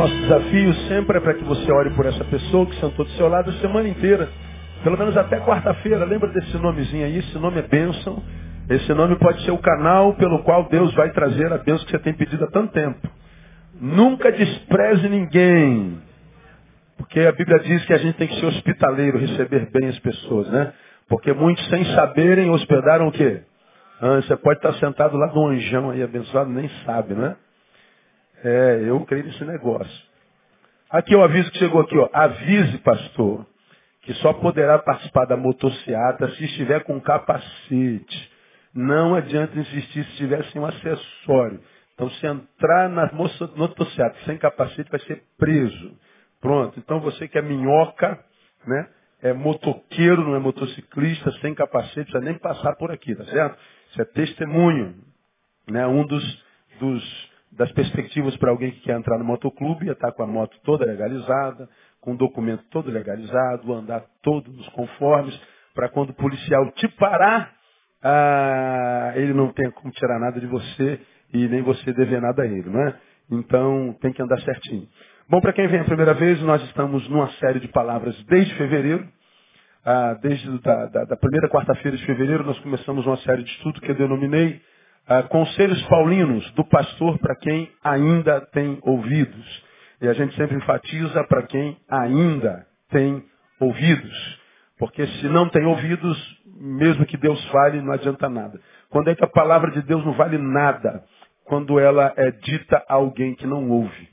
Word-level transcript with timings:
nosso 0.00 0.16
desafio 0.16 0.72
sempre 0.88 1.18
é 1.18 1.20
para 1.20 1.34
que 1.34 1.44
você 1.44 1.70
ore 1.70 1.90
por 1.90 2.06
essa 2.06 2.24
pessoa 2.24 2.64
que 2.64 2.74
sentou 2.76 3.04
do 3.04 3.10
seu 3.12 3.28
lado 3.28 3.50
a 3.50 3.52
semana 3.54 3.86
inteira. 3.86 4.30
Pelo 4.82 4.96
menos 4.96 5.14
até 5.14 5.38
quarta-feira. 5.40 6.06
Lembra 6.06 6.30
desse 6.30 6.56
nomezinho 6.56 7.04
aí? 7.04 7.18
Esse 7.18 7.38
nome 7.38 7.58
é 7.58 7.62
bênção. 7.62 8.22
Esse 8.70 8.94
nome 8.94 9.16
pode 9.16 9.44
ser 9.44 9.50
o 9.50 9.58
canal 9.58 10.14
pelo 10.14 10.42
qual 10.42 10.66
Deus 10.70 10.94
vai 10.94 11.10
trazer 11.10 11.52
a 11.52 11.58
bênção 11.58 11.84
que 11.84 11.90
você 11.90 11.98
tem 11.98 12.14
pedido 12.14 12.44
há 12.44 12.50
tanto 12.50 12.72
tempo. 12.72 12.98
Nunca 13.78 14.32
despreze 14.32 15.06
ninguém. 15.06 15.98
Porque 16.96 17.20
a 17.20 17.32
Bíblia 17.32 17.58
diz 17.58 17.84
que 17.84 17.92
a 17.92 17.98
gente 17.98 18.16
tem 18.16 18.28
que 18.28 18.40
ser 18.40 18.46
hospitaleiro, 18.46 19.18
receber 19.18 19.68
bem 19.70 19.90
as 19.90 19.98
pessoas, 19.98 20.48
né? 20.48 20.72
Porque 21.10 21.30
muitos 21.34 21.68
sem 21.68 21.84
saberem 21.94 22.48
hospedaram 22.48 23.08
o 23.08 23.12
quê? 23.12 23.42
Ah, 24.00 24.16
você 24.16 24.34
pode 24.34 24.60
estar 24.60 24.72
sentado 24.74 25.18
lá 25.18 25.26
no 25.26 25.48
anjão 25.48 25.90
aí 25.90 26.02
abençoado, 26.02 26.48
nem 26.48 26.70
sabe, 26.86 27.12
né? 27.12 27.36
É, 28.42 28.84
eu 28.86 29.00
creio 29.04 29.24
nesse 29.24 29.44
negócio. 29.44 30.10
Aqui 30.90 31.14
o 31.14 31.22
aviso 31.22 31.50
que 31.52 31.58
chegou 31.58 31.82
aqui, 31.82 31.96
ó. 31.96 32.08
Avise, 32.12 32.78
pastor, 32.78 33.46
que 34.02 34.12
só 34.14 34.32
poderá 34.32 34.78
participar 34.78 35.26
da 35.26 35.36
motociata 35.36 36.28
se 36.30 36.44
estiver 36.44 36.82
com 36.84 37.00
capacete. 37.00 38.30
Não 38.74 39.14
adianta 39.14 39.58
insistir 39.58 40.04
se 40.04 40.10
estiver 40.10 40.44
sem 40.46 40.60
um 40.60 40.66
acessório. 40.66 41.60
Então, 41.94 42.10
se 42.10 42.26
entrar 42.26 42.88
na 42.88 43.10
motociata 43.12 44.16
sem 44.24 44.38
capacete, 44.38 44.90
vai 44.90 45.00
ser 45.00 45.22
preso. 45.36 45.96
Pronto. 46.40 46.78
Então, 46.78 46.98
você 47.00 47.28
que 47.28 47.38
é 47.38 47.42
minhoca, 47.42 48.18
né? 48.66 48.88
É 49.22 49.34
motoqueiro, 49.34 50.24
não 50.24 50.34
é 50.34 50.38
motociclista, 50.38 51.30
sem 51.40 51.54
capacete, 51.54 52.10
precisa 52.10 52.20
nem 52.20 52.38
passar 52.38 52.74
por 52.76 52.90
aqui, 52.90 53.14
tá 53.14 53.24
certo? 53.26 53.58
Isso 53.90 54.00
é 54.00 54.04
testemunho. 54.06 54.94
Né? 55.70 55.86
Um 55.86 56.06
dos, 56.06 56.44
dos 56.80 57.29
das 57.52 57.70
perspectivas 57.72 58.36
para 58.36 58.50
alguém 58.50 58.70
que 58.70 58.80
quer 58.80 58.96
entrar 58.96 59.18
no 59.18 59.24
motoclube 59.24 59.88
é 59.88 59.92
estar 59.92 60.12
com 60.12 60.22
a 60.22 60.26
moto 60.26 60.56
toda 60.62 60.84
legalizada, 60.84 61.68
com 62.00 62.12
o 62.12 62.16
documento 62.16 62.64
todo 62.70 62.90
legalizado, 62.90 63.72
andar 63.72 64.04
todo 64.22 64.50
nos 64.52 64.68
conformes, 64.70 65.38
para 65.74 65.88
quando 65.88 66.10
o 66.10 66.14
policial 66.14 66.70
te 66.72 66.88
parar, 66.88 67.52
ah, 68.02 69.12
ele 69.16 69.32
não 69.34 69.52
tenha 69.52 69.70
como 69.72 69.92
tirar 69.92 70.18
nada 70.18 70.40
de 70.40 70.46
você 70.46 71.00
e 71.32 71.48
nem 71.48 71.62
você 71.62 71.92
dever 71.92 72.20
nada 72.20 72.42
a 72.42 72.46
ele, 72.46 72.68
não 72.70 72.80
é? 72.88 72.94
Então 73.30 73.96
tem 74.00 74.12
que 74.12 74.22
andar 74.22 74.40
certinho. 74.40 74.88
Bom, 75.28 75.40
para 75.40 75.52
quem 75.52 75.68
vem 75.68 75.80
a 75.80 75.84
primeira 75.84 76.14
vez, 76.14 76.40
nós 76.42 76.62
estamos 76.64 77.08
numa 77.08 77.30
série 77.34 77.60
de 77.60 77.68
palavras 77.68 78.20
desde 78.24 78.54
fevereiro. 78.56 79.06
Ah, 79.84 80.14
desde 80.20 80.58
da, 80.60 80.86
da, 80.86 81.04
da 81.04 81.16
primeira 81.16 81.48
quarta-feira 81.48 81.96
de 81.96 82.04
fevereiro, 82.04 82.44
nós 82.44 82.58
começamos 82.60 83.06
uma 83.06 83.16
série 83.18 83.42
de 83.42 83.50
estudo 83.50 83.80
que 83.80 83.90
eu 83.90 83.94
denominei 83.94 84.60
ah, 85.10 85.24
conselhos 85.24 85.82
paulinos 85.88 86.48
do 86.52 86.64
pastor 86.66 87.18
para 87.18 87.34
quem 87.34 87.68
ainda 87.82 88.40
tem 88.52 88.78
ouvidos. 88.82 89.64
E 90.00 90.06
a 90.06 90.12
gente 90.12 90.36
sempre 90.36 90.56
enfatiza 90.56 91.24
para 91.24 91.42
quem 91.42 91.76
ainda 91.90 92.64
tem 92.90 93.20
ouvidos. 93.58 94.40
Porque 94.78 95.04
se 95.04 95.26
não 95.26 95.48
tem 95.48 95.66
ouvidos, 95.66 96.40
mesmo 96.56 97.04
que 97.06 97.16
Deus 97.16 97.44
fale, 97.46 97.82
não 97.82 97.92
adianta 97.92 98.28
nada. 98.28 98.60
Quando 98.88 99.08
é 99.08 99.16
que 99.16 99.24
a 99.24 99.28
palavra 99.28 99.72
de 99.72 99.82
Deus 99.82 100.04
não 100.06 100.12
vale 100.12 100.38
nada? 100.38 101.02
Quando 101.44 101.80
ela 101.80 102.14
é 102.16 102.30
dita 102.30 102.80
a 102.88 102.94
alguém 102.94 103.34
que 103.34 103.48
não 103.48 103.68
ouve. 103.68 104.08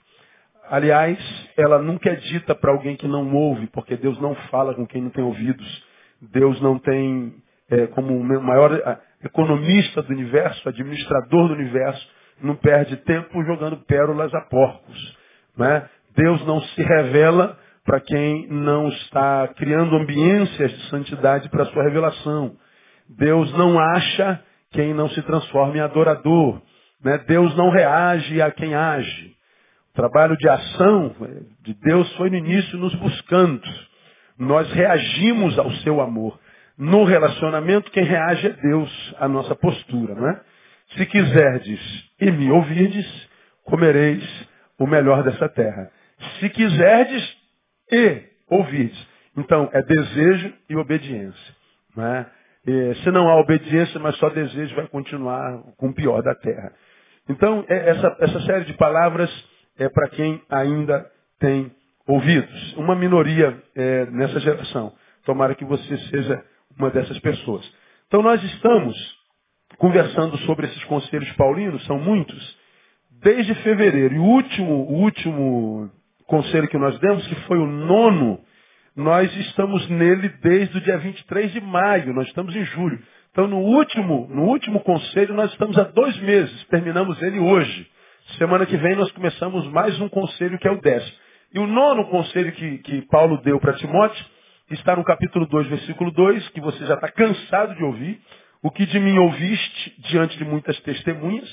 Aliás, 0.67 1.19
ela 1.55 1.77
nunca 1.77 2.09
é 2.09 2.15
dita 2.15 2.55
para 2.55 2.71
alguém 2.71 2.95
que 2.95 3.07
não 3.07 3.31
ouve, 3.35 3.67
porque 3.67 3.95
Deus 3.95 4.19
não 4.19 4.33
fala 4.49 4.73
com 4.73 4.87
quem 4.87 5.03
não 5.03 5.11
tem 5.11 5.23
ouvidos. 5.23 5.85
Deus 6.19 6.59
não 6.59 6.79
tem 6.79 7.35
é, 7.69 7.87
como 7.87 8.15
o 8.15 8.43
maior 8.43 8.99
economista 9.23 10.01
do 10.01 10.13
universo, 10.13 10.69
administrador 10.69 11.47
do 11.47 11.53
universo, 11.53 12.07
não 12.41 12.55
perde 12.55 12.97
tempo 12.97 13.43
jogando 13.43 13.77
pérolas 13.85 14.33
a 14.33 14.41
porcos. 14.41 15.17
Né? 15.57 15.89
Deus 16.15 16.45
não 16.45 16.61
se 16.61 16.81
revela 16.81 17.57
para 17.83 17.99
quem 18.01 18.47
não 18.47 18.89
está 18.89 19.47
criando 19.55 19.95
ambiências 19.95 20.71
de 20.71 20.89
santidade 20.89 21.49
para 21.49 21.63
a 21.63 21.65
sua 21.67 21.83
revelação. 21.83 22.55
Deus 23.09 23.51
não 23.53 23.79
acha 23.79 24.43
quem 24.71 24.93
não 24.93 25.09
se 25.09 25.21
transforma 25.23 25.77
em 25.77 25.79
adorador. 25.79 26.61
Né? 27.03 27.17
Deus 27.27 27.55
não 27.55 27.69
reage 27.69 28.41
a 28.41 28.51
quem 28.51 28.75
age. 28.75 29.35
O 29.91 29.95
trabalho 29.95 30.37
de 30.37 30.47
ação 30.47 31.15
de 31.61 31.73
Deus 31.73 32.13
foi 32.17 32.29
no 32.29 32.35
início 32.35 32.77
nos 32.77 32.93
buscando. 32.95 33.67
Nós 34.37 34.71
reagimos 34.71 35.57
ao 35.57 35.71
seu 35.77 35.99
amor. 36.01 36.37
No 36.77 37.03
relacionamento, 37.03 37.89
quem 37.91 38.03
reage 38.03 38.47
é 38.47 38.49
Deus, 38.51 39.15
a 39.19 39.27
nossa 39.27 39.55
postura, 39.55 40.13
não 40.13 40.29
é? 40.29 40.41
Se 40.95 41.05
quiserdes 41.07 41.79
e 42.21 42.31
me 42.31 42.51
ouvirdes, 42.51 43.29
comereis 43.65 44.23
o 44.77 44.85
melhor 44.85 45.23
dessa 45.23 45.49
terra. 45.49 45.91
Se 46.39 46.49
quiserdes 46.49 47.37
e 47.91 48.21
ouvirdes. 48.49 49.07
Então, 49.35 49.69
é 49.73 49.81
desejo 49.81 50.53
e 50.69 50.75
obediência. 50.75 51.55
Não 51.95 52.05
é? 52.05 52.25
E, 52.65 52.95
se 52.95 53.11
não 53.11 53.27
há 53.27 53.39
obediência, 53.39 53.99
mas 53.99 54.15
só 54.17 54.29
desejo, 54.29 54.75
vai 54.75 54.87
continuar 54.87 55.61
com 55.77 55.87
o 55.87 55.93
pior 55.93 56.21
da 56.21 56.35
terra. 56.35 56.71
Então, 57.29 57.65
é, 57.67 57.89
essa, 57.89 58.17
essa 58.19 58.41
série 58.41 58.65
de 58.65 58.73
palavras 58.73 59.29
é 59.77 59.89
para 59.89 60.09
quem 60.09 60.41
ainda 60.49 61.09
tem 61.39 61.71
ouvidos. 62.07 62.73
Uma 62.77 62.95
minoria 62.95 63.61
é, 63.75 64.05
nessa 64.07 64.39
geração. 64.39 64.93
Tomara 65.25 65.55
que 65.55 65.65
você 65.65 65.97
seja 66.09 66.43
uma 66.77 66.89
dessas 66.89 67.17
pessoas. 67.19 67.69
Então 68.07 68.21
nós 68.21 68.41
estamos 68.43 68.95
conversando 69.77 70.37
sobre 70.39 70.67
esses 70.67 70.83
conselhos 70.85 71.31
paulinos, 71.33 71.85
são 71.85 71.99
muitos, 71.99 72.57
desde 73.21 73.53
fevereiro. 73.55 74.15
E 74.15 74.19
o 74.19 74.23
último, 74.23 74.73
o 74.73 74.93
último 75.01 75.91
conselho 76.25 76.67
que 76.67 76.77
nós 76.77 76.97
demos, 76.99 77.25
que 77.27 77.35
foi 77.47 77.57
o 77.57 77.65
nono, 77.65 78.39
nós 78.95 79.33
estamos 79.37 79.87
nele 79.89 80.29
desde 80.41 80.77
o 80.77 80.81
dia 80.81 80.97
23 80.97 81.51
de 81.51 81.61
maio, 81.61 82.13
nós 82.13 82.27
estamos 82.27 82.55
em 82.55 82.65
julho. 82.65 82.99
Então 83.31 83.47
no 83.47 83.59
último, 83.59 84.27
no 84.29 84.43
último 84.43 84.79
conselho 84.79 85.35
nós 85.35 85.51
estamos 85.51 85.77
há 85.77 85.83
dois 85.83 86.17
meses, 86.21 86.63
terminamos 86.65 87.21
ele 87.21 87.39
hoje. 87.39 87.87
Semana 88.37 88.65
que 88.65 88.75
vem 88.75 88.95
nós 88.95 89.11
começamos 89.11 89.67
mais 89.67 89.99
um 90.01 90.09
conselho 90.09 90.57
que 90.57 90.67
é 90.67 90.71
o 90.71 90.81
décimo. 90.81 91.17
E 91.53 91.59
o 91.59 91.67
nono 91.67 92.09
conselho 92.09 92.51
que, 92.51 92.79
que 92.79 93.01
Paulo 93.03 93.41
deu 93.41 93.59
para 93.59 93.73
Timóteo 93.73 94.25
está 94.69 94.95
no 94.95 95.03
capítulo 95.03 95.45
2, 95.47 95.67
versículo 95.67 96.11
2, 96.11 96.49
que 96.49 96.61
você 96.61 96.85
já 96.85 96.95
está 96.95 97.09
cansado 97.09 97.75
de 97.75 97.83
ouvir. 97.83 98.19
O 98.61 98.71
que 98.71 98.85
de 98.85 98.99
mim 98.99 99.17
ouviste 99.17 100.01
diante 100.09 100.37
de 100.37 100.43
muitas 100.43 100.77
testemunhas, 100.81 101.47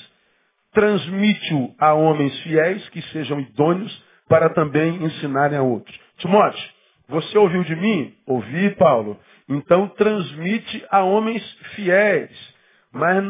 transmite-o 0.73 1.75
a 1.79 1.93
homens 1.93 2.37
fiéis 2.41 2.89
que 2.89 3.03
sejam 3.13 3.41
idôneos 3.41 4.05
para 4.29 4.49
também 4.51 4.97
ensinarem 5.05 5.59
a 5.59 5.63
outros. 5.63 5.97
Timóteo, 6.19 6.69
você 7.09 7.37
ouviu 7.39 7.63
de 7.63 7.77
mim? 7.77 8.15
Ouvi, 8.27 8.71
Paulo. 8.77 9.21
Então 9.49 9.89
transmite 9.89 10.85
a 10.91 11.05
homens 11.05 11.43
fiéis. 11.75 12.55
Mas 12.91 13.23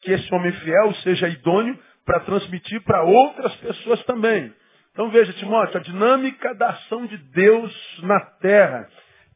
que 0.00 0.12
esse 0.12 0.34
homem 0.34 0.52
fiel 0.52 0.94
seja 1.02 1.28
idôneo 1.28 1.78
para 2.04 2.20
transmitir 2.20 2.82
para 2.82 3.02
outras 3.02 3.54
pessoas 3.56 4.02
também. 4.04 4.52
Então 4.92 5.10
veja, 5.10 5.32
Timóteo, 5.34 5.78
a 5.78 5.82
dinâmica 5.82 6.54
da 6.54 6.70
ação 6.70 7.06
de 7.06 7.18
Deus 7.18 8.00
na 8.02 8.20
terra 8.40 8.88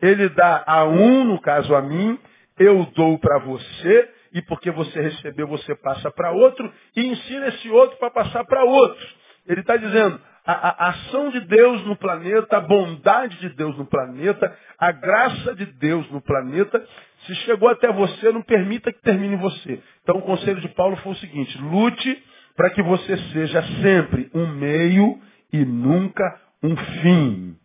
ele 0.02 0.28
dá 0.30 0.64
a 0.66 0.84
um, 0.84 1.24
no 1.24 1.40
caso 1.40 1.74
a 1.74 1.80
mim, 1.80 2.18
eu 2.58 2.84
dou 2.94 3.18
para 3.18 3.38
você, 3.38 4.10
e 4.34 4.42
porque 4.42 4.70
você 4.70 5.00
recebeu, 5.00 5.46
você 5.46 5.74
passa 5.76 6.10
para 6.10 6.32
outro, 6.32 6.70
e 6.96 7.06
ensina 7.06 7.46
esse 7.46 7.70
outro 7.70 7.96
para 7.98 8.10
passar 8.10 8.44
para 8.44 8.64
outro. 8.64 9.06
Ele 9.46 9.60
está 9.60 9.76
dizendo, 9.76 10.20
a, 10.44 10.86
a, 10.86 10.88
ação 10.88 11.30
de 11.30 11.40
Deus 11.40 11.84
no 11.86 11.96
planeta, 11.96 12.56
a 12.56 12.60
bondade 12.60 13.38
de 13.38 13.50
Deus 13.50 13.76
no 13.78 13.86
planeta, 13.86 14.56
a 14.76 14.90
graça 14.90 15.54
de 15.54 15.66
Deus 15.66 16.10
no 16.10 16.20
planeta, 16.20 16.84
se 17.26 17.34
chegou 17.36 17.68
até 17.68 17.92
você, 17.92 18.32
não 18.32 18.42
permita 18.42 18.92
que 18.92 19.00
termine 19.02 19.34
em 19.34 19.38
você. 19.38 19.80
Então 20.02 20.16
o 20.16 20.22
conselho 20.22 20.60
de 20.60 20.68
Paulo 20.70 20.96
foi 20.96 21.12
o 21.12 21.16
seguinte, 21.16 21.56
lute 21.58 22.24
para 22.56 22.70
que 22.70 22.82
você 22.82 23.16
seja 23.32 23.62
sempre 23.80 24.28
um 24.34 24.46
meio 24.48 25.18
e 25.52 25.64
nunca 25.64 26.40
um 26.62 26.76
fim. 26.76 27.56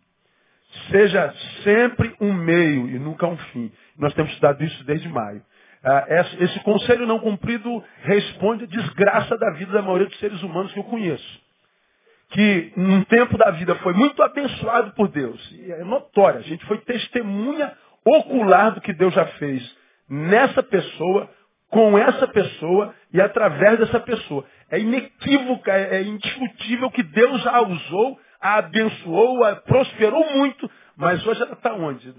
Seja 0.90 1.34
sempre 1.62 2.14
um 2.20 2.32
meio 2.32 2.88
e 2.88 2.98
nunca 2.98 3.26
um 3.26 3.36
fim. 3.36 3.70
Nós 3.98 4.14
temos 4.14 4.30
estudado 4.30 4.62
isso 4.64 4.84
desde 4.84 5.08
maio. 5.08 5.42
Ah, 5.84 6.06
esse 6.40 6.60
conselho 6.60 7.06
não 7.06 7.20
cumprido 7.20 7.82
responde 8.02 8.64
à 8.64 8.66
desgraça 8.66 9.36
da 9.36 9.50
vida 9.50 9.72
da 9.72 9.82
maioria 9.82 10.06
dos 10.06 10.18
seres 10.18 10.42
humanos 10.42 10.72
que 10.72 10.78
eu 10.78 10.84
conheço. 10.84 11.40
Que 12.30 12.72
num 12.76 13.04
tempo 13.04 13.38
da 13.38 13.50
vida 13.52 13.74
foi 13.76 13.92
muito 13.92 14.22
abençoado 14.22 14.92
por 14.92 15.08
Deus. 15.08 15.40
E 15.52 15.72
é 15.72 15.84
notório, 15.84 16.40
a 16.40 16.42
gente 16.42 16.64
foi 16.66 16.78
testemunha 16.78 17.72
ocular 18.04 18.74
do 18.74 18.80
que 18.80 18.92
Deus 18.92 19.14
já 19.14 19.26
fez 19.26 19.76
nessa 20.08 20.62
pessoa, 20.62 21.30
com 21.70 21.98
essa 21.98 22.26
pessoa 22.26 22.94
e 23.12 23.20
através 23.20 23.78
dessa 23.78 24.00
pessoa. 24.00 24.44
É 24.70 24.78
inequívoca, 24.78 25.72
é 25.72 26.02
indiscutível 26.02 26.90
que 26.90 27.02
Deus 27.02 27.46
a 27.46 27.62
usou 27.62 28.18
a 28.40 28.58
abençoou, 28.58 29.44
a 29.44 29.56
prosperou 29.56 30.24
muito, 30.36 30.70
mas 30.96 31.24
hoje 31.26 31.42
ela 31.42 31.52
está 31.52 31.74
onde? 31.74 32.12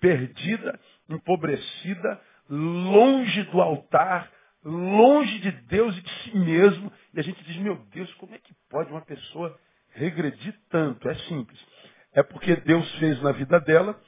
Perdida, 0.00 0.78
empobrecida, 1.08 2.20
longe 2.48 3.42
do 3.44 3.60
altar, 3.60 4.30
longe 4.64 5.38
de 5.38 5.50
Deus 5.50 5.96
e 5.96 6.02
de 6.02 6.10
si 6.22 6.36
mesmo. 6.36 6.92
E 7.14 7.20
a 7.20 7.22
gente 7.22 7.42
diz, 7.44 7.56
meu 7.58 7.76
Deus, 7.92 8.12
como 8.14 8.34
é 8.34 8.38
que 8.38 8.54
pode 8.68 8.90
uma 8.90 9.02
pessoa 9.02 9.58
regredir 9.92 10.54
tanto? 10.70 11.08
É 11.08 11.14
simples. 11.28 11.58
É 12.12 12.22
porque 12.22 12.56
Deus 12.56 12.90
fez 12.96 13.20
na 13.22 13.32
vida 13.32 13.60
dela 13.60 13.98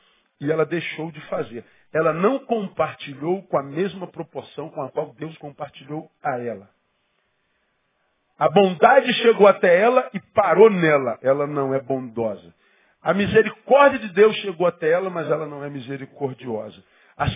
e 0.40 0.50
ela 0.50 0.64
deixou 0.64 1.10
de 1.10 1.20
fazer. 1.22 1.64
Ela 1.93 2.12
não 2.12 2.40
compartilhou 2.40 3.43
com 3.44 3.58
a 3.58 3.62
mesma 3.62 4.06
proporção 4.06 4.69
com 4.70 4.82
a 4.82 4.90
qual 4.90 5.14
Deus 5.14 5.37
compartilhou 5.38 6.10
a 6.22 6.38
ela. 6.38 6.69
A 8.38 8.49
bondade 8.49 9.12
chegou 9.14 9.49
até 9.49 9.81
ela 9.81 10.08
e 10.14 10.20
parou 10.32 10.70
nela. 10.70 11.19
Ela 11.23 11.46
não 11.46 11.75
é 11.75 11.81
bondosa. 11.81 12.55
A 13.02 13.12
misericórdia 13.12 13.99
de 13.99 14.08
Deus 14.12 14.37
chegou 14.37 14.67
até 14.67 14.90
ela, 14.90 15.11
mas 15.11 15.29
ela 15.29 15.46
não 15.46 15.64
é 15.64 15.69
misericordiosa. 15.70 16.82
A 17.17 17.29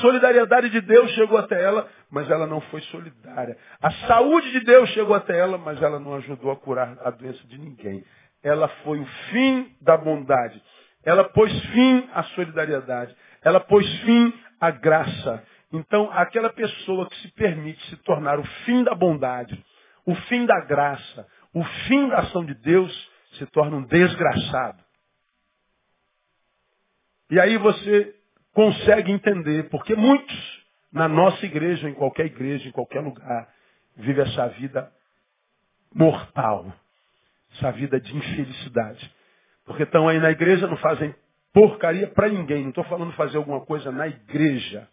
solidariedade 0.00 0.70
de 0.70 0.80
Deus 0.80 1.10
chegou 1.12 1.36
até 1.36 1.60
ela, 1.60 1.88
mas 2.08 2.30
ela 2.30 2.46
não 2.46 2.60
foi 2.60 2.80
solidária. 2.82 3.56
A 3.82 3.90
saúde 4.06 4.52
de 4.52 4.60
Deus 4.60 4.88
chegou 4.90 5.16
até 5.16 5.36
ela, 5.36 5.58
mas 5.58 5.82
ela 5.82 5.98
não 5.98 6.14
ajudou 6.14 6.52
a 6.52 6.56
curar 6.56 6.96
a 7.04 7.10
doença 7.10 7.44
de 7.48 7.58
ninguém. 7.58 8.04
Ela 8.44 8.68
foi 8.84 9.00
o 9.00 9.06
fim 9.30 9.74
da 9.80 9.96
bondade. 9.96 10.62
Ela 11.04 11.24
pôs 11.24 11.52
fim 11.66 12.08
à 12.14 12.22
solidariedade. 12.22 13.14
Ela 13.42 13.58
pôs 13.58 13.86
fim 14.02 14.32
à 14.60 14.70
graça. 14.70 15.42
Então, 15.72 16.08
aquela 16.12 16.50
pessoa 16.50 17.08
que 17.08 17.16
se 17.22 17.32
permite 17.32 17.84
se 17.90 17.96
tornar 18.04 18.38
o 18.38 18.44
fim 18.64 18.84
da 18.84 18.94
bondade, 18.94 19.60
o 20.06 20.14
fim 20.14 20.46
da 20.46 20.60
graça, 20.60 21.26
o 21.52 21.64
fim 21.64 22.08
da 22.08 22.18
ação 22.18 22.44
de 22.44 22.54
Deus, 22.54 23.10
se 23.38 23.46
torna 23.46 23.76
um 23.76 23.84
desgraçado. 23.84 24.82
E 27.30 27.40
aí 27.40 27.56
você 27.58 28.14
consegue 28.52 29.10
entender, 29.10 29.68
porque 29.70 29.94
muitos 29.94 30.64
na 30.92 31.08
nossa 31.08 31.44
igreja, 31.44 31.88
em 31.88 31.94
qualquer 31.94 32.26
igreja, 32.26 32.68
em 32.68 32.72
qualquer 32.72 33.00
lugar, 33.00 33.48
vivem 33.96 34.24
essa 34.24 34.48
vida 34.50 34.92
mortal, 35.92 36.72
essa 37.56 37.72
vida 37.72 38.00
de 38.00 38.16
infelicidade. 38.16 39.12
Porque 39.64 39.82
estão 39.82 40.06
aí 40.06 40.20
na 40.20 40.30
igreja, 40.30 40.68
não 40.68 40.76
fazem 40.76 41.14
porcaria 41.52 42.08
para 42.08 42.28
ninguém. 42.28 42.62
Não 42.62 42.68
estou 42.70 42.84
falando 42.84 43.12
fazer 43.12 43.36
alguma 43.36 43.60
coisa 43.64 43.90
na 43.90 44.06
igreja. 44.06 44.88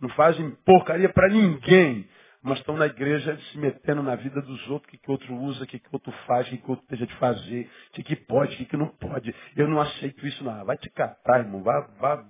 Não 0.00 0.08
fazem 0.10 0.50
porcaria 0.64 1.08
para 1.08 1.28
ninguém. 1.28 2.08
Mas 2.42 2.58
estão 2.58 2.76
na 2.76 2.86
igreja 2.86 3.36
se 3.50 3.58
metendo 3.58 4.02
na 4.02 4.14
vida 4.14 4.40
dos 4.40 4.68
outros, 4.68 4.88
o 4.88 4.90
que, 4.90 4.98
que 4.98 5.10
outro 5.10 5.34
usa, 5.34 5.64
o 5.64 5.66
que, 5.66 5.78
que 5.78 5.88
outro 5.90 6.12
faz, 6.26 6.46
o 6.46 6.50
que, 6.50 6.58
que 6.58 6.70
outro 6.70 6.86
deixa 6.88 7.06
de 7.06 7.14
fazer, 7.16 7.68
o 7.90 7.92
que, 7.94 8.02
que 8.02 8.16
pode, 8.16 8.54
o 8.54 8.58
que, 8.58 8.64
que 8.64 8.76
não 8.76 8.88
pode. 8.88 9.34
Eu 9.56 9.68
não 9.68 9.80
aceito 9.80 10.26
isso, 10.26 10.44
não. 10.44 10.64
Vai 10.64 10.76
te 10.76 10.88
catar, 10.90 11.40
irmão. 11.40 11.62
Vá, 11.62 11.80
vá 11.98 12.24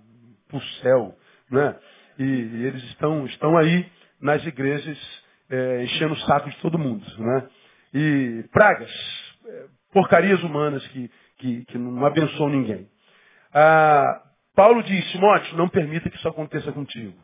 para 0.48 0.56
o 0.56 0.62
céu. 0.80 1.14
Né? 1.50 1.76
E, 2.18 2.24
e, 2.24 2.64
eles 2.64 2.82
estão, 2.84 3.26
estão 3.26 3.56
aí 3.56 3.86
nas 4.20 4.44
igrejas 4.46 4.98
é, 5.50 5.84
enchendo 5.84 6.14
o 6.14 6.20
saco 6.20 6.48
de 6.48 6.56
todo 6.58 6.78
mundo. 6.78 7.04
Né? 7.18 7.48
E 7.94 8.44
pragas, 8.50 8.90
é, 9.46 9.66
porcarias 9.92 10.42
humanas 10.42 10.86
que, 10.88 11.10
que, 11.36 11.64
que 11.66 11.78
não 11.78 12.04
abençoam 12.04 12.50
ninguém. 12.50 12.88
Ah, 13.52 14.22
Paulo 14.54 14.82
diz, 14.82 15.10
Timóteo, 15.12 15.56
não 15.56 15.68
permita 15.68 16.10
que 16.10 16.16
isso 16.16 16.28
aconteça 16.28 16.72
contigo. 16.72 17.16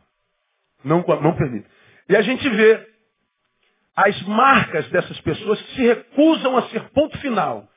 Não, 0.83 1.03
não 1.21 1.35
permita. 1.35 1.67
E 2.09 2.15
a 2.15 2.21
gente 2.21 2.47
vê 2.49 2.87
as 3.95 4.21
marcas 4.23 4.87
dessas 4.89 5.19
pessoas 5.21 5.61
que 5.61 5.75
se 5.75 5.81
recusam 5.87 6.57
a 6.57 6.69
ser 6.69 6.89
ponto 6.89 7.17
final. 7.19 7.67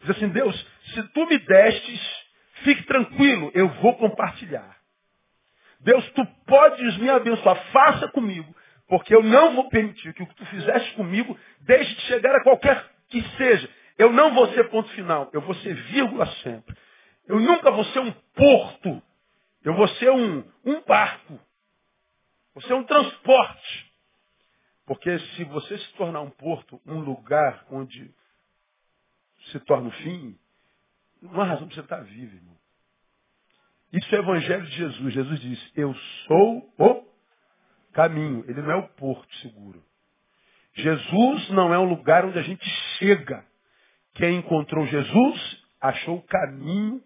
Diz 0.00 0.10
assim, 0.10 0.28
Deus, 0.28 0.66
se 0.94 1.02
tu 1.14 1.26
me 1.26 1.38
destes, 1.38 2.24
fique 2.62 2.82
tranquilo, 2.84 3.50
eu 3.54 3.68
vou 3.80 3.96
compartilhar. 3.96 4.76
Deus, 5.80 6.06
tu 6.10 6.26
podes 6.46 6.96
me 6.98 7.08
abençoar, 7.08 7.56
faça 7.72 8.08
comigo, 8.08 8.54
porque 8.86 9.14
eu 9.14 9.22
não 9.22 9.54
vou 9.54 9.68
permitir 9.68 10.12
que 10.12 10.22
o 10.22 10.26
que 10.26 10.34
tu 10.34 10.46
fizeste 10.46 10.94
comigo 10.94 11.38
deixe 11.62 11.94
de 11.94 12.00
chegar 12.02 12.34
a 12.34 12.42
qualquer 12.42 12.84
que 13.08 13.22
seja. 13.36 13.68
Eu 13.98 14.12
não 14.12 14.34
vou 14.34 14.48
ser 14.52 14.68
ponto 14.68 14.88
final, 14.90 15.30
eu 15.32 15.40
vou 15.40 15.54
ser 15.56 15.74
vírgula 15.74 16.26
sempre. 16.42 16.76
Eu 17.26 17.40
nunca 17.40 17.70
vou 17.70 17.84
ser 17.86 18.00
um 18.00 18.12
porto. 18.34 19.02
Eu 19.62 19.74
vou 19.74 19.88
ser 19.88 20.10
um, 20.10 20.44
um 20.64 20.80
barco. 20.82 21.38
Vou 22.54 22.62
ser 22.62 22.74
um 22.74 22.84
transporte. 22.84 23.92
Porque 24.86 25.18
se 25.18 25.44
você 25.44 25.78
se 25.78 25.92
tornar 25.94 26.20
um 26.20 26.30
porto, 26.30 26.80
um 26.84 27.00
lugar 27.00 27.64
onde 27.70 28.12
se 29.50 29.60
torna 29.60 29.88
o 29.88 29.92
fim, 29.92 30.38
não 31.22 31.40
há 31.40 31.44
razão 31.44 31.66
para 31.66 31.74
você 31.74 31.80
estar 31.80 32.00
vivo, 32.00 32.34
irmão. 32.34 32.56
Isso 33.92 34.14
é 34.14 34.18
o 34.18 34.22
Evangelho 34.22 34.64
de 34.64 34.76
Jesus. 34.76 35.14
Jesus 35.14 35.40
diz, 35.40 35.72
eu 35.76 35.94
sou 36.26 36.74
o 36.78 37.08
caminho. 37.92 38.44
Ele 38.48 38.62
não 38.62 38.70
é 38.70 38.76
o 38.76 38.88
porto 38.88 39.32
seguro. 39.36 39.84
Jesus 40.74 41.50
não 41.50 41.74
é 41.74 41.78
um 41.78 41.88
lugar 41.88 42.24
onde 42.24 42.38
a 42.38 42.42
gente 42.42 42.64
chega. 42.98 43.44
Quem 44.14 44.38
encontrou 44.38 44.86
Jesus 44.86 45.64
achou 45.80 46.18
o 46.18 46.22
caminho 46.22 47.02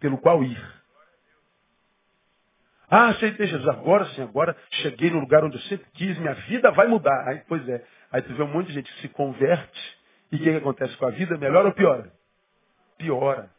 pelo 0.00 0.18
qual 0.18 0.42
ir. 0.42 0.77
Ah, 2.90 3.08
aceitei 3.08 3.46
Jesus. 3.46 3.68
Agora 3.68 4.06
sim, 4.06 4.22
agora 4.22 4.56
cheguei 4.70 5.10
no 5.10 5.20
lugar 5.20 5.44
onde 5.44 5.56
eu 5.56 5.62
sempre 5.62 5.86
quis, 5.94 6.18
minha 6.18 6.34
vida 6.34 6.70
vai 6.70 6.86
mudar. 6.86 7.28
Aí, 7.28 7.42
pois 7.46 7.66
é. 7.68 7.84
Aí 8.10 8.22
tu 8.22 8.32
vê 8.34 8.42
um 8.42 8.48
monte 8.48 8.68
de 8.68 8.74
gente 8.74 8.92
que 8.92 9.00
se 9.02 9.08
converte. 9.08 9.98
E 10.32 10.36
o 10.36 10.38
que, 10.38 10.44
que 10.44 10.56
acontece 10.56 10.96
com 10.96 11.06
a 11.06 11.10
vida? 11.10 11.36
Melhora 11.36 11.68
ou 11.68 11.74
piora? 11.74 12.12
Piora. 12.96 13.50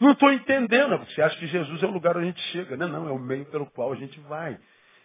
Não 0.00 0.12
estou 0.12 0.32
entendendo. 0.32 0.98
Você 0.98 1.20
acha 1.20 1.36
que 1.38 1.46
Jesus 1.46 1.82
é 1.82 1.86
o 1.86 1.90
lugar 1.90 2.16
onde 2.16 2.26
a 2.26 2.30
gente 2.30 2.42
chega. 2.52 2.76
Não, 2.76 2.88
não, 2.88 3.08
é 3.08 3.12
o 3.12 3.18
meio 3.18 3.44
pelo 3.46 3.66
qual 3.66 3.92
a 3.92 3.96
gente 3.96 4.18
vai. 4.20 4.58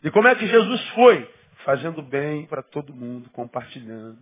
E 0.03 0.11
como 0.11 0.27
é 0.27 0.35
que 0.35 0.45
Jesus 0.47 0.89
foi? 0.89 1.29
Fazendo 1.65 2.01
bem 2.01 2.45
para 2.45 2.61
todo 2.61 2.94
mundo, 2.94 3.29
compartilhando, 3.31 4.17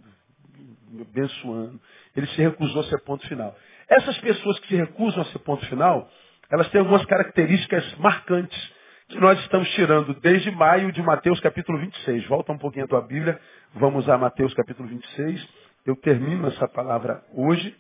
abençoando. 1.00 1.80
Ele 2.16 2.28
se 2.28 2.42
recusou 2.42 2.82
a 2.82 2.86
ser 2.86 3.00
ponto 3.02 3.28
final. 3.28 3.56
Essas 3.90 4.18
pessoas 4.20 4.60
que 4.60 4.68
se 4.68 4.76
recusam 4.76 5.22
a 5.22 5.26
ser 5.26 5.40
ponto 5.40 5.66
final, 5.66 6.10
elas 6.52 6.70
têm 6.70 6.80
algumas 6.80 7.06
características 7.06 7.96
marcantes 7.98 8.74
que 9.08 9.20
nós 9.20 9.40
estamos 9.40 9.70
tirando 9.72 10.14
desde 10.16 10.52
maio 10.52 10.92
de 10.92 11.02
Mateus 11.02 11.40
capítulo 11.40 11.80
26. 11.80 12.28
Volta 12.28 12.52
um 12.52 12.58
pouquinho 12.58 12.86
a 12.86 12.88
tua 12.88 13.02
Bíblia, 13.02 13.40
vamos 13.74 14.08
a 14.10 14.18
Mateus 14.18 14.54
capítulo 14.54 14.88
26. 14.90 15.48
Eu 15.86 15.96
termino 15.96 16.48
essa 16.48 16.68
palavra 16.68 17.24
hoje. 17.34 17.76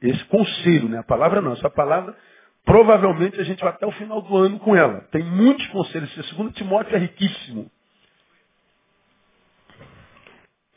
Esse 0.00 0.24
conselho, 0.26 0.88
né? 0.88 0.98
A 0.98 1.02
palavra 1.02 1.40
não, 1.40 1.52
essa 1.52 1.68
palavra, 1.68 2.16
provavelmente 2.64 3.40
a 3.40 3.44
gente 3.44 3.60
vai 3.60 3.70
até 3.70 3.84
o 3.84 3.92
final 3.92 4.22
do 4.22 4.36
ano 4.36 4.60
com 4.60 4.76
ela. 4.76 5.00
Tem 5.10 5.24
muitos 5.24 5.66
conselhos. 5.68 6.12
Segundo 6.28 6.52
Timóteo 6.52 6.94
é 6.94 6.98
riquíssimo. 6.98 7.68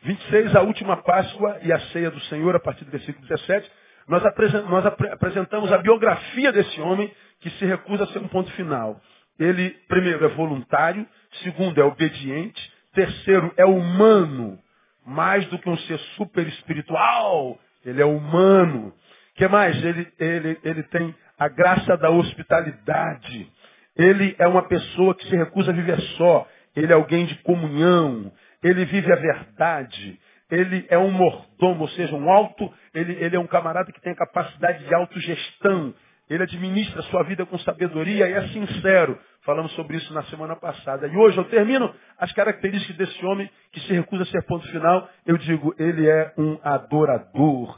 26, 0.03 0.55
a 0.55 0.61
última 0.61 0.97
Páscoa 0.97 1.59
e 1.61 1.71
a 1.71 1.79
ceia 1.91 2.09
do 2.09 2.19
Senhor, 2.21 2.55
a 2.55 2.59
partir 2.59 2.85
do 2.85 2.91
versículo 2.91 3.27
17, 3.27 3.71
nós, 4.11 4.85
apresentamos 4.85 5.71
a 5.71 5.77
biografia 5.77 6.51
desse 6.51 6.81
homem 6.81 7.09
que 7.39 7.49
se 7.51 7.65
recusa 7.65 8.03
a 8.03 8.07
ser 8.07 8.19
um 8.19 8.27
ponto 8.27 8.51
final. 8.51 8.99
Ele, 9.39 9.69
primeiro, 9.87 10.25
é 10.25 10.27
voluntário, 10.27 11.07
segundo, 11.43 11.79
é 11.79 11.83
obediente, 11.85 12.61
terceiro, 12.93 13.53
é 13.55 13.63
humano, 13.63 14.59
mais 15.05 15.45
do 15.47 15.57
que 15.57 15.69
um 15.69 15.77
ser 15.77 15.97
super 16.17 16.45
espiritual, 16.45 17.57
ele 17.85 18.01
é 18.01 18.05
humano. 18.05 18.93
que 19.35 19.47
mais? 19.47 19.81
Ele, 19.81 20.05
ele, 20.19 20.59
ele 20.61 20.83
tem 20.83 21.15
a 21.39 21.47
graça 21.47 21.95
da 21.95 22.09
hospitalidade. 22.09 23.49
Ele 23.95 24.35
é 24.37 24.47
uma 24.47 24.67
pessoa 24.67 25.15
que 25.15 25.25
se 25.27 25.35
recusa 25.37 25.71
a 25.71 25.73
viver 25.73 25.99
só. 26.17 26.45
Ele 26.75 26.91
é 26.91 26.95
alguém 26.95 27.25
de 27.25 27.35
comunhão 27.43 28.29
ele 28.63 28.85
vive 28.85 29.11
a 29.11 29.15
verdade, 29.15 30.19
ele 30.51 30.85
é 30.89 30.97
um 30.97 31.09
mordomo, 31.09 31.81
ou 31.81 31.89
seja, 31.89 32.13
um 32.13 32.29
alto, 32.29 32.71
ele, 32.93 33.13
ele 33.13 33.35
é 33.37 33.39
um 33.39 33.47
camarada 33.47 33.91
que 33.91 34.01
tem 34.01 34.11
a 34.11 34.17
capacidade 34.17 34.85
de 34.85 34.93
autogestão, 34.93 35.93
ele 36.29 36.43
administra 36.43 36.99
a 36.99 37.03
sua 37.03 37.23
vida 37.23 37.45
com 37.45 37.57
sabedoria 37.59 38.29
e 38.29 38.33
é 38.33 38.47
sincero. 38.49 39.19
Falamos 39.43 39.71
sobre 39.73 39.97
isso 39.97 40.13
na 40.13 40.23
semana 40.23 40.55
passada. 40.55 41.07
E 41.07 41.17
hoje 41.17 41.37
eu 41.37 41.43
termino 41.45 41.93
as 42.17 42.31
características 42.31 42.95
desse 42.95 43.25
homem 43.25 43.49
que 43.71 43.81
se 43.81 43.93
recusa 43.93 44.23
a 44.23 44.25
ser 44.27 44.45
ponto 44.45 44.65
final. 44.71 45.09
Eu 45.25 45.37
digo, 45.37 45.75
ele 45.77 46.07
é 46.07 46.33
um 46.37 46.57
adorador. 46.63 47.77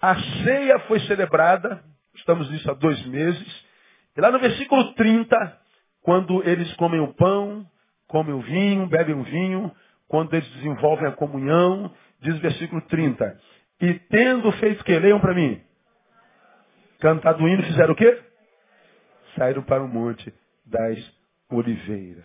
A 0.00 0.16
ceia 0.16 0.80
foi 0.80 0.98
celebrada, 1.00 1.80
estamos 2.16 2.50
nisso 2.50 2.68
há 2.68 2.74
dois 2.74 3.04
meses. 3.06 3.64
E 4.16 4.20
lá 4.20 4.32
no 4.32 4.40
versículo 4.40 4.92
30, 4.94 5.36
quando 6.02 6.42
eles 6.48 6.72
comem 6.74 7.00
o 7.00 7.14
pão, 7.14 7.64
comem 8.08 8.34
o 8.34 8.40
vinho, 8.40 8.88
bebem 8.88 9.14
o 9.14 9.22
vinho, 9.22 9.72
quando 10.08 10.34
eles 10.34 10.48
desenvolvem 10.54 11.08
a 11.08 11.12
comunhão, 11.12 11.92
diz 12.20 12.36
o 12.36 12.40
versículo 12.40 12.80
30. 12.82 13.40
E 13.80 13.94
tendo 13.94 14.50
feito 14.52 14.84
que? 14.84 14.98
Leiam 14.98 15.20
para 15.20 15.34
mim. 15.34 15.60
Cantado 17.00 17.44
o 17.44 17.48
hino, 17.48 17.62
fizeram 17.62 17.92
o 17.92 17.96
quê? 17.96 18.18
Saíram 19.36 19.62
para 19.62 19.82
o 19.82 19.88
monte 19.88 20.32
das 20.64 20.98
oliveiras. 21.50 22.24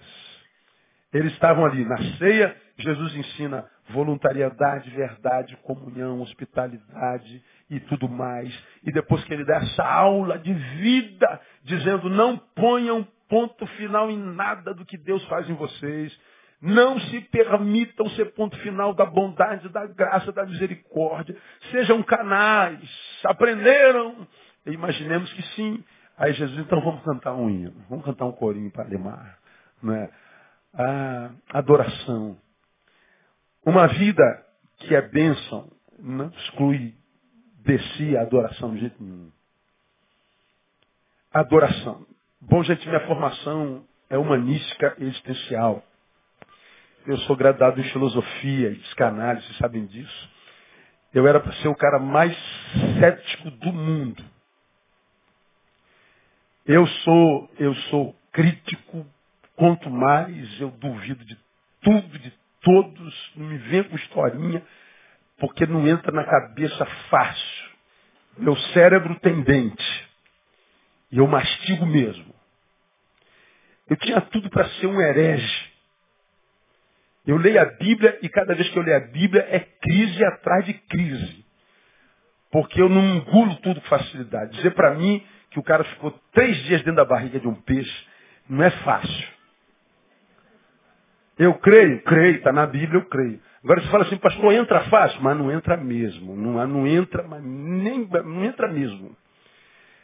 Eles 1.14 1.34
estavam 1.34 1.66
ali 1.66 1.84
na 1.84 1.98
ceia, 2.18 2.56
Jesus 2.78 3.16
ensina 3.16 3.70
voluntariedade, 3.90 4.90
verdade, 4.92 5.58
comunhão, 5.58 6.22
hospitalidade 6.22 7.44
e 7.70 7.80
tudo 7.82 8.08
mais. 8.08 8.58
E 8.84 8.92
depois 8.92 9.24
que 9.26 9.34
ele 9.34 9.44
dá 9.44 9.58
essa 9.58 9.84
aula 9.84 10.40
de 10.40 10.54
vida, 10.54 11.42
dizendo 11.64 12.10
não 12.10 12.38
ponham 12.38 13.06
ponto 13.28 13.66
final 13.68 14.10
em 14.10 14.18
nada 14.18 14.74
do 14.74 14.86
que 14.86 14.98
Deus 14.98 15.24
faz 15.26 15.50
em 15.50 15.54
vocês, 15.54 16.18
Não 16.62 17.00
se 17.00 17.22
permitam 17.22 18.08
ser 18.12 18.34
ponto 18.34 18.56
final 18.58 18.94
da 18.94 19.06
bondade, 19.06 19.68
da 19.70 19.88
graça, 19.88 20.32
da 20.32 20.46
misericórdia. 20.46 21.36
Sejam 21.72 22.04
canais. 22.04 22.80
Aprenderam? 23.26 24.28
Imaginemos 24.68 25.32
que 25.34 25.42
sim. 25.56 25.84
Aí 26.18 26.34
Jesus, 26.34 26.60
então 26.60 26.80
vamos 26.82 27.04
cantar 27.04 27.34
um 27.34 27.50
hino. 27.50 27.74
Vamos 27.90 28.06
cantar 28.06 28.26
um 28.26 28.32
corinho 28.32 28.70
para 28.70 28.84
animar. 28.84 29.40
Não 29.82 29.94
é? 29.96 30.10
A 30.74 31.32
adoração. 31.54 32.38
Uma 33.66 33.88
vida 33.88 34.46
que 34.78 34.96
é 34.96 35.02
bênção 35.02 35.72
não 35.98 36.30
exclui 36.30 36.94
de 37.64 37.80
si 37.96 38.16
a 38.16 38.22
adoração 38.22 38.74
de 38.74 38.82
jeito 38.82 39.04
nenhum. 39.04 39.32
Adoração. 41.34 42.06
Bom, 42.40 42.64
gente, 42.64 42.88
minha 42.88 43.06
formação 43.08 43.84
é 44.10 44.18
humanística 44.18 44.96
e 45.00 45.06
existencial. 45.06 45.84
Eu 47.08 47.18
sou 47.20 47.36
graduado 47.36 47.82
em 47.82 47.84
filosofia 47.86 48.70
e 48.70 48.76
psicanálise, 48.76 49.46
vocês 49.48 49.58
sabem 49.58 49.86
disso. 49.88 50.30
Eu 51.14 51.28
era 51.28 51.40
para 51.40 51.52
ser 51.54 51.68
o 51.68 51.76
cara 51.76 51.98
mais 51.98 52.38
cético 53.00 53.50
do 53.52 53.74
mundo. 53.74 54.24
Eu 56.66 56.86
sou, 56.86 57.52
eu 57.58 57.74
sou 57.90 58.16
crítico, 58.32 59.06
quanto 59.56 59.90
mais 59.90 60.62
eu 60.62 60.70
duvido 60.72 61.26
de 61.26 61.38
tudo, 61.82 62.20
de 62.20 62.32
todos, 62.62 63.32
não 63.36 63.48
me 63.48 63.58
vem 63.58 63.84
com 63.84 63.96
historinha, 63.96 64.64
porque 65.40 65.66
não 65.66 65.88
entra 65.88 66.12
na 66.12 66.24
cabeça 66.24 66.86
fácil. 67.10 67.72
Meu 68.38 68.56
cérebro 68.74 69.20
tem 69.22 69.42
dente. 69.42 70.10
E 71.12 71.18
eu 71.18 71.28
mastigo 71.28 71.86
mesmo. 71.86 72.34
Eu 73.90 73.98
tinha 73.98 74.22
tudo 74.22 74.50
para 74.52 74.70
ser 74.70 74.86
um 74.86 75.02
herege. 75.02 75.71
Eu 77.26 77.38
leio 77.38 77.62
a 77.62 77.66
Bíblia 77.66 78.18
e 78.22 78.30
cada 78.30 78.56
vez 78.56 78.70
que 78.70 78.78
eu 78.78 78.84
leio 78.84 78.98
a 78.98 79.08
Bíblia 79.08 79.48
é 79.50 79.60
crise 79.60 80.24
atrás 80.26 80.66
de 80.66 80.74
crise. 80.74 81.46
Porque 82.52 82.82
eu 82.82 82.90
não 82.90 83.18
engulo 83.18 83.56
tudo 83.58 83.80
com 83.80 83.88
facilidade. 83.88 84.56
Dizer 84.58 84.72
para 84.72 84.96
mim 84.96 85.24
que 85.52 85.60
o 85.60 85.64
cara 85.64 85.84
ficou 85.84 86.12
três 86.34 86.58
dias 86.64 86.82
dentro 86.82 86.96
da 86.96 87.06
barriga 87.06 87.40
de 87.40 87.48
um 87.48 87.56
peixe 87.56 88.08
não 88.50 88.64
é 88.64 88.70
fácil. 88.70 89.28
Eu 91.38 91.54
creio, 91.56 92.02
creio, 92.04 92.36
está 92.36 92.52
na 92.52 92.68
Bíblia, 92.68 93.00
eu 93.00 93.06
creio. 93.06 93.40
Agora 93.64 93.82
você 93.82 93.88
fala 93.88 94.04
assim, 94.04 94.18
pastor, 94.18 94.54
entra 94.54 94.82
fácil, 94.86 95.22
mas 95.22 95.38
não 95.38 95.52
entra 95.52 95.78
mesmo. 95.78 96.36
Não, 96.36 96.68
não 96.68 96.88
entra, 96.88 97.24
mas 97.24 97.42
nem, 97.44 98.08
não 98.08 98.44
entra 98.44 98.68
mesmo. 98.68 99.16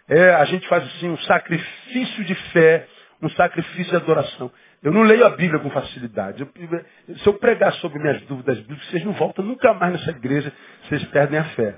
É, 0.07 0.35
a 0.35 0.45
gente 0.45 0.67
faz 0.67 0.83
assim 0.85 1.09
um 1.09 1.17
sacrifício 1.19 2.23
de 2.23 2.33
fé, 2.51 2.87
um 3.21 3.29
sacrifício 3.29 3.91
de 3.91 3.95
adoração. 3.95 4.51
Eu 4.83 4.91
não 4.91 5.01
leio 5.03 5.25
a 5.25 5.29
Bíblia 5.31 5.59
com 5.59 5.69
facilidade. 5.71 6.41
Eu, 6.41 7.17
se 7.17 7.27
eu 7.27 7.33
pregar 7.33 7.73
sobre 7.73 7.99
minhas 7.99 8.21
dúvidas 8.23 8.57
bíblicas, 8.59 8.87
vocês 8.89 9.03
não 9.03 9.13
voltam 9.13 9.43
nunca 9.43 9.73
mais 9.73 9.93
nessa 9.93 10.11
igreja, 10.11 10.53
vocês 10.83 11.03
perdem 11.05 11.39
a 11.39 11.43
fé. 11.55 11.75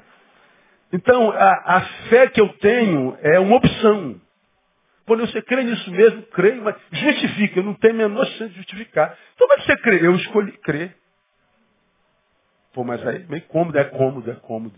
Então, 0.91 1.31
a, 1.31 1.77
a 1.77 1.81
fé 2.09 2.27
que 2.27 2.41
eu 2.41 2.49
tenho 2.57 3.17
é 3.21 3.39
uma 3.39 3.57
opção. 3.57 4.19
Pô, 5.05 5.17
você 5.17 5.41
crê 5.41 5.63
nisso 5.63 5.89
mesmo? 5.91 6.23
Creio, 6.27 6.61
mas 6.63 6.75
justifica. 6.91 7.59
Eu 7.59 7.63
não 7.63 7.73
tenho 7.73 7.93
a 7.93 7.97
menor 7.97 8.25
chance 8.25 8.51
de 8.51 8.57
justificar. 8.57 9.17
Então, 9.33 9.47
como 9.47 9.53
é 9.53 9.61
que 9.61 9.65
você 9.65 9.77
crê? 9.77 10.05
Eu 10.05 10.15
escolhi 10.15 10.51
crer. 10.59 10.95
Pô, 12.73 12.83
mas 12.83 13.05
aí 13.07 13.25
meio 13.27 13.43
cômodo, 13.43 13.77
é 13.77 13.83
cômodo, 13.85 14.29
é 14.29 14.35
cômodo. 14.35 14.77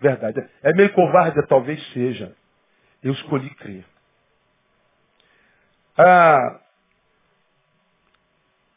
Verdade. 0.00 0.44
É 0.62 0.72
meio 0.74 0.92
covarde, 0.92 1.40
talvez 1.46 1.82
seja. 1.92 2.34
Eu 3.02 3.12
escolhi 3.12 3.48
crer. 3.54 3.84
Ah, 5.96 6.60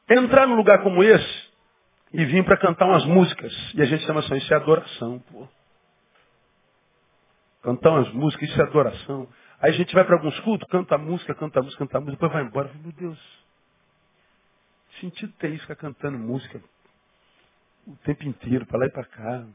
entrar 0.09 0.47
num 0.47 0.55
lugar 0.55 0.81
como 0.83 1.03
esse 1.03 1.47
e 2.13 2.25
vir 2.25 2.43
para 2.45 2.57
cantar 2.57 2.85
umas 2.85 3.05
músicas. 3.05 3.53
E 3.73 3.81
a 3.81 3.85
gente 3.85 4.05
chama 4.05 4.21
assim, 4.21 4.35
isso 4.35 4.53
é 4.53 4.57
adoração, 4.57 5.19
pô. 5.31 5.47
Cantar 7.61 7.91
umas 7.91 8.11
músicas, 8.13 8.49
isso 8.49 8.61
é 8.61 8.63
adoração. 8.63 9.27
Aí 9.59 9.71
a 9.71 9.73
gente 9.73 9.93
vai 9.93 10.05
para 10.05 10.15
alguns 10.15 10.39
cultos, 10.41 10.67
canta 10.69 10.95
a 10.95 10.97
música, 10.97 11.33
canta 11.33 11.59
a 11.59 11.63
música, 11.63 11.79
canta 11.79 11.97
a 11.97 12.01
música, 12.01 12.15
depois 12.15 12.31
vai 12.31 12.43
embora. 12.43 12.71
Meu 12.81 12.91
Deus, 12.91 13.19
sentido 14.99 15.33
ter 15.33 15.49
isso, 15.49 15.61
ficar 15.61 15.75
cantando 15.75 16.17
música 16.17 16.61
o 17.87 17.95
tempo 18.03 18.23
inteiro, 18.25 18.65
para 18.65 18.79
lá 18.79 18.85
e 18.85 18.91
para 18.91 19.05
cá. 19.05 19.45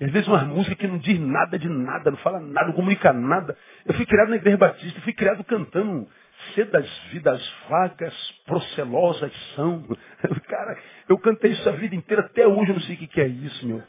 E 0.00 0.04
às 0.04 0.10
vezes 0.10 0.26
umas 0.26 0.44
músicas 0.44 0.78
que 0.78 0.86
não 0.86 0.98
diz 0.98 1.20
nada 1.20 1.58
de 1.58 1.68
nada, 1.68 2.10
não 2.10 2.18
fala 2.18 2.40
nada, 2.40 2.68
não 2.68 2.74
comunica 2.74 3.12
nada. 3.12 3.56
Eu 3.84 3.94
fui 3.94 4.06
criado 4.06 4.30
na 4.30 4.36
igreja 4.36 4.56
batista, 4.56 5.00
fui 5.02 5.12
criado 5.12 5.44
cantando 5.44 6.08
Cedas 6.54 6.88
vidas 7.10 7.54
vagas, 7.68 8.14
procelosas 8.46 9.32
são. 9.54 9.84
Cara, 10.48 10.78
eu 11.08 11.18
cantei 11.18 11.52
isso 11.52 11.68
a 11.68 11.72
vida 11.72 11.94
inteira, 11.94 12.22
até 12.22 12.46
hoje 12.46 12.70
eu 12.70 12.74
não 12.74 12.82
sei 12.82 12.96
o 12.96 12.98
que 12.98 13.20
é 13.20 13.26
isso, 13.26 13.66
meu. 13.66 13.82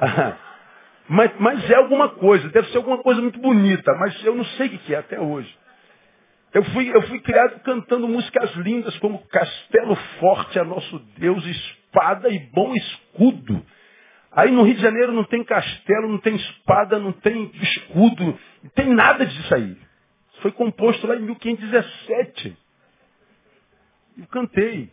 mas, 1.08 1.30
mas 1.38 1.70
é 1.70 1.74
alguma 1.74 2.10
coisa, 2.10 2.48
deve 2.48 2.68
ser 2.68 2.78
alguma 2.78 2.98
coisa 2.98 3.20
muito 3.20 3.38
bonita, 3.38 3.92
mas 3.94 4.24
eu 4.24 4.34
não 4.34 4.44
sei 4.44 4.68
o 4.68 4.78
que 4.78 4.94
é 4.94 4.98
até 4.98 5.20
hoje. 5.20 5.52
Eu 6.52 6.64
fui, 6.64 6.94
eu 6.94 7.02
fui 7.02 7.18
criado 7.20 7.60
cantando 7.60 8.06
músicas 8.06 8.54
lindas 8.56 8.96
como 8.98 9.26
Castelo 9.28 9.96
Forte 10.20 10.58
é 10.58 10.64
nosso 10.64 10.98
Deus, 11.16 11.44
espada 11.46 12.28
e 12.28 12.38
bom 12.52 12.74
escudo. 12.74 13.64
Aí 14.30 14.50
no 14.50 14.62
Rio 14.62 14.74
de 14.74 14.82
Janeiro 14.82 15.12
não 15.12 15.24
tem 15.24 15.44
castelo, 15.44 16.08
não 16.08 16.18
tem 16.18 16.36
espada, 16.36 16.98
não 16.98 17.12
tem 17.12 17.50
escudo, 17.54 18.38
não 18.62 18.70
tem 18.74 18.88
nada 18.92 19.26
disso 19.26 19.54
aí. 19.54 19.76
Foi 20.42 20.50
composto 20.52 21.06
lá 21.06 21.16
em 21.16 21.20
1517. 21.20 22.58
Eu 24.18 24.26
cantei. 24.26 24.90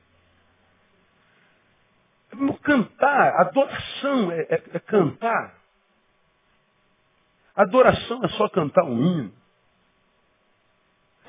Cantar, 2.61 3.41
adoração 3.41 4.31
é, 4.31 4.41
é, 4.41 4.63
é 4.73 4.79
cantar. 4.79 5.55
Adoração 7.55 8.23
é 8.23 8.27
só 8.29 8.47
cantar 8.49 8.83
um 8.85 9.01
hino. 9.01 9.33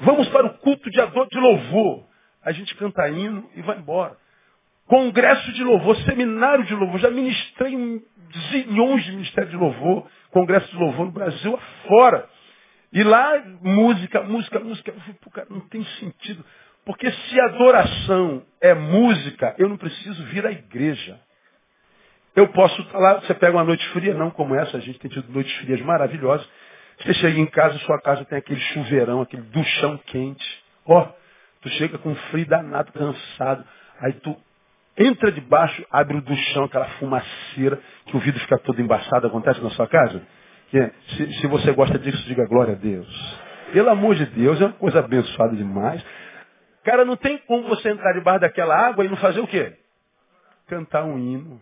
Vamos 0.01 0.29
para 0.29 0.47
o 0.47 0.59
culto 0.59 0.91
de 0.91 1.01
ador 1.01 1.27
de 1.29 1.39
louvor. 1.39 2.05
A 2.43 2.53
gente 2.53 2.75
canta 2.77 3.09
hino 3.09 3.51
e 3.55 3.63
vai 3.63 3.79
embora. 3.79 4.17
Congresso 4.87 5.53
de 5.53 5.65
louvor, 5.65 5.97
seminário 6.05 6.65
de 6.65 6.75
louvor. 6.75 7.01
Já 7.01 7.11
ministrei 7.11 7.75
em 7.75 8.05
zilhões 8.51 9.05
de 9.05 9.13
ministérios 9.13 9.51
de 9.51 9.57
louvor, 9.57 10.07
congresso 10.31 10.69
de 10.69 10.77
louvor 10.77 11.07
no 11.07 11.13
Brasil 11.13 11.55
afora. 11.55 12.29
E 12.93 13.03
lá, 13.05 13.43
música, 13.63 14.23
música, 14.23 14.59
música. 14.59 14.91
Eu 14.91 15.01
falei, 15.01 15.17
Pô, 15.21 15.31
cara, 15.31 15.47
não 15.51 15.61
tem 15.61 15.85
sentido. 16.01 16.45
Porque 16.85 17.11
se 17.11 17.41
adoração 17.41 18.43
é 18.61 18.75
música, 18.75 19.55
eu 19.59 19.69
não 19.69 19.77
preciso 19.77 20.25
vir 20.25 20.47
à 20.47 20.51
igreja. 20.51 21.21
Eu 22.35 22.49
posso 22.49 22.81
estar 22.83 22.99
lá, 22.99 23.21
você 23.21 23.35
pega 23.35 23.57
uma 23.57 23.65
noite 23.65 23.87
fria, 23.91 24.15
não 24.15 24.31
como 24.31 24.55
essa, 24.55 24.77
a 24.77 24.81
gente 24.81 24.99
tem 24.99 25.11
tido 25.11 25.31
noites 25.33 25.55
frias 25.59 25.81
maravilhosas. 25.83 26.49
Você 27.01 27.15
chega 27.15 27.39
em 27.39 27.47
casa, 27.47 27.79
sua 27.81 28.01
casa 28.01 28.25
tem 28.25 28.39
aquele 28.39 28.61
chuveirão, 28.61 29.21
aquele 29.21 29.43
duchão 29.43 29.99
quente. 30.07 30.65
Ó, 30.87 31.01
oh, 31.01 31.09
tu 31.63 31.69
chega 31.71 31.99
com 31.99 32.15
frio 32.15 32.47
danado, 32.47 32.93
cansado. 32.93 33.65
Aí 34.01 34.13
tu 34.15 34.37
entra 34.97 35.33
debaixo, 35.33 35.85
abre 35.91 36.17
o 36.17 36.21
duchão, 36.21 36.65
aquela 36.65 36.89
fumaceira, 36.99 37.81
que 38.07 38.17
o 38.17 38.21
vidro 38.21 38.41
fica 38.41 38.59
todo 38.59 38.81
embaçado. 38.81 39.27
Acontece 39.27 39.61
na 39.61 39.71
sua 39.71 39.87
casa? 39.87 40.23
Se, 40.71 41.33
se 41.41 41.47
você 41.47 41.73
gosta 41.73 41.99
disso, 41.99 42.23
diga 42.27 42.47
glória 42.47 42.75
a 42.75 42.77
Deus. 42.77 43.09
Pelo 43.73 43.91
amor 43.91 44.15
de 44.15 44.27
Deus, 44.27 44.61
é 44.61 44.67
uma 44.67 44.73
coisa 44.73 45.01
abençoada 45.01 45.55
demais. 45.57 46.05
Cara, 46.85 47.05
não 47.05 47.17
tem 47.17 47.39
como 47.39 47.69
você 47.69 47.91
entrar 47.91 48.13
debaixo 48.13 48.41
daquela 48.41 48.77
água 48.77 49.05
e 49.05 49.09
não 49.09 49.17
fazer 49.17 49.41
o 49.41 49.47
quê? 49.47 49.75
Cantar 50.67 51.05
um 51.05 51.19
hino. 51.19 51.61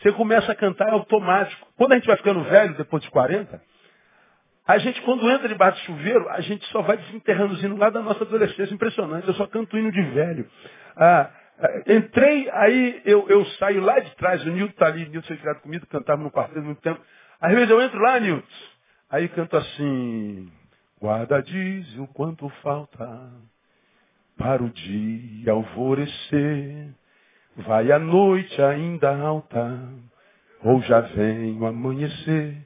Você 0.00 0.12
começa 0.12 0.50
a 0.52 0.54
cantar, 0.54 0.88
é 0.88 0.92
automático. 0.92 1.66
Quando 1.76 1.92
a 1.92 1.94
gente 1.96 2.06
vai 2.06 2.16
ficando 2.16 2.42
velho, 2.44 2.74
depois 2.74 3.02
de 3.02 3.10
40, 3.10 3.60
a 4.66 4.78
gente, 4.78 5.00
quando 5.02 5.30
entra 5.30 5.48
debaixo 5.48 5.80
do 5.80 5.86
chuveiro, 5.86 6.28
a 6.30 6.40
gente 6.40 6.64
só 6.66 6.80
vai 6.80 6.96
desenterrando 6.96 7.54
os 7.54 7.62
hinos 7.62 7.78
lá 7.78 7.90
da 7.90 8.00
nossa 8.00 8.24
adolescência. 8.24 8.72
Impressionante, 8.72 9.28
eu 9.28 9.34
só 9.34 9.46
canto 9.46 9.76
hino 9.76 9.92
de 9.92 10.02
velho. 10.02 10.48
Ah, 10.96 11.30
ah 11.58 11.92
entrei, 11.92 12.48
aí 12.50 13.02
eu, 13.04 13.28
eu, 13.28 13.44
saio 13.58 13.82
lá 13.82 13.98
de 13.98 14.14
trás, 14.16 14.42
o 14.44 14.50
Nilton 14.50 14.72
está 14.72 14.86
ali, 14.86 15.04
o 15.04 15.10
Nilton 15.10 15.28
foi 15.28 15.36
criado 15.36 15.60
comigo, 15.60 15.86
cantava 15.86 16.22
no 16.22 16.30
quarteto 16.30 16.62
muito 16.62 16.80
tempo. 16.80 17.00
Às 17.40 17.54
vezes 17.54 17.70
eu 17.70 17.80
entro 17.80 17.98
lá, 17.98 18.20
Nilton, 18.20 18.46
aí 19.08 19.26
canto 19.28 19.56
assim, 19.56 20.52
guarda 21.00 21.40
diz 21.42 21.96
o 21.96 22.06
quanto 22.08 22.48
falta 22.62 23.30
para 24.36 24.62
o 24.62 24.68
dia 24.68 25.52
alvorecer, 25.52 26.88
vai 27.56 27.90
a 27.90 27.98
noite 27.98 28.60
ainda 28.60 29.16
alta, 29.16 29.80
ou 30.62 30.82
já 30.82 31.00
vem 31.00 31.58
o 31.58 31.66
amanhecer, 31.66 32.56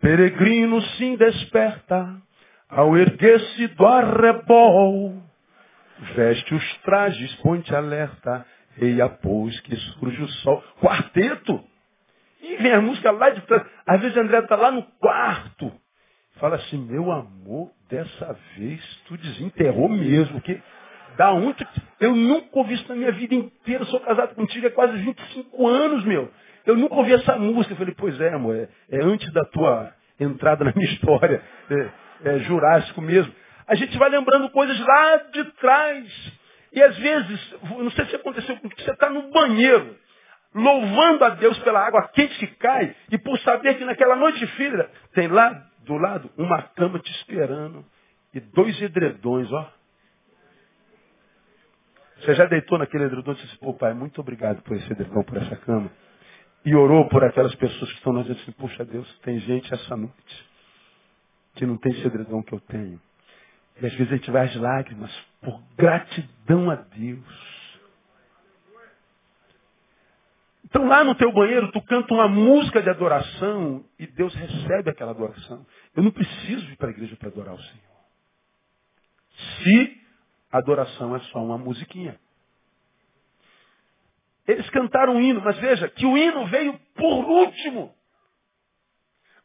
peregrino 0.00 0.80
se 0.80 1.16
desperta, 1.18 2.16
ao 2.70 2.96
erguer-se 2.96 3.66
do 3.68 3.86
arrebol, 3.86 5.22
veste 6.14 6.54
os 6.54 6.78
trajes, 6.78 7.34
ponte 7.36 7.74
alerta, 7.74 8.46
e 8.78 9.00
após 9.02 9.60
que 9.60 9.76
surge 9.76 10.22
o 10.22 10.28
sol. 10.28 10.64
Quarteto! 10.80 11.71
E 12.42 12.56
vem 12.56 12.72
a 12.72 12.80
música 12.80 13.10
lá 13.12 13.30
de 13.30 13.40
trás. 13.42 13.64
Às 13.86 14.00
vezes 14.00 14.16
André 14.16 14.40
está 14.40 14.56
lá 14.56 14.70
no 14.70 14.82
quarto. 14.98 15.72
Fala 16.40 16.56
assim, 16.56 16.76
meu 16.78 17.12
amor, 17.12 17.70
dessa 17.88 18.36
vez 18.56 18.82
tu 19.06 19.16
desenterrou 19.16 19.88
mesmo. 19.88 20.40
Que 20.40 20.60
Da 21.16 21.32
onde? 21.32 21.66
Eu 22.00 22.16
nunca 22.16 22.48
ouvi 22.58 22.74
isso 22.74 22.88
na 22.88 22.96
minha 22.96 23.12
vida 23.12 23.34
inteira. 23.34 23.84
Sou 23.84 24.00
casado 24.00 24.34
contigo 24.34 24.66
há 24.66 24.70
quase 24.70 24.96
25 24.96 25.68
anos, 25.68 26.04
meu. 26.04 26.30
Eu 26.66 26.76
nunca 26.76 26.94
ouvi 26.94 27.12
essa 27.12 27.36
música. 27.36 27.74
Eu 27.74 27.78
falei, 27.78 27.94
pois 27.96 28.20
é, 28.20 28.32
amor, 28.34 28.56
é, 28.56 28.68
é 28.90 29.02
antes 29.02 29.32
da 29.32 29.44
tua 29.44 29.92
entrada 30.18 30.64
na 30.64 30.72
minha 30.74 30.90
história. 30.92 31.40
É, 31.70 32.30
é 32.34 32.38
jurássico 32.40 33.00
mesmo. 33.00 33.32
A 33.68 33.74
gente 33.76 33.96
vai 33.98 34.10
lembrando 34.10 34.50
coisas 34.50 34.78
lá 34.80 35.16
de 35.32 35.44
trás. 35.52 36.32
E 36.72 36.82
às 36.82 36.96
vezes, 36.96 37.54
não 37.70 37.90
sei 37.90 38.06
se 38.06 38.16
aconteceu 38.16 38.56
com 38.56 38.68
você 38.68 38.90
está 38.90 39.10
no 39.10 39.30
banheiro, 39.30 39.94
louvando 40.54 41.24
a 41.24 41.30
Deus 41.30 41.58
pela 41.60 41.86
água 41.86 42.08
quente 42.08 42.38
que 42.38 42.46
cai, 42.56 42.94
e 43.10 43.18
por 43.18 43.38
saber 43.40 43.76
que 43.76 43.84
naquela 43.84 44.16
noite 44.16 44.38
de 44.38 44.46
filha 44.48 44.90
tem 45.14 45.28
lá 45.28 45.50
do 45.84 45.96
lado 45.96 46.30
uma 46.36 46.62
cama 46.62 46.98
te 46.98 47.10
esperando 47.12 47.84
e 48.34 48.40
dois 48.40 48.80
edredões, 48.80 49.50
ó. 49.52 49.72
Você 52.18 52.34
já 52.34 52.44
deitou 52.46 52.78
naquele 52.78 53.04
edredom 53.04 53.32
e 53.32 53.34
disse, 53.34 53.58
pô 53.58 53.74
pai, 53.74 53.92
muito 53.94 54.20
obrigado 54.20 54.62
por 54.62 54.76
esse 54.76 54.90
edredom, 54.92 55.22
por 55.24 55.36
essa 55.38 55.56
cama. 55.56 55.90
E 56.64 56.74
orou 56.74 57.08
por 57.08 57.24
aquelas 57.24 57.54
pessoas 57.56 57.90
que 57.90 57.96
estão 57.96 58.12
na 58.12 58.22
gente 58.22 58.40
assim, 58.42 58.52
puxa 58.52 58.84
Deus, 58.84 59.18
tem 59.20 59.40
gente 59.40 59.72
essa 59.74 59.96
noite 59.96 60.52
que 61.56 61.66
não 61.66 61.76
tem 61.76 61.92
esse 61.92 62.06
edredom 62.06 62.42
que 62.42 62.52
eu 62.52 62.60
tenho. 62.60 63.00
E 63.80 63.86
às 63.86 63.92
vezes 63.94 64.12
a 64.12 64.16
gente 64.16 64.30
vai 64.30 64.46
às 64.46 64.54
lágrimas 64.56 65.10
por 65.40 65.60
gratidão 65.76 66.70
a 66.70 66.76
Deus. 66.76 67.51
Então 70.72 70.88
lá 70.88 71.04
no 71.04 71.14
teu 71.14 71.30
banheiro 71.30 71.70
tu 71.70 71.82
canta 71.82 72.14
uma 72.14 72.26
música 72.26 72.80
de 72.80 72.88
adoração 72.88 73.84
e 73.98 74.06
Deus 74.06 74.34
recebe 74.34 74.88
aquela 74.88 75.10
adoração. 75.10 75.66
Eu 75.94 76.02
não 76.02 76.10
preciso 76.10 76.64
ir 76.70 76.76
para 76.78 76.88
a 76.88 76.92
igreja 76.92 77.14
para 77.14 77.28
adorar 77.28 77.54
o 77.54 77.62
Senhor. 77.62 77.92
Se 79.36 80.00
a 80.50 80.56
adoração 80.56 81.14
é 81.14 81.20
só 81.24 81.44
uma 81.44 81.58
musiquinha. 81.58 82.18
Eles 84.48 84.68
cantaram 84.70 85.16
um 85.16 85.20
hino, 85.20 85.42
mas 85.42 85.58
veja 85.58 85.90
que 85.90 86.06
o 86.06 86.16
hino 86.16 86.46
veio 86.46 86.78
por 86.94 87.22
último. 87.26 87.94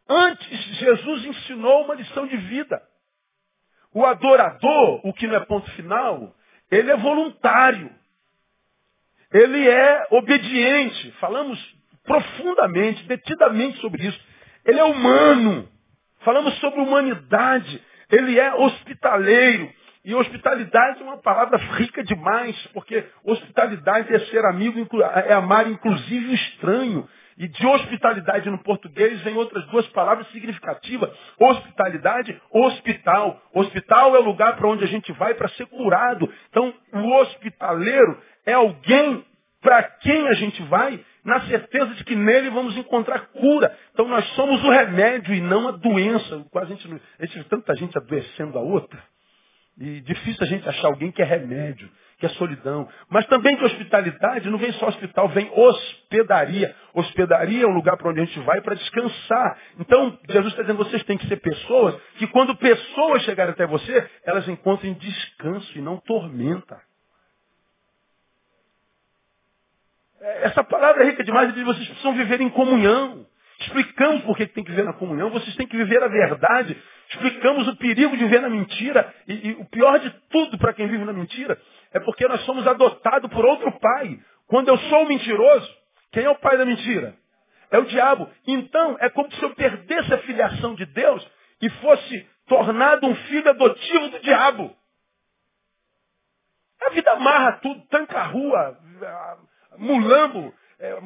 Antes, 0.08 0.78
Jesus 0.78 1.26
ensinou 1.26 1.84
uma 1.84 1.96
lição 1.96 2.26
de 2.26 2.38
vida. 2.38 2.82
O 3.94 4.06
adorador, 4.06 5.02
o 5.06 5.12
que 5.12 5.28
não 5.28 5.36
é 5.36 5.42
ponto 5.42 5.70
final, 5.72 6.34
ele 6.72 6.90
é 6.90 6.96
voluntário. 6.96 7.94
Ele 9.34 9.68
é 9.68 10.08
obediente. 10.12 11.12
Falamos 11.20 11.60
profundamente, 12.06 13.04
detidamente 13.04 13.80
sobre 13.80 14.08
isso. 14.08 14.20
Ele 14.66 14.80
é 14.80 14.84
humano. 14.84 15.68
Falamos 16.22 16.54
sobre 16.60 16.80
humanidade. 16.80 17.82
Ele 18.12 18.40
é 18.40 18.54
hospitaleiro. 18.56 19.72
E 20.08 20.16
hospitalidade 20.16 21.02
é 21.02 21.04
uma 21.04 21.18
palavra 21.18 21.58
rica 21.58 22.02
demais, 22.02 22.56
porque 22.74 23.04
hospitalidade 23.26 24.14
é 24.16 24.20
ser 24.28 24.46
amigo, 24.46 24.88
é 25.04 25.34
amar 25.34 25.70
inclusive 25.70 26.28
o 26.28 26.34
estranho. 26.34 27.10
E 27.38 27.48
de 27.48 27.68
hospitalidade 27.68 28.50
no 28.50 28.58
português 28.64 29.22
vem 29.22 29.36
outras 29.36 29.64
duas 29.68 29.86
palavras 29.90 30.28
significativas. 30.32 31.12
Hospitalidade, 31.38 32.42
hospital. 32.50 33.40
Hospital 33.54 34.16
é 34.16 34.20
o 34.20 34.24
lugar 34.24 34.56
para 34.56 34.68
onde 34.68 34.86
a 34.86 34.88
gente 34.88 35.12
vai 35.12 35.36
para 35.36 35.50
ser 35.50 35.68
curado. 35.68 36.34
Então, 36.50 36.74
o 36.94 37.14
hospitaleiro 37.18 38.18
é 38.48 38.54
alguém 38.54 39.24
para 39.62 39.84
quem 39.84 40.28
a 40.28 40.34
gente 40.34 40.64
vai 40.64 41.00
na 41.24 41.42
certeza 41.42 41.94
de 41.94 42.04
que 42.04 42.16
nele 42.16 42.50
vamos 42.50 42.76
encontrar 42.78 43.28
cura. 43.28 43.78
Então, 43.94 44.08
nós 44.08 44.26
somos 44.30 44.64
o 44.64 44.72
remédio 44.72 45.36
e 45.36 45.42
não 45.42 45.68
a 45.68 45.72
doença. 45.72 46.46
A 46.56 46.66
gente, 46.66 47.02
a 47.20 47.26
gente 47.26 47.50
tanta 47.50 47.76
gente 47.76 47.98
adoecendo 47.98 48.58
a 48.58 48.62
outra. 48.62 49.04
E 49.78 50.02
difícil 50.02 50.42
a 50.42 50.48
gente 50.48 50.68
achar 50.68 50.88
alguém 50.88 51.12
que 51.12 51.22
é 51.22 51.26
remédio 51.26 51.88
que 52.18 52.26
é 52.26 52.30
solidão. 52.30 52.90
Mas 53.10 53.28
também 53.28 53.56
que 53.56 53.64
hospitalidade 53.64 54.50
não 54.50 54.58
vem 54.58 54.72
só 54.74 54.88
hospital, 54.88 55.30
vem 55.30 55.50
hospedaria. 55.54 56.76
Hospedaria 56.94 57.64
é 57.64 57.68
um 57.68 57.74
lugar 57.74 57.96
para 57.96 58.10
onde 58.10 58.22
a 58.22 58.26
gente 58.26 58.40
vai 58.40 58.60
para 58.62 58.76
descansar. 58.76 59.58
Então, 59.80 60.18
Jesus 60.28 60.54
está 60.54 60.64
dizendo, 60.64 60.84
vocês 60.84 61.04
têm 61.04 61.18
que 61.18 61.28
ser 61.28 61.38
pessoas 61.38 61.96
que 62.18 62.28
quando 62.28 62.56
pessoas 62.56 63.22
chegarem 63.24 63.54
até 63.54 63.68
você, 63.68 64.10
elas 64.24 64.48
encontrem 64.48 64.94
descanso 64.94 65.78
e 65.78 65.82
não 65.82 65.98
tormenta. 65.98 66.82
É, 70.17 70.17
essa 70.44 70.64
palavra 70.64 71.04
é 71.04 71.08
rica 71.08 71.24
demais, 71.24 71.54
diz 71.54 71.64
vocês 71.64 71.88
precisam 71.88 72.14
viver 72.14 72.42
em 72.42 72.50
comunhão. 72.50 73.26
Explicamos 73.60 74.22
por 74.24 74.38
que 74.38 74.46
tem 74.48 74.64
que 74.64 74.70
viver 74.70 74.84
na 74.84 74.94
comunhão, 74.94 75.32
vocês 75.32 75.56
têm 75.56 75.68
que 75.68 75.78
viver 75.78 76.04
a 76.04 76.08
verdade. 76.08 76.78
Explicamos 77.10 77.68
o 77.68 77.76
perigo 77.78 78.16
de 78.16 78.24
viver 78.24 78.42
na 78.42 78.50
mentira. 78.50 79.14
E, 79.28 79.50
e 79.50 79.52
o 79.54 79.66
pior 79.66 80.00
de 80.00 80.10
tudo 80.30 80.58
para 80.58 80.74
quem 80.74 80.88
vive 80.88 81.04
na 81.04 81.14
mentira 81.14 81.60
é 81.94 82.00
porque 82.00 82.28
nós 82.28 82.42
somos 82.42 82.68
adotados 82.68 83.32
por 83.32 83.46
outro 83.46 83.72
pai. 83.80 84.20
Quando 84.48 84.68
eu 84.68 84.78
sou 84.78 85.06
mentiroso, 85.08 85.70
quem 86.12 86.24
é 86.24 86.30
o 86.30 86.40
pai 86.40 86.58
da 86.58 86.66
mentira? 86.66 87.16
É 87.72 87.80
o 87.80 87.86
diabo. 87.86 88.30
Então, 88.46 88.98
é 89.00 89.10
como 89.10 89.32
se 89.32 89.42
eu 89.44 89.54
perdesse 89.56 90.14
a 90.14 90.20
filiação 90.20 90.76
de 90.76 90.86
Deus 90.86 91.28
e 91.62 91.70
fosse 91.70 92.30
tornado 92.48 93.08
um 93.08 93.16
filho 93.16 93.50
adotivo 93.50 94.10
do 94.10 94.20
diabo. 94.20 94.76
A 96.86 96.90
vida 96.92 97.12
amarra 97.12 97.54
tudo, 97.54 97.82
tanca 97.88 98.20
a 98.20 98.24
rua, 98.24 98.78
mulambo, 99.78 100.54
é, 100.80 100.98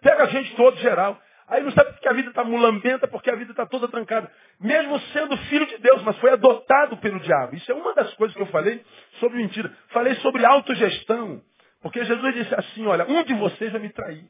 pega 0.00 0.24
a 0.24 0.26
gente 0.26 0.54
todo 0.56 0.76
geral. 0.78 1.20
Aí 1.46 1.62
não 1.62 1.72
sabe 1.72 1.92
que 2.00 2.08
a 2.08 2.12
vida 2.12 2.30
está 2.30 2.42
mulambenta 2.42 3.06
porque 3.06 3.30
a 3.30 3.36
vida 3.36 3.50
está 3.50 3.66
toda 3.66 3.88
trancada. 3.88 4.30
Mesmo 4.58 4.98
sendo 5.12 5.36
filho 5.36 5.66
de 5.66 5.78
Deus, 5.78 6.02
mas 6.02 6.16
foi 6.18 6.30
adotado 6.30 6.96
pelo 6.98 7.20
diabo. 7.20 7.54
Isso 7.54 7.70
é 7.70 7.74
uma 7.74 7.94
das 7.94 8.14
coisas 8.14 8.34
que 8.34 8.42
eu 8.42 8.46
falei 8.46 8.82
sobre 9.20 9.38
mentira. 9.38 9.70
Falei 9.88 10.14
sobre 10.16 10.44
autogestão. 10.44 11.42
Porque 11.82 12.02
Jesus 12.02 12.34
disse 12.34 12.54
assim, 12.54 12.86
olha, 12.86 13.04
um 13.06 13.22
de 13.24 13.34
vocês 13.34 13.70
vai 13.72 13.80
me 13.80 13.90
trair. 13.90 14.24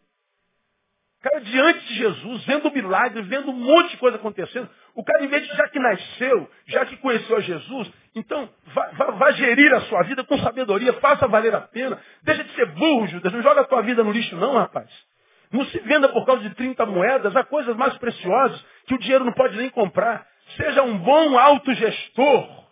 Cara, 1.22 1.40
diante 1.40 1.86
de 1.86 1.94
Jesus, 1.94 2.44
vendo 2.44 2.70
milagre, 2.72 3.22
vendo 3.22 3.50
um 3.50 3.54
monte 3.54 3.92
de 3.92 3.96
coisa 3.96 4.16
acontecendo, 4.16 4.68
o 4.94 5.02
cara, 5.02 5.24
em 5.24 5.28
vez 5.28 5.46
de 5.46 5.56
já 5.56 5.68
que 5.68 5.78
nasceu, 5.78 6.50
já 6.66 6.84
que 6.84 6.96
conheceu 6.98 7.36
a 7.36 7.40
Jesus, 7.40 7.90
então 8.14 8.48
vá, 8.74 8.90
vá, 8.92 9.10
vá 9.12 9.30
gerir 9.32 9.72
a 9.74 9.80
sua 9.82 10.02
vida 10.04 10.22
com 10.24 10.38
sabedoria, 10.38 10.92
faça 10.94 11.26
valer 11.26 11.54
a 11.54 11.60
pena. 11.60 12.00
Deixa 12.22 12.44
de 12.44 12.54
ser 12.54 12.66
burro, 12.66 13.08
Judas. 13.08 13.32
Não 13.32 13.42
joga 13.42 13.62
a 13.62 13.64
tua 13.64 13.82
vida 13.82 14.04
no 14.04 14.12
lixo, 14.12 14.36
não, 14.36 14.54
rapaz. 14.54 14.88
Não 15.50 15.64
se 15.66 15.78
venda 15.80 16.08
por 16.08 16.24
causa 16.24 16.42
de 16.42 16.54
30 16.54 16.86
moedas. 16.86 17.34
Há 17.34 17.44
coisas 17.44 17.76
mais 17.76 17.96
preciosas 17.98 18.64
que 18.86 18.94
o 18.94 18.98
dinheiro 18.98 19.24
não 19.24 19.32
pode 19.32 19.56
nem 19.56 19.68
comprar. 19.70 20.26
Seja 20.56 20.82
um 20.82 20.98
bom 20.98 21.38
autogestor. 21.38 22.64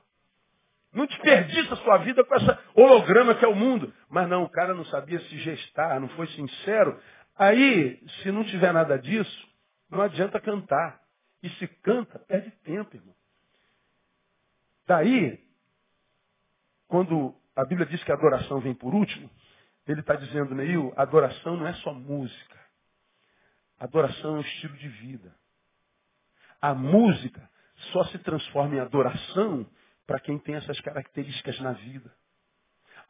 Não 0.93 1.07
desperdiça 1.07 1.75
a 1.75 1.77
sua 1.79 1.99
vida 1.99 2.23
com 2.23 2.35
essa 2.35 2.59
holograma 2.75 3.35
que 3.35 3.45
é 3.45 3.49
o 3.49 3.55
mundo. 3.55 3.93
Mas 4.11 4.29
não, 4.29 4.45
o 4.45 4.49
cara 4.49 4.75
não 4.75 4.85
sabia 4.87 5.19
se 5.21 5.39
gestar, 5.39 5.99
não 5.99 6.09
foi 6.11 6.27
sincero. 6.29 7.01
Aí, 7.37 7.99
se 8.23 8.31
não 8.31 8.45
tiver 8.45 8.73
nada 8.73 8.99
disso, 8.99 9.49
não 9.91 10.03
adianta 10.03 10.39
cantar. 10.39 11.01
E 11.43 11.49
se 11.51 11.67
canta, 11.67 12.21
perde 12.29 12.51
tempo, 12.63 12.95
irmão. 12.95 13.15
Daí, 14.87 15.39
quando 16.89 17.35
a 17.57 17.65
Bíblia 17.65 17.87
diz 17.87 18.03
que 18.05 18.13
a 18.13 18.15
adoração 18.15 18.61
vem 18.61 18.75
por 18.75 18.95
último, 18.95 19.31
ele 19.87 20.01
está 20.01 20.15
dizendo, 20.15 20.55
Neil, 20.55 20.93
adoração 20.97 21.57
não 21.57 21.67
é 21.67 21.75
só 21.75 21.93
música. 21.93 22.61
Adoração 23.79 24.37
é 24.37 24.39
um 24.39 24.43
estilo 24.43 24.77
de 24.77 24.89
vida. 24.89 25.35
A 26.61 26.75
música 26.75 27.51
só 27.93 28.05
se 28.05 28.19
transforma 28.19 28.77
em 28.77 28.81
adoração 28.81 29.67
para 30.07 30.21
quem 30.21 30.39
tem 30.39 30.55
essas 30.55 30.81
características 30.81 31.59
na 31.61 31.73
vida. 31.73 32.13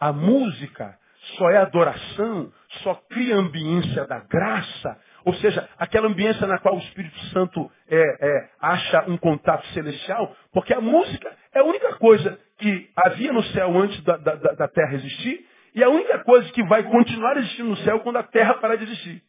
A 0.00 0.12
música 0.12 0.98
só 1.36 1.50
é 1.50 1.58
adoração, 1.58 2.52
só 2.82 2.94
cria 2.94 3.36
ambiência 3.36 4.06
da 4.06 4.20
graça, 4.20 5.00
ou 5.24 5.34
seja, 5.34 5.68
aquela 5.78 6.08
ambiência 6.08 6.46
na 6.46 6.58
qual 6.58 6.76
o 6.76 6.80
Espírito 6.80 7.18
Santo 7.26 7.70
é, 7.88 7.96
é, 7.96 8.48
acha 8.60 9.04
um 9.08 9.16
contato 9.16 9.66
celestial, 9.68 10.34
porque 10.52 10.74
a 10.74 10.80
música 10.80 11.30
é 11.54 11.60
a 11.60 11.64
única 11.64 11.94
coisa 11.96 12.38
que 12.58 12.90
havia 12.96 13.32
no 13.32 13.42
céu 13.44 13.76
antes 13.78 14.00
da, 14.02 14.16
da, 14.16 14.34
da 14.34 14.68
terra 14.68 14.94
existir, 14.94 15.46
e 15.74 15.82
a 15.82 15.88
única 15.88 16.18
coisa 16.20 16.50
que 16.52 16.62
vai 16.64 16.82
continuar 16.82 17.36
existindo 17.38 17.70
no 17.70 17.76
céu 17.78 18.00
quando 18.00 18.16
a 18.16 18.22
terra 18.22 18.54
parar 18.54 18.76
de 18.76 18.84
existir. 18.84 19.22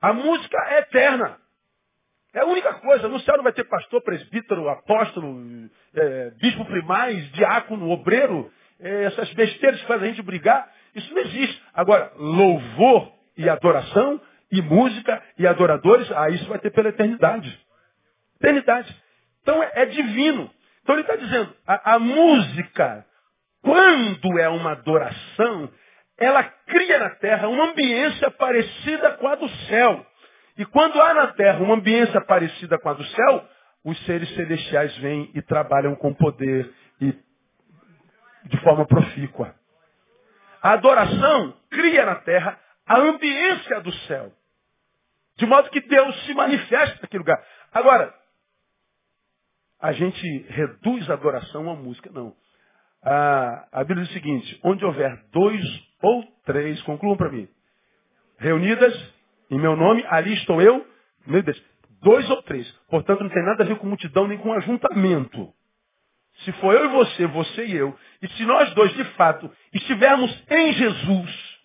A 0.00 0.12
música 0.12 0.56
é 0.68 0.78
eterna. 0.80 1.38
É 2.32 2.40
a 2.40 2.44
única 2.44 2.74
coisa. 2.74 3.08
No 3.08 3.18
céu 3.20 3.36
não 3.36 3.44
vai 3.44 3.52
ter 3.52 3.64
pastor, 3.64 4.02
presbítero, 4.02 4.68
apóstolo, 4.68 5.68
é, 5.94 6.30
bispo 6.40 6.64
primaz, 6.66 7.32
diácono, 7.32 7.90
obreiro, 7.90 8.52
é, 8.78 9.04
essas 9.04 9.32
besteiras 9.32 9.80
que 9.80 9.86
fazem 9.86 10.08
a 10.08 10.10
gente 10.12 10.22
brigar. 10.22 10.70
Isso 10.94 11.12
não 11.12 11.22
existe. 11.22 11.62
Agora, 11.74 12.12
louvor 12.16 13.15
e 13.36 13.48
adoração, 13.48 14.20
e 14.50 14.62
música 14.62 15.22
e 15.38 15.46
adoradores, 15.46 16.10
ah, 16.12 16.30
isso 16.30 16.46
vai 16.46 16.58
ter 16.58 16.70
pela 16.70 16.88
eternidade. 16.88 17.58
Eternidade. 18.40 18.94
Então 19.42 19.62
é, 19.62 19.70
é 19.74 19.86
divino. 19.86 20.50
Então 20.82 20.94
ele 20.94 21.02
está 21.02 21.16
dizendo, 21.16 21.54
a, 21.66 21.94
a 21.94 21.98
música, 21.98 23.04
quando 23.62 24.38
é 24.38 24.48
uma 24.48 24.72
adoração, 24.72 25.70
ela 26.18 26.42
cria 26.42 26.98
na 26.98 27.10
terra 27.10 27.48
uma 27.48 27.70
ambiência 27.70 28.30
parecida 28.30 29.12
com 29.12 29.28
a 29.28 29.34
do 29.34 29.48
céu. 29.48 30.06
E 30.56 30.64
quando 30.64 31.00
há 31.00 31.12
na 31.12 31.26
terra 31.28 31.58
uma 31.58 31.74
ambiência 31.74 32.20
parecida 32.22 32.78
com 32.78 32.88
a 32.88 32.94
do 32.94 33.04
céu, 33.04 33.48
os 33.84 33.98
seres 34.06 34.28
celestiais 34.34 34.96
vêm 34.98 35.30
e 35.34 35.42
trabalham 35.42 35.94
com 35.94 36.14
poder 36.14 36.72
e 37.00 37.14
de 38.44 38.60
forma 38.62 38.86
profícua. 38.86 39.54
A 40.62 40.72
adoração 40.72 41.54
cria 41.70 42.06
na 42.06 42.16
terra 42.16 42.58
a 42.86 42.98
ambiência 42.98 43.80
do 43.80 43.92
céu. 43.92 44.32
De 45.36 45.44
modo 45.46 45.70
que 45.70 45.80
Deus 45.80 46.24
se 46.24 46.34
manifesta 46.34 46.98
naquele 47.02 47.18
lugar. 47.18 47.44
Agora, 47.72 48.14
a 49.80 49.92
gente 49.92 50.46
reduz 50.48 51.08
a 51.10 51.14
adoração 51.14 51.70
à 51.70 51.74
música, 51.74 52.10
não. 52.10 52.34
A, 53.02 53.68
a 53.72 53.84
Bíblia 53.84 54.04
diz 54.04 54.10
o 54.10 54.14
seguinte, 54.14 54.60
onde 54.64 54.84
houver 54.84 55.22
dois 55.32 55.62
ou 56.02 56.24
três, 56.44 56.80
concluam 56.82 57.16
para 57.16 57.30
mim, 57.30 57.48
reunidas 58.38 59.14
em 59.50 59.58
meu 59.58 59.76
nome, 59.76 60.04
ali 60.08 60.32
estou 60.34 60.60
eu, 60.60 60.86
meu 61.26 61.42
Deus, 61.42 61.62
dois 62.02 62.28
ou 62.30 62.42
três. 62.42 62.68
Portanto, 62.88 63.22
não 63.22 63.30
tem 63.30 63.44
nada 63.44 63.62
a 63.62 63.66
ver 63.66 63.76
com 63.76 63.86
multidão 63.86 64.26
nem 64.26 64.38
com 64.38 64.52
ajuntamento. 64.52 65.52
Se 66.44 66.52
for 66.52 66.74
eu 66.74 66.86
e 66.86 66.88
você, 66.88 67.26
você 67.26 67.66
e 67.66 67.76
eu, 67.76 67.96
e 68.22 68.28
se 68.28 68.44
nós 68.44 68.72
dois, 68.74 68.92
de 68.94 69.04
fato, 69.14 69.50
estivermos 69.72 70.44
em 70.50 70.72
Jesus, 70.72 71.55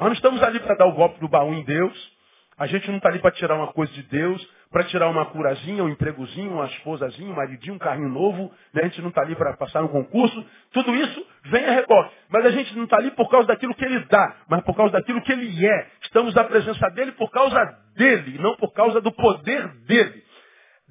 nós 0.00 0.08
não 0.08 0.14
estamos 0.14 0.42
ali 0.42 0.58
para 0.60 0.76
dar 0.76 0.86
o 0.86 0.94
golpe 0.94 1.20
do 1.20 1.28
baú 1.28 1.52
em 1.52 1.62
Deus, 1.62 2.12
a 2.56 2.66
gente 2.66 2.88
não 2.88 2.96
está 2.96 3.10
ali 3.10 3.18
para 3.18 3.32
tirar 3.32 3.54
uma 3.54 3.70
coisa 3.70 3.92
de 3.92 4.02
Deus, 4.04 4.42
para 4.70 4.84
tirar 4.84 5.08
uma 5.08 5.26
curazinha, 5.26 5.84
um 5.84 5.90
empregozinho, 5.90 6.54
uma 6.54 6.64
esposazinha, 6.64 7.30
um 7.30 7.36
maridinho, 7.36 7.74
um 7.74 7.78
carrinho 7.78 8.08
novo. 8.08 8.50
Né? 8.72 8.80
A 8.80 8.84
gente 8.86 9.02
não 9.02 9.10
está 9.10 9.20
ali 9.20 9.36
para 9.36 9.54
passar 9.58 9.82
um 9.82 9.88
concurso. 9.88 10.42
Tudo 10.72 10.94
isso 10.94 11.26
vem 11.50 11.66
a 11.66 11.72
reboque. 11.72 12.14
Mas 12.30 12.46
a 12.46 12.50
gente 12.50 12.74
não 12.74 12.84
está 12.84 12.96
ali 12.96 13.10
por 13.10 13.28
causa 13.28 13.46
daquilo 13.46 13.74
que 13.74 13.84
ele 13.84 13.98
dá, 14.06 14.36
mas 14.48 14.62
por 14.62 14.74
causa 14.74 14.92
daquilo 14.92 15.20
que 15.20 15.32
ele 15.32 15.66
é. 15.66 15.86
Estamos 16.02 16.34
na 16.34 16.44
presença 16.44 16.88
dele 16.90 17.12
por 17.12 17.30
causa 17.30 17.62
dele, 17.94 18.38
não 18.38 18.56
por 18.56 18.72
causa 18.72 19.02
do 19.02 19.12
poder 19.12 19.68
dele. 19.84 20.24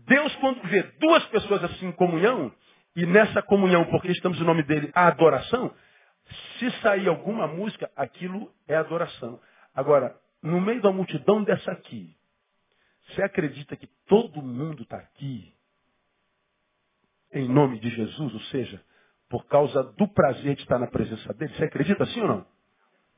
Deus, 0.07 0.35
quando 0.35 0.61
vê 0.67 0.83
duas 0.99 1.25
pessoas 1.25 1.63
assim 1.63 1.87
em 1.87 1.91
comunhão, 1.93 2.51
e 2.95 3.05
nessa 3.07 3.41
comunhão, 3.41 3.85
porque 3.85 4.11
estamos 4.11 4.39
no 4.39 4.45
nome 4.45 4.61
dele, 4.63 4.91
a 4.93 5.07
adoração, 5.07 5.73
se 6.57 6.71
sair 6.81 7.07
alguma 7.07 7.47
música, 7.47 7.89
aquilo 7.95 8.51
é 8.67 8.75
adoração. 8.75 9.39
Agora, 9.73 10.15
no 10.41 10.61
meio 10.61 10.81
da 10.81 10.91
multidão 10.91 11.43
dessa 11.43 11.71
aqui, 11.71 12.15
você 13.07 13.23
acredita 13.23 13.75
que 13.75 13.87
todo 14.07 14.41
mundo 14.41 14.83
está 14.83 14.97
aqui 14.97 15.53
em 17.31 17.47
nome 17.47 17.79
de 17.79 17.89
Jesus, 17.89 18.33
ou 18.33 18.39
seja, 18.41 18.83
por 19.29 19.45
causa 19.45 19.83
do 19.83 20.07
prazer 20.07 20.55
de 20.55 20.63
estar 20.63 20.79
na 20.79 20.87
presença 20.87 21.33
dele? 21.33 21.53
Você 21.55 21.65
acredita 21.65 22.03
assim 22.03 22.21
ou 22.21 22.27
não? 22.27 22.45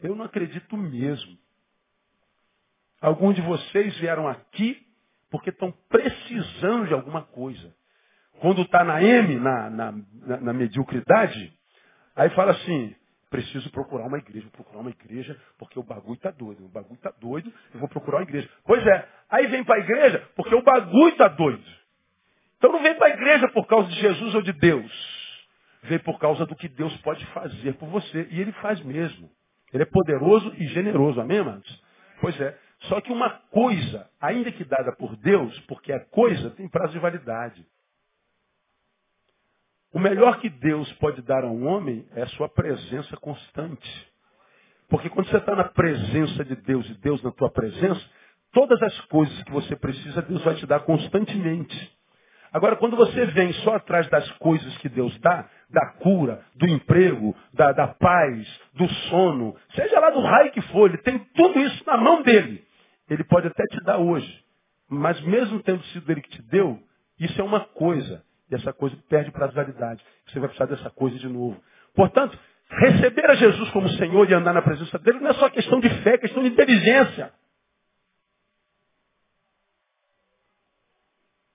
Eu 0.02 0.16
não 0.16 0.26
acredito 0.26 0.76
mesmo. 0.76 1.38
Alguns 3.00 3.36
de 3.36 3.42
vocês 3.42 3.98
vieram 3.98 4.28
aqui 4.28 4.86
porque 5.30 5.50
estão 5.50 5.72
precisando 5.90 6.88
de 6.88 6.94
alguma 6.94 7.24
coisa. 7.24 7.74
Quando 8.40 8.64
está 8.64 8.84
na 8.84 9.02
M, 9.02 9.36
na, 9.40 9.70
na, 9.70 9.92
na, 10.14 10.38
na 10.42 10.54
mediocridade, 10.54 11.58
aí 12.16 12.30
fala 12.32 12.52
assim, 12.52 12.96
preciso 13.32 13.72
procurar 13.72 14.06
uma 14.06 14.18
igreja, 14.18 14.42
vou 14.44 14.52
procurar 14.52 14.82
uma 14.82 14.90
igreja, 14.92 15.40
porque 15.58 15.80
o 15.80 15.84
bagulho 15.84 16.16
está 16.16 16.30
doido, 16.30 16.66
o 16.66 16.68
bagulho 16.68 16.96
está 16.96 17.12
doido, 17.20 17.52
eu 17.74 17.80
vou 17.80 17.88
procurar 17.88 18.18
uma 18.18 18.24
igreja. 18.24 18.48
Pois 18.66 18.86
é, 18.86 19.08
aí 19.30 19.48
vem 19.48 19.64
para 19.64 19.78
a 19.78 19.80
igreja 19.80 20.30
porque 20.36 20.54
o 20.54 20.62
bagulho 20.62 21.14
está 21.14 21.30
doido. 21.30 21.64
Então 22.58 22.74
não 22.74 22.84
vem 22.84 22.94
para 22.96 23.08
a 23.08 23.12
igreja 23.12 23.48
por 23.48 23.66
causa 23.66 23.88
de 23.88 23.96
Jesus 23.96 24.36
ou 24.36 24.42
de 24.42 24.52
Deus. 24.52 24.92
Vem 25.84 25.98
por 26.00 26.20
causa 26.20 26.46
do 26.46 26.56
que 26.56 26.68
Deus 26.68 26.96
pode 26.98 27.26
fazer 27.28 27.74
por 27.76 27.90
você. 27.90 28.28
E 28.30 28.40
Ele 28.40 28.52
faz 28.54 28.80
mesmo. 28.84 29.32
Ele 29.74 29.82
é 29.82 29.86
poderoso 29.86 30.54
e 30.58 30.68
generoso, 30.68 31.20
amém, 31.20 31.40
amados? 31.40 31.84
Pois 32.20 32.40
é. 32.40 32.56
Só 32.82 33.00
que 33.00 33.12
uma 33.12 33.30
coisa, 33.52 34.10
ainda 34.20 34.52
que 34.52 34.64
dada 34.64 34.92
por 34.96 35.16
Deus, 35.16 35.58
porque 35.62 35.92
é 35.92 36.00
coisa, 36.00 36.52
tem 36.52 36.68
prazo 36.68 36.94
de 36.94 37.00
validade. 37.00 37.66
O 39.94 40.00
melhor 40.00 40.40
que 40.40 40.50
Deus 40.50 40.92
pode 40.94 41.22
dar 41.22 41.44
a 41.44 41.48
um 41.48 41.68
homem 41.68 42.06
é 42.16 42.22
a 42.22 42.28
sua 42.28 42.48
presença 42.48 43.18
constante. 43.18 44.12
Porque 44.90 45.10
quando 45.10 45.30
você 45.30 45.38
está 45.38 45.56
na 45.56 45.66
presença 45.66 46.46
de 46.46 46.56
Deus 46.56 46.90
e 46.90 46.94
Deus 46.96 47.22
na 47.24 47.32
tua 47.32 47.50
presença, 47.50 48.02
todas 48.54 48.82
as 48.82 49.00
coisas 49.06 49.44
que 49.44 49.52
você 49.52 49.76
precisa, 49.76 50.22
Deus 50.22 50.44
vai 50.44 50.56
te 50.56 50.66
dar 50.66 50.82
constantemente. 50.82 52.02
Agora, 52.54 52.76
quando 52.76 52.98
você 52.98 53.26
vem 53.28 53.54
só 53.64 53.76
atrás 53.76 54.10
das 54.10 54.30
coisas 54.34 54.78
que 54.80 54.90
Deus 54.90 55.18
dá, 55.20 55.50
da 55.70 55.94
cura, 56.00 56.44
do 56.56 56.68
emprego, 56.68 57.36
da, 57.54 57.72
da 57.72 57.88
paz, 57.88 58.60
do 58.74 58.88
sono, 59.10 59.56
seja 59.74 60.00
lá 60.00 60.10
do 60.10 60.20
raio 60.20 60.52
que 60.52 60.62
for, 60.64 60.90
ele 60.90 60.98
tem 60.98 61.20
tudo 61.34 61.60
isso 61.60 61.84
na 61.86 61.98
mão 61.98 62.22
dele. 62.24 62.66
Ele 63.10 63.24
pode 63.24 63.48
até 63.48 63.64
te 63.66 63.82
dar 63.84 63.98
hoje. 63.98 64.44
Mas 64.90 65.20
mesmo 65.22 65.62
tendo 65.64 65.84
sido 65.86 66.12
ele 66.12 66.22
que 66.22 66.30
te 66.30 66.42
deu, 66.44 66.78
isso 67.18 67.40
é 67.40 67.44
uma 67.44 67.62
coisa. 67.62 68.22
E 68.52 68.56
essa 68.56 68.74
coisa 68.74 68.98
perde 69.08 69.32
prazvalidade. 69.32 70.04
Você 70.28 70.38
vai 70.38 70.50
precisar 70.50 70.66
dessa 70.66 70.90
coisa 70.90 71.18
de 71.18 71.28
novo. 71.28 71.64
Portanto, 71.96 72.38
receber 72.70 73.30
a 73.30 73.36
Jesus 73.36 73.70
como 73.72 73.88
Senhor 73.92 74.30
e 74.30 74.34
andar 74.34 74.54
na 74.54 74.62
presença 74.62 75.00
dele 75.00 75.22
não 75.22 75.30
é 75.30 75.34
só 75.36 75.50
questão 75.50 75.80
de 75.80 75.90
fé, 76.04 76.16
é 76.16 76.18
questão 76.18 76.44
de 76.44 76.50
inteligência. 76.50 77.34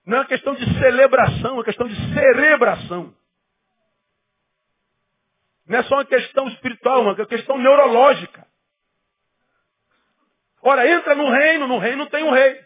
Não 0.07 0.21
é 0.21 0.25
questão 0.25 0.55
de 0.55 0.65
celebração, 0.79 1.59
é 1.59 1.63
questão 1.63 1.87
de 1.87 2.13
cerebração. 2.13 3.13
Não 5.67 5.77
é 5.77 5.83
só 5.83 5.95
uma 5.95 6.05
questão 6.05 6.47
espiritual, 6.47 6.99
é 6.99 7.01
uma 7.01 7.25
questão 7.27 7.59
neurológica. 7.59 8.47
Ora, 10.63 10.89
entra 10.89 11.13
no 11.13 11.29
reino, 11.29 11.67
no 11.67 11.77
reino 11.77 12.09
tem 12.09 12.23
um 12.23 12.31
rei. 12.31 12.59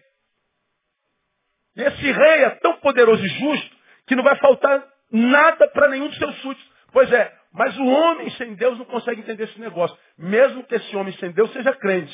E 1.76 1.82
esse 1.82 2.12
rei 2.12 2.44
é 2.44 2.50
tão 2.62 2.78
poderoso 2.78 3.26
e 3.26 3.28
justo 3.28 3.81
que 4.12 4.15
não 4.17 4.26
vai 4.26 4.36
faltar 4.39 4.86
nada 5.10 5.69
para 5.69 5.88
nenhum 5.88 6.10
dos 6.10 6.17
seus 6.17 6.36
súditos. 6.41 6.69
Pois 6.91 7.10
é, 7.13 7.34
mas 7.54 7.78
o 7.78 7.86
homem 7.86 8.30
sem 8.32 8.56
Deus 8.56 8.78
não 8.78 8.84
consegue 8.84 9.21
entender 9.21 9.45
esse 9.45 9.58
negócio. 9.58 9.97
Mesmo 10.17 10.65
que 10.65 10.76
esse 10.76 10.93
homem 10.97 11.13
sem 11.13 11.32
Deus 11.32 11.50
seja 11.54 11.74
crente. 11.76 12.13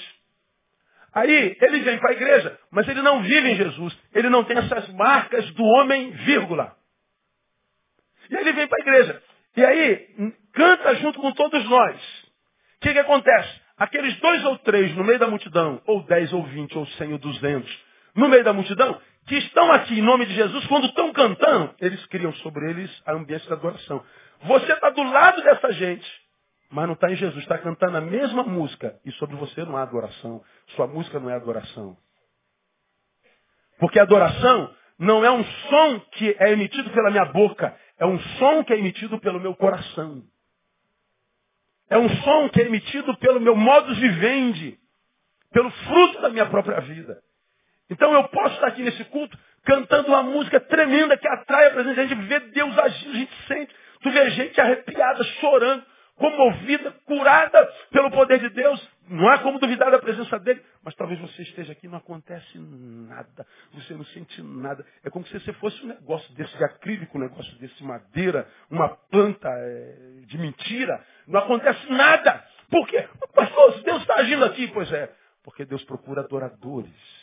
Aí 1.11 1.57
ele 1.59 1.79
vem 1.79 1.97
para 1.97 2.11
a 2.11 2.13
igreja, 2.13 2.59
mas 2.69 2.87
ele 2.87 3.01
não 3.01 3.23
vive 3.23 3.49
em 3.49 3.55
Jesus. 3.55 3.97
Ele 4.13 4.29
não 4.29 4.43
tem 4.43 4.59
essas 4.59 4.87
marcas 4.89 5.49
do 5.55 5.63
homem, 5.63 6.11
vírgula. 6.11 6.75
E 8.29 8.35
aí 8.37 8.43
ele 8.43 8.53
vem 8.53 8.67
para 8.67 8.77
a 8.77 8.85
igreja. 8.87 9.23
E 9.55 9.65
aí 9.65 10.33
canta 10.53 10.95
junto 10.97 11.19
com 11.19 11.31
todos 11.31 11.67
nós. 11.67 11.99
O 12.75 12.81
que, 12.81 12.93
que 12.93 12.99
acontece? 12.99 13.59
Aqueles 13.75 14.15
dois 14.19 14.45
ou 14.45 14.59
três 14.59 14.95
no 14.95 15.03
meio 15.03 15.17
da 15.17 15.27
multidão, 15.27 15.81
ou 15.87 16.03
dez 16.03 16.31
ou 16.31 16.43
vinte, 16.43 16.77
ou 16.77 16.85
cem 16.89 17.11
ou 17.11 17.17
duzentos, 17.17 17.75
no 18.13 18.29
meio 18.29 18.43
da 18.43 18.53
multidão, 18.53 19.01
que 19.27 19.35
estão 19.35 19.69
aqui 19.73 19.99
em 19.99 20.01
nome 20.01 20.25
de 20.25 20.33
Jesus, 20.33 20.65
quando 20.67 20.87
estão 20.87 21.11
cantando, 21.11 21.75
eles 21.81 22.03
criam 22.07 22.31
sobre 22.35 22.69
eles 22.69 23.03
a 23.05 23.11
ambiência 23.11 23.49
da 23.49 23.57
adoração. 23.57 24.01
Você 24.43 24.71
está 24.71 24.89
do 24.89 25.03
lado 25.03 25.43
dessa 25.43 25.73
gente, 25.73 26.07
mas 26.71 26.87
não 26.87 26.93
está 26.93 27.11
em 27.11 27.15
Jesus, 27.17 27.43
está 27.43 27.57
cantando 27.57 27.97
a 27.97 28.01
mesma 28.01 28.43
música, 28.43 28.97
e 29.05 29.11
sobre 29.13 29.35
você 29.35 29.65
não 29.65 29.75
há 29.75 29.81
adoração. 29.81 30.41
Sua 30.75 30.87
música 30.87 31.19
não 31.19 31.29
é 31.29 31.35
adoração. 31.35 31.97
Porque 33.77 33.99
adoração 33.99 34.73
não 34.97 35.25
é 35.25 35.29
um 35.29 35.43
som 35.43 35.99
que 36.13 36.35
é 36.39 36.53
emitido 36.53 36.89
pela 36.91 37.11
minha 37.11 37.25
boca, 37.25 37.77
é 37.99 38.05
um 38.05 38.17
som 38.39 38.63
que 38.63 38.71
é 38.71 38.79
emitido 38.79 39.19
pelo 39.19 39.41
meu 39.41 39.53
coração. 39.53 40.23
É 41.89 41.97
um 41.97 42.09
som 42.09 42.49
que 42.49 42.61
é 42.61 42.65
emitido 42.65 43.15
pelo 43.17 43.41
meu 43.41 43.57
modus 43.57 43.97
vivendi, 43.97 44.79
pelo 45.51 45.69
fruto 45.69 46.21
da 46.21 46.29
minha 46.29 46.45
própria 46.45 46.79
vida. 46.79 47.21
Então 47.89 48.13
eu 48.13 48.23
posso 48.29 48.55
estar 48.55 48.67
aqui 48.67 48.81
nesse 48.83 49.03
culto 49.05 49.37
cantando 49.63 50.07
uma 50.07 50.23
música 50.23 50.59
tremenda 50.59 51.17
que 51.17 51.27
atrai 51.27 51.67
a 51.67 51.71
presença. 51.71 52.01
A 52.01 52.05
gente 52.05 52.21
vê 52.27 52.39
Deus 52.39 52.77
agindo, 52.77 53.11
a 53.11 53.15
gente 53.17 53.47
sente. 53.47 53.75
Tu 54.01 54.11
vê 54.11 54.29
gente 54.29 54.61
arrepiada, 54.61 55.23
chorando, 55.41 55.83
comovida, 56.15 56.91
curada 57.05 57.65
pelo 57.91 58.09
poder 58.11 58.39
de 58.39 58.49
Deus. 58.49 58.89
Não 59.09 59.27
há 59.29 59.39
como 59.39 59.59
duvidar 59.59 59.91
da 59.91 59.99
presença 59.99 60.39
dele. 60.39 60.61
Mas 60.83 60.95
talvez 60.95 61.19
você 61.19 61.41
esteja 61.41 61.73
aqui 61.73 61.87
e 61.87 61.89
não 61.89 61.97
acontece 61.97 62.57
nada. 62.57 63.45
Você 63.73 63.93
não 63.93 64.05
sente 64.05 64.41
nada. 64.41 64.85
É 65.03 65.09
como 65.09 65.25
se 65.25 65.39
você 65.39 65.51
fosse 65.53 65.83
um 65.83 65.87
negócio 65.87 66.33
desse 66.33 66.57
de 66.57 66.63
acrílico, 66.63 67.17
um 67.17 67.21
negócio 67.21 67.53
desse 67.57 67.83
madeira, 67.83 68.47
uma 68.69 68.89
planta 68.89 69.49
é, 69.49 70.21
de 70.25 70.37
mentira. 70.37 71.03
Não 71.27 71.39
acontece 71.39 71.91
nada. 71.91 72.43
Por 72.69 72.87
quê? 72.87 73.07
Pastor, 73.33 73.81
Deus 73.81 74.01
está 74.01 74.15
agindo 74.15 74.45
aqui. 74.45 74.67
Pois 74.69 74.91
é, 74.93 75.11
porque 75.43 75.65
Deus 75.65 75.83
procura 75.83 76.21
adoradores. 76.21 77.16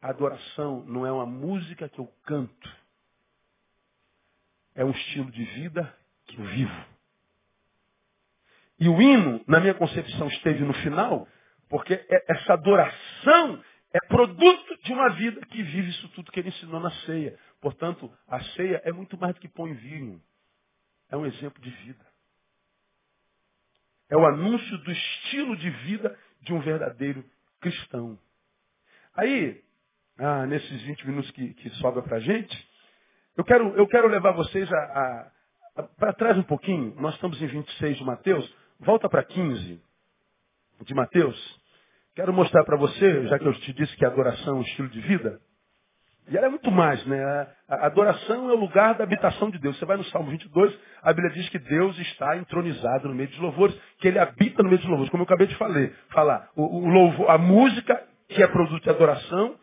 A 0.00 0.08
adoração 0.08 0.84
não 0.86 1.06
é 1.06 1.12
uma 1.12 1.26
música 1.26 1.88
que 1.88 1.98
eu 1.98 2.06
canto. 2.24 2.76
É 4.74 4.84
um 4.84 4.90
estilo 4.90 5.30
de 5.30 5.44
vida 5.44 5.94
que 6.26 6.38
eu 6.38 6.44
vivo. 6.44 6.84
E 8.78 8.88
o 8.88 9.00
hino, 9.00 9.44
na 9.46 9.60
minha 9.60 9.74
concepção, 9.74 10.26
esteve 10.28 10.64
no 10.64 10.72
final, 10.72 11.28
porque 11.68 11.92
é, 11.92 12.24
essa 12.28 12.54
adoração 12.54 13.62
é 13.92 14.00
produto 14.06 14.82
de 14.82 14.92
uma 14.92 15.10
vida 15.10 15.44
que 15.46 15.62
vive 15.62 15.90
isso 15.90 16.08
tudo 16.10 16.32
que 16.32 16.40
ele 16.40 16.48
ensinou 16.48 16.80
na 16.80 16.90
ceia. 17.04 17.38
Portanto, 17.60 18.10
a 18.26 18.40
ceia 18.40 18.80
é 18.84 18.92
muito 18.92 19.18
mais 19.18 19.34
do 19.34 19.40
que 19.40 19.48
pão 19.48 19.68
e 19.68 19.74
vinho. 19.74 20.22
É 21.10 21.16
um 21.16 21.26
exemplo 21.26 21.60
de 21.60 21.70
vida. 21.70 22.06
É 24.08 24.16
o 24.16 24.26
anúncio 24.26 24.78
do 24.78 24.90
estilo 24.90 25.56
de 25.56 25.70
vida 25.70 26.18
de 26.40 26.52
um 26.54 26.60
verdadeiro 26.60 27.24
cristão. 27.60 28.18
Aí, 29.14 29.62
ah, 30.20 30.46
nesses 30.46 30.82
20 30.82 31.06
minutos 31.06 31.30
que, 31.32 31.54
que 31.54 31.70
sobra 31.76 32.02
para 32.02 32.18
a 32.18 32.20
gente, 32.20 32.68
eu 33.36 33.44
quero, 33.44 33.68
eu 33.76 33.86
quero 33.88 34.08
levar 34.08 34.32
vocês 34.32 34.70
a, 34.72 34.76
a, 35.76 35.82
Para 35.98 36.12
trás 36.12 36.36
um 36.36 36.42
pouquinho, 36.42 36.94
nós 37.00 37.14
estamos 37.14 37.40
em 37.40 37.46
26 37.46 37.96
de 37.96 38.04
Mateus, 38.04 38.56
volta 38.80 39.08
para 39.08 39.24
15 39.24 39.80
de 40.82 40.94
Mateus. 40.94 41.60
Quero 42.14 42.32
mostrar 42.32 42.64
para 42.64 42.76
você, 42.76 43.26
já 43.28 43.38
que 43.38 43.46
eu 43.46 43.54
te 43.54 43.72
disse 43.72 43.96
que 43.96 44.04
a 44.04 44.08
adoração 44.08 44.56
é 44.56 44.58
um 44.58 44.62
estilo 44.62 44.88
de 44.88 45.00
vida, 45.00 45.40
e 46.28 46.36
ela 46.36 46.46
é 46.46 46.50
muito 46.50 46.70
mais, 46.70 47.04
né? 47.06 47.46
A 47.68 47.86
adoração 47.86 48.50
é 48.50 48.52
o 48.52 48.56
lugar 48.56 48.94
da 48.94 49.02
habitação 49.02 49.50
de 49.50 49.58
Deus. 49.58 49.76
Você 49.78 49.84
vai 49.84 49.96
no 49.96 50.04
Salmo 50.04 50.30
22, 50.30 50.78
a 51.02 51.12
Bíblia 51.12 51.34
diz 51.34 51.48
que 51.48 51.58
Deus 51.58 51.98
está 51.98 52.36
entronizado 52.36 53.08
no 53.08 53.14
meio 53.14 53.28
dos 53.30 53.38
louvores, 53.38 53.76
que 53.98 54.06
ele 54.06 54.18
habita 54.18 54.62
no 54.62 54.68
meio 54.68 54.78
dos 54.78 54.88
louvores, 54.88 55.10
como 55.10 55.22
eu 55.22 55.24
acabei 55.24 55.48
de 55.48 55.56
falar. 55.56 55.90
falar. 56.10 56.48
O, 56.54 56.84
o 56.84 56.88
louvor, 56.88 57.30
a 57.30 57.36
música, 57.36 58.00
que 58.28 58.42
é 58.42 58.46
produto 58.46 58.82
de 58.82 58.90
adoração, 58.90 59.56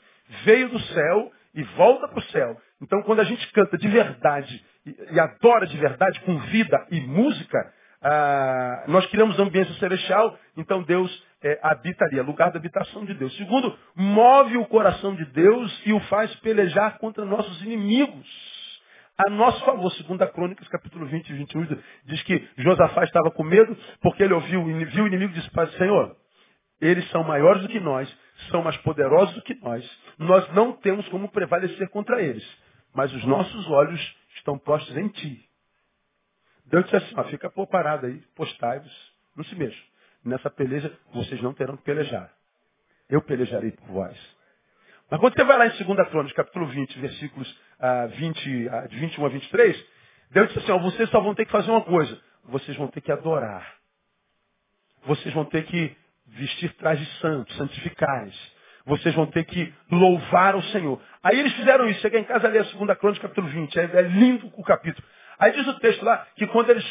veio 0.44 0.70
do 0.70 0.80
céu 0.80 1.32
e 1.54 1.64
volta 1.64 2.08
para 2.08 2.20
o 2.20 2.24
céu. 2.24 2.58
Então, 2.82 3.02
quando 3.04 3.20
a 3.20 3.24
gente 3.24 3.52
canta 3.52 3.78
de 3.78 3.88
verdade 3.88 4.64
e, 4.86 5.20
adora 5.20 5.66
de 5.66 5.78
verdade, 5.78 6.20
com 6.22 6.38
vida 6.40 6.86
e 6.92 7.02
música, 7.02 7.74
ah, 8.02 8.84
nós 8.88 9.06
criamos 9.08 9.40
ambiência 9.40 9.74
celestial, 9.76 10.38
então 10.56 10.84
Deus 10.84 11.28
é, 11.44 11.60
habita 11.62 12.06
ali, 12.06 12.20
é 12.20 12.22
lugar 12.22 12.52
da 12.52 12.60
habitação 12.60 13.06
de 13.06 13.14
Deus. 13.14 13.36
Segundo, 13.38 13.78
move 13.96 14.58
o 14.58 14.66
coração 14.66 15.16
de 15.16 15.26
Deus 15.26 15.82
e 15.86 15.94
o 15.94 16.00
faz 16.02 16.34
pelejar 16.38 16.98
contra 17.00 17.26
nossos 17.26 17.62
inimigos. 17.64 18.28
A 19.18 19.32
nosso 19.32 19.64
favor, 19.66 19.92
segundo 19.94 20.22
a 20.22 20.28
Crônicas, 20.28 20.68
capítulo 20.68 21.08
20 21.08 21.28
e 21.28 21.34
21, 21.34 21.68
diz 22.06 22.22
que 22.22 22.48
Josafá 22.58 23.04
estava 23.04 23.32
com 23.32 23.44
medo 23.44 23.76
porque 24.00 24.22
ele 24.22 24.34
ouviu, 24.34 24.64
viu 24.64 25.06
o 25.06 25.08
inimigo 25.08 25.34
e 25.34 25.36
disse, 25.36 25.50
Senhor, 25.78 26.16
eles 26.80 27.10
são 27.10 27.24
maiores 27.24 27.62
do 27.64 27.70
que 27.70 27.80
nós, 27.80 28.14
são 28.52 28.64
mais 28.64 28.78
poderosos 28.78 29.34
do 29.36 29.42
que 29.42 29.56
nós. 29.56 30.00
Nós 30.18 30.48
não 30.54 30.74
temos 30.74 31.08
como 31.10 31.30
prevalecer 31.30 31.90
contra 31.90 32.22
eles, 32.22 32.46
mas 32.94 33.14
os 33.14 33.24
nossos 33.26 33.68
olhos 33.70 34.16
estão 34.36 34.58
postos 34.58 34.96
em 34.96 35.08
ti. 35.10 35.44
Deus 36.66 36.84
disse 36.86 36.98
assim, 36.98 37.14
ó, 37.18 37.24
fica 37.26 37.50
por 37.50 37.68
parado 37.68 38.06
aí, 38.06 38.22
postai-vos, 38.36 39.14
não 39.36 39.44
se 39.44 39.56
mexa. 39.56 39.82
Nessa 40.24 40.50
peleja, 40.50 40.92
vocês 41.14 41.42
não 41.42 41.54
terão 41.54 41.78
que 41.78 41.84
pelejar. 41.84 42.32
Eu 43.10 43.22
pelejarei 43.22 43.72
por 43.72 43.88
vós. 43.88 44.38
Mas 45.10 45.20
quando 45.22 45.34
você 45.34 45.44
vai 45.46 45.58
lá 45.58 45.68
em 45.68 45.70
2 45.70 46.10
Crônicas, 46.10 46.34
capítulo 46.34 46.68
20, 46.68 47.00
versículos 47.00 47.62
ah, 47.80 48.08
20, 48.08 48.70
ah, 48.70 48.88
de 48.88 48.98
21 48.98 49.26
a 49.26 49.30
23, 49.30 49.86
Deus 50.32 50.48
disse 50.48 50.60
assim, 50.60 50.72
ó, 50.72 50.80
vocês 50.80 51.10
só 51.10 51.22
vão 51.22 51.34
ter 51.34 51.46
que 51.46 51.52
fazer 51.52 51.72
uma 51.72 51.84
coisa. 51.84 52.22
Vocês 52.44 52.76
vão 52.76 52.88
ter 52.90 53.00
que 53.00 53.12
adorar. 53.12 53.76
Vocês 55.06 55.34
vão 55.34 55.46
ter 55.46 55.66
que 55.66 55.96
vestir 56.28 56.74
trajes 56.74 57.08
santos, 57.20 57.56
santificais. 57.58 58.34
Vocês 58.86 59.14
vão 59.16 59.26
ter 59.26 59.44
que 59.44 59.74
louvar 59.92 60.56
o 60.56 60.64
Senhor. 60.64 61.02
Aí 61.22 61.40
eles 61.40 61.54
fizeram 61.54 61.88
isso. 61.90 62.00
Cheguei 62.02 62.22
em 62.22 62.24
casa 62.24 62.48
ali 62.48 62.58
a 62.58 62.64
2 62.64 62.98
Crônica, 62.98 63.22
capítulo 63.22 63.48
20. 63.48 63.78
É, 63.78 63.84
é 63.84 64.02
lindo 64.02 64.52
o 64.56 64.64
capítulo. 64.64 65.06
Aí 65.40 65.52
diz 65.52 65.68
o 65.68 65.80
texto 65.80 66.04
lá 66.04 66.26
que 66.36 66.48
quando 66.48 66.70
eles 66.70 66.86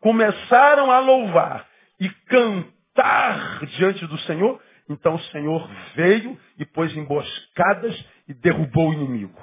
começaram 0.00 0.90
a 0.90 0.98
louvar 0.98 1.66
e 2.00 2.08
cantar 2.08 3.64
diante 3.66 4.06
do 4.06 4.18
Senhor, 4.20 4.60
então 4.88 5.14
o 5.14 5.22
Senhor 5.24 5.70
veio 5.94 6.38
e 6.58 6.64
pôs 6.64 6.96
emboscadas 6.96 8.04
e 8.28 8.34
derrubou 8.34 8.90
o 8.90 8.94
inimigo. 8.94 9.40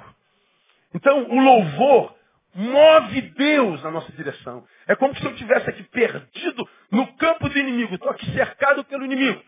Então 0.94 1.24
o 1.30 1.40
louvor 1.40 2.14
move 2.54 3.20
Deus 3.22 3.82
na 3.82 3.90
nossa 3.90 4.10
direção. 4.12 4.64
É 4.86 4.94
como 4.96 5.16
se 5.16 5.24
eu 5.24 5.34
tivesse 5.36 5.70
aqui 5.70 5.82
perdido 5.84 6.68
no 6.90 7.06
campo 7.14 7.48
do 7.48 7.58
inimigo, 7.58 7.94
estou 7.94 8.10
aqui 8.10 8.30
cercado 8.32 8.84
pelo 8.84 9.04
inimigo. 9.04 9.42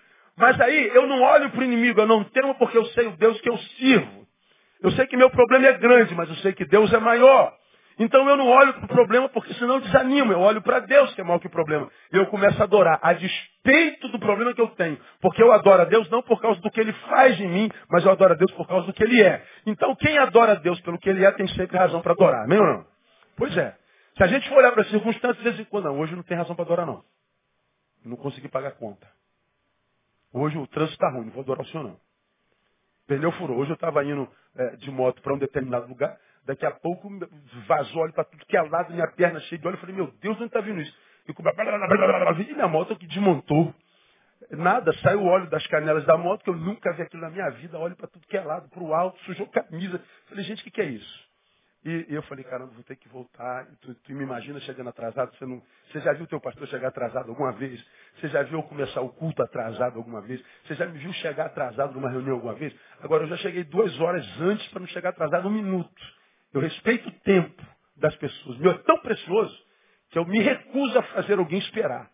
Mas 0.52 0.60
aí 0.60 0.88
eu 0.88 1.06
não 1.06 1.22
olho 1.22 1.48
para 1.48 1.60
o 1.60 1.64
inimigo, 1.64 1.98
eu 1.98 2.06
não 2.06 2.24
temo 2.24 2.54
porque 2.56 2.76
eu 2.76 2.84
sei 2.86 3.06
o 3.06 3.16
Deus 3.16 3.40
que 3.40 3.48
eu 3.48 3.56
sirvo. 3.56 4.26
Eu 4.82 4.90
sei 4.90 5.06
que 5.06 5.16
meu 5.16 5.30
problema 5.30 5.66
é 5.66 5.72
grande, 5.78 6.14
mas 6.14 6.28
eu 6.28 6.34
sei 6.36 6.52
que 6.52 6.66
Deus 6.66 6.92
é 6.92 6.98
maior. 6.98 7.54
Então 7.98 8.28
eu 8.28 8.36
não 8.36 8.46
olho 8.48 8.74
para 8.74 8.84
o 8.84 8.88
problema 8.88 9.30
porque 9.30 9.54
senão 9.54 9.76
eu 9.76 9.80
desanimo. 9.80 10.30
Eu 10.30 10.40
olho 10.40 10.60
para 10.60 10.80
Deus 10.80 11.14
que 11.14 11.22
é 11.22 11.24
maior 11.24 11.38
que 11.38 11.46
o 11.46 11.50
problema. 11.50 11.90
E 12.12 12.18
eu 12.18 12.26
começo 12.26 12.60
a 12.60 12.64
adorar 12.64 12.98
a 13.00 13.14
despeito 13.14 14.08
do 14.08 14.18
problema 14.18 14.52
que 14.52 14.60
eu 14.60 14.68
tenho. 14.68 14.98
Porque 15.22 15.42
eu 15.42 15.52
adoro 15.52 15.80
a 15.80 15.84
Deus 15.86 16.10
não 16.10 16.20
por 16.20 16.38
causa 16.38 16.60
do 16.60 16.70
que 16.70 16.80
Ele 16.80 16.92
faz 17.08 17.40
em 17.40 17.48
mim, 17.48 17.70
mas 17.90 18.04
eu 18.04 18.10
adoro 18.10 18.34
a 18.34 18.36
Deus 18.36 18.52
por 18.52 18.68
causa 18.68 18.86
do 18.86 18.92
que 18.92 19.02
Ele 19.02 19.22
é. 19.22 19.42
Então 19.64 19.96
quem 19.96 20.18
adora 20.18 20.52
a 20.52 20.56
Deus 20.56 20.78
pelo 20.82 20.98
que 20.98 21.08
Ele 21.08 21.24
é 21.24 21.30
tem 21.30 21.48
sempre 21.48 21.78
razão 21.78 22.02
para 22.02 22.12
adorar. 22.12 22.44
Amém 22.44 22.58
ou 22.58 22.66
não? 22.66 22.86
Pois 23.38 23.56
é. 23.56 23.74
Se 24.18 24.22
a 24.22 24.26
gente 24.26 24.46
for 24.50 24.58
olhar 24.58 24.72
para 24.72 24.82
as 24.82 24.90
circunstâncias, 24.90 25.38
de 25.38 25.44
vez 25.44 25.60
em 25.60 25.64
quando, 25.64 25.86
não, 25.86 25.98
hoje 25.98 26.14
não 26.14 26.22
tem 26.22 26.36
razão 26.36 26.54
para 26.54 26.66
adorar 26.66 26.84
não. 26.86 27.02
não 28.04 28.16
consegui 28.18 28.48
pagar 28.48 28.68
a 28.68 28.72
conta. 28.72 29.21
Hoje 30.32 30.56
o 30.58 30.66
trânsito 30.66 30.94
está 30.94 31.10
ruim, 31.10 31.26
não 31.26 31.32
vou 31.32 31.42
adorar 31.42 31.64
o 31.64 31.68
Senhor 31.68 31.84
não. 31.84 32.00
Pneu 33.06 33.32
furou. 33.32 33.58
Hoje 33.58 33.70
eu 33.70 33.74
estava 33.74 34.04
indo 34.04 34.28
é, 34.56 34.76
de 34.76 34.90
moto 34.90 35.20
para 35.20 35.34
um 35.34 35.38
determinado 35.38 35.86
lugar. 35.88 36.18
Daqui 36.46 36.64
a 36.64 36.70
pouco 36.70 37.08
vazou 37.66 38.02
óleo 38.02 38.12
para 38.12 38.24
tudo 38.24 38.46
que 38.46 38.56
é 38.56 38.62
lado, 38.62 38.92
minha 38.92 39.06
perna 39.08 39.40
cheia 39.40 39.60
de 39.60 39.66
óleo. 39.66 39.76
Eu 39.76 39.80
falei, 39.80 39.94
meu 39.94 40.06
Deus, 40.20 40.36
onde 40.36 40.46
está 40.46 40.60
vindo 40.60 40.80
isso? 40.80 40.96
E 41.28 42.54
minha 42.54 42.68
moto 42.68 42.96
que 42.96 43.06
desmontou. 43.06 43.74
Nada, 44.50 44.92
saiu 44.94 45.24
óleo 45.24 45.48
das 45.48 45.66
canelas 45.68 46.04
da 46.04 46.16
moto, 46.16 46.42
que 46.42 46.50
eu 46.50 46.56
nunca 46.56 46.92
vi 46.92 47.02
aquilo 47.02 47.22
na 47.22 47.30
minha 47.30 47.48
vida, 47.50 47.78
óleo 47.78 47.96
para 47.96 48.08
tudo 48.08 48.26
que 48.26 48.36
é 48.36 48.40
lado, 48.40 48.68
para 48.68 48.82
o 48.82 48.92
alto, 48.92 49.18
sujou 49.20 49.46
camisa. 49.46 49.96
Eu 49.96 50.28
falei, 50.28 50.44
gente, 50.44 50.60
o 50.60 50.64
que, 50.64 50.70
que 50.70 50.80
é 50.80 50.86
isso? 50.86 51.31
E, 51.84 52.06
e 52.08 52.14
eu 52.14 52.22
falei, 52.22 52.44
caramba, 52.44 52.72
vou 52.72 52.84
ter 52.84 52.96
que 52.96 53.08
voltar. 53.08 53.66
Tu, 53.80 53.94
tu, 53.94 54.12
me 54.12 54.22
imagina 54.22 54.60
chegando 54.60 54.88
atrasado, 54.88 55.36
você, 55.36 55.44
não, 55.44 55.60
você 55.90 56.00
já 56.00 56.12
viu 56.12 56.26
teu 56.26 56.40
pastor 56.40 56.68
chegar 56.68 56.88
atrasado 56.88 57.28
alguma 57.28 57.52
vez? 57.52 57.84
Você 58.16 58.28
já 58.28 58.42
viu 58.44 58.58
eu 58.58 58.62
começar 58.62 59.00
o 59.00 59.08
culto 59.08 59.42
atrasado 59.42 59.98
alguma 59.98 60.20
vez? 60.20 60.40
Você 60.64 60.74
já 60.74 60.86
me 60.86 60.98
viu 60.98 61.12
chegar 61.14 61.46
atrasado 61.46 61.92
numa 61.92 62.08
reunião 62.08 62.36
alguma 62.36 62.54
vez? 62.54 62.72
Agora, 63.00 63.24
eu 63.24 63.28
já 63.28 63.36
cheguei 63.38 63.64
duas 63.64 63.98
horas 64.00 64.24
antes 64.40 64.66
para 64.68 64.80
não 64.80 64.86
chegar 64.88 65.10
atrasado 65.10 65.48
um 65.48 65.50
minuto. 65.50 66.02
Eu 66.54 66.60
respeito 66.60 67.08
o 67.08 67.12
tempo 67.20 67.62
das 67.96 68.14
pessoas. 68.16 68.58
Meu 68.58 68.72
é 68.72 68.78
tão 68.78 68.98
precioso 68.98 69.56
que 70.10 70.18
eu 70.18 70.24
me 70.24 70.40
recuso 70.40 70.98
a 70.98 71.02
fazer 71.02 71.38
alguém 71.38 71.58
esperar. 71.58 72.10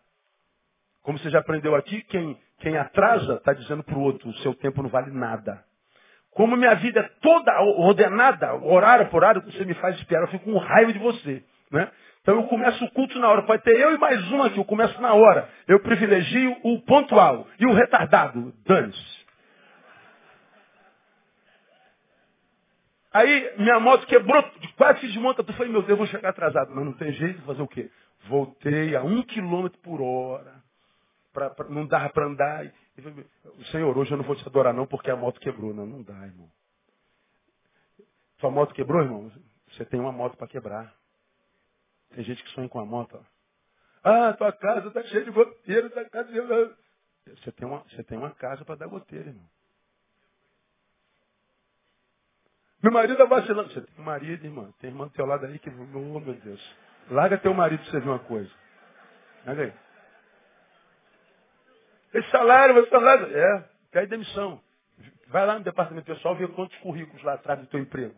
Como 1.03 1.17
você 1.19 1.29
já 1.29 1.39
aprendeu 1.39 1.75
aqui, 1.75 2.01
quem, 2.03 2.39
quem 2.59 2.75
atrasa 2.77 3.35
está 3.35 3.53
dizendo 3.53 3.83
para 3.83 3.97
o 3.97 4.01
outro, 4.01 4.29
o 4.29 4.37
seu 4.37 4.53
tempo 4.55 4.81
não 4.81 4.89
vale 4.89 5.11
nada. 5.11 5.63
Como 6.39 6.55
minha 6.55 6.73
vida 6.75 7.01
é 7.01 7.09
toda 7.19 7.51
ordenada, 7.61 8.55
horário 8.63 9.09
por 9.09 9.17
horário, 9.17 9.41
você 9.41 9.65
me 9.65 9.73
faz 9.73 9.97
esperar, 9.97 10.21
eu 10.21 10.29
fico 10.29 10.45
com 10.45 10.57
raiva 10.57 10.93
de 10.93 10.97
você. 10.97 11.43
Né? 11.69 11.91
Então 12.21 12.35
eu 12.35 12.43
começo 12.43 12.81
o 12.85 12.91
culto 12.91 13.19
na 13.19 13.27
hora. 13.27 13.41
Pode 13.41 13.61
ter 13.61 13.77
eu 13.77 13.93
e 13.93 13.97
mais 13.97 14.31
um 14.31 14.43
aqui, 14.43 14.57
eu 14.57 14.63
começo 14.63 15.01
na 15.01 15.13
hora. 15.13 15.49
Eu 15.67 15.81
privilegio 15.81 16.55
o 16.63 16.81
pontual 16.83 17.45
e 17.59 17.65
o 17.65 17.73
retardado. 17.73 18.53
Dane-se. 18.65 19.25
Aí 23.11 23.55
minha 23.57 23.77
moto 23.81 24.07
quebrou, 24.07 24.41
quase 24.77 25.01
se 25.01 25.07
desmonta. 25.07 25.43
Eu 25.45 25.53
falei, 25.55 25.73
meu 25.73 25.81
Deus, 25.81 25.89
eu 25.89 25.97
vou 25.97 26.07
chegar 26.07 26.29
atrasado. 26.29 26.71
Mas 26.73 26.85
não 26.85 26.93
tem 26.93 27.11
jeito, 27.11 27.41
fazer 27.41 27.61
o 27.61 27.67
quê? 27.67 27.91
Voltei 28.29 28.95
a 28.95 29.03
um 29.03 29.23
quilômetro 29.23 29.77
por 29.79 30.01
hora. 30.01 30.53
Pra, 31.33 31.49
pra, 31.49 31.67
não 31.67 31.85
dava 31.85 32.07
para 32.11 32.27
andar. 32.27 32.65
Senhor, 33.71 33.97
hoje 33.97 34.11
eu 34.11 34.17
não 34.17 34.23
vou 34.23 34.35
te 34.35 34.47
adorar 34.47 34.73
não, 34.73 34.87
porque 34.87 35.11
a 35.11 35.15
moto 35.15 35.39
quebrou. 35.39 35.73
Não, 35.73 35.85
não 35.85 36.01
dá, 36.01 36.25
irmão. 36.25 36.49
Sua 38.39 38.51
moto 38.51 38.73
quebrou, 38.73 39.01
irmão? 39.01 39.31
Você 39.71 39.85
tem 39.85 39.99
uma 39.99 40.11
moto 40.11 40.37
para 40.37 40.47
quebrar. 40.47 40.95
Tem 42.15 42.23
gente 42.23 42.43
que 42.43 42.49
sonha 42.51 42.69
com 42.69 42.79
a 42.79 42.85
moto. 42.85 43.17
Ó. 43.17 43.39
Ah, 44.03 44.33
tua 44.33 44.51
casa 44.51 44.87
está 44.87 45.03
cheia 45.03 45.25
de 45.25 45.31
goteira, 45.31 45.89
tua 45.89 46.05
casa... 46.05 46.31
Você 47.25 47.51
tem 47.51 47.67
uma, 47.67 47.79
você 47.83 48.03
tem 48.03 48.17
uma 48.17 48.31
casa 48.31 48.65
para 48.65 48.75
dar 48.75 48.87
goteira, 48.87 49.29
irmão. 49.29 49.49
Meu 52.81 52.91
marido 52.93 53.13
está 53.13 53.25
vacilando. 53.25 53.71
Você 53.71 53.81
tem 53.81 54.05
marido, 54.05 54.45
irmã. 54.45 54.71
Tem 54.79 54.89
irmã 54.89 55.05
do 55.05 55.11
teu 55.11 55.25
lado 55.25 55.47
que. 55.59 55.69
Oh, 55.69 56.19
meu 56.19 56.33
Deus. 56.33 56.75
Larga 57.11 57.37
teu 57.37 57.53
marido 57.53 57.81
para 57.81 57.91
você 57.91 57.99
ver 57.99 58.09
uma 58.09 58.19
coisa. 58.19 58.51
Olha 59.45 59.65
aí. 59.65 59.73
Esse 62.13 62.29
salário, 62.31 62.77
esse 62.79 62.89
salário. 62.89 63.35
É, 63.35 63.65
cai 63.91 64.07
demissão. 64.07 64.61
Vai 65.27 65.45
lá 65.45 65.55
no 65.55 65.63
departamento 65.63 66.05
pessoal 66.07 66.35
ver 66.35 66.47
quantos 66.49 66.75
currículos 66.79 67.21
lá 67.23 67.33
atrás 67.33 67.59
do 67.59 67.67
teu 67.67 67.79
emprego. 67.79 68.15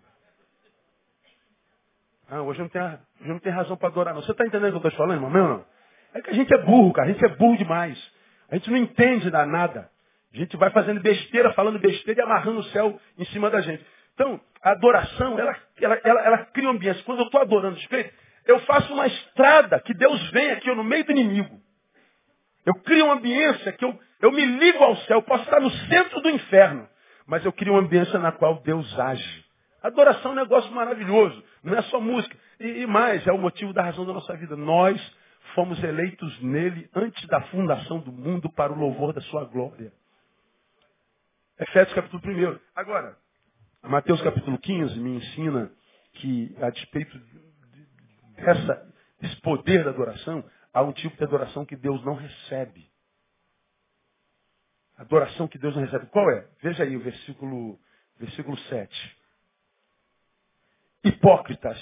Ah, 2.30 2.41
hoje 2.41 2.62
não 2.62 2.69
tem, 2.69 2.82
hoje 2.82 2.99
não 3.19 3.39
tem 3.39 3.51
razão 3.51 3.75
para 3.75 3.89
adorar, 3.89 4.13
não. 4.13 4.21
Você 4.21 4.32
está 4.32 4.45
entendendo 4.45 4.77
o 4.77 4.80
que 4.80 4.88
eu 4.88 4.89
estou 4.89 5.06
falando, 5.06 5.17
irmão? 5.17 5.30
Não. 5.30 5.65
É 6.13 6.21
que 6.21 6.30
a 6.30 6.34
gente 6.34 6.54
é 6.54 6.58
burro, 6.60 6.93
cara. 6.93 7.10
A 7.10 7.12
gente 7.12 7.25
é 7.25 7.30
burro 7.36 7.58
demais. 7.58 8.12
A 8.49 8.56
gente 8.56 8.69
não 8.69 8.77
entende 8.77 9.30
da 9.30 9.45
nada. 9.45 9.89
A 10.34 10.38
gente 10.38 10.56
vai 10.56 10.69
fazendo 10.71 11.01
besteira, 11.01 11.51
falando 11.54 11.77
besteira 11.80 12.21
e 12.21 12.23
amarrando 12.23 12.60
o 12.60 12.63
céu 12.65 12.97
em 13.17 13.25
cima 13.25 13.49
da 13.49 13.60
gente. 13.60 13.86
Então, 14.13 14.39
a 14.63 14.71
adoração, 14.71 15.38
ela, 15.38 15.58
ela, 15.82 15.99
ela, 16.04 16.21
ela 16.21 16.38
cria 16.45 16.69
um 16.69 16.71
ambiente. 16.71 17.04
Quando 17.04 17.19
eu 17.19 17.25
estou 17.25 17.41
adorando 17.41 17.75
o 17.75 17.80
Espírito, 17.80 18.13
eu 18.45 18.60
faço 18.62 18.93
uma 18.93 19.08
estrada 19.08 19.80
que 19.82 19.93
Deus 19.93 20.32
vem 20.32 20.51
aqui 20.51 20.73
no 20.73 20.84
meio 20.84 21.04
do 21.04 21.12
inimigo. 21.12 21.61
Eu 22.65 22.74
crio 22.76 23.06
uma 23.06 23.15
ambiência 23.15 23.71
que 23.74 23.84
eu, 23.84 24.00
eu 24.21 24.32
me 24.32 24.45
ligo 24.45 24.84
ao 24.84 24.95
céu. 24.97 25.17
Eu 25.17 25.24
posso 25.24 25.43
estar 25.43 25.60
no 25.60 25.69
centro 25.69 26.21
do 26.21 26.30
inferno, 26.30 26.88
mas 27.26 27.43
eu 27.43 27.52
crio 27.52 27.74
uma 27.74 27.82
ambiência 27.82 28.19
na 28.19 28.32
qual 28.32 28.62
Deus 28.62 29.00
age. 29.00 29.45
Adoração 29.82 30.32
é 30.32 30.34
um 30.34 30.38
negócio 30.38 30.71
maravilhoso. 30.71 31.43
Não 31.63 31.76
é 31.76 31.82
só 31.84 32.00
música. 32.00 32.38
E, 32.60 32.82
e 32.82 32.88
mais, 32.88 33.26
é 33.26 33.32
o 33.32 33.38
motivo 33.38 33.74
da 33.74 33.84
razão 33.84 34.06
da 34.06 34.13
nossa 34.13 34.36
vida. 34.36 34.56
Nós 34.56 35.02
fomos 35.56 35.82
eleitos 35.84 36.39
nele 36.41 36.89
antes 36.95 37.26
da 37.28 37.41
fundação 37.43 38.00
do 38.00 38.12
mundo 38.12 38.50
para 38.52 38.71
o 38.71 38.78
louvor 38.78 39.13
da 39.13 39.21
sua 39.21 39.43
glória. 39.45 39.91
Efésios 41.60 41.93
capítulo 41.95 42.21
1. 42.24 42.60
Agora, 42.76 43.17
Mateus 43.84 44.21
capítulo 44.21 44.58
15 44.60 45.00
me 45.00 45.15
ensina 45.15 45.71
que, 46.13 46.56
a 46.62 46.69
despeito 46.69 47.19
dessa 48.36 48.91
esse 49.21 49.39
poder 49.41 49.84
da 49.84 49.91
adoração, 49.91 50.43
há 50.73 50.81
um 50.81 50.91
tipo 50.91 51.17
de 51.17 51.23
adoração 51.23 51.65
que 51.65 51.75
Deus 51.75 52.03
não 52.03 52.13
recebe. 52.13 52.89
Adoração 54.97 55.47
que 55.47 55.57
Deus 55.57 55.75
não 55.75 55.84
recebe. 55.84 56.05
Qual 56.07 56.29
é? 56.29 56.47
Veja 56.62 56.84
aí 56.84 56.95
o 56.95 57.01
versículo, 57.01 57.79
versículo 58.19 58.57
7. 58.57 59.17
Hipócritas, 61.03 61.79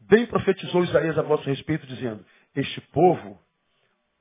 bem 0.00 0.26
profetizou 0.26 0.84
Isaías 0.84 1.18
a 1.18 1.22
vosso 1.22 1.44
respeito, 1.44 1.86
dizendo, 1.86 2.24
este 2.54 2.80
povo 2.92 3.40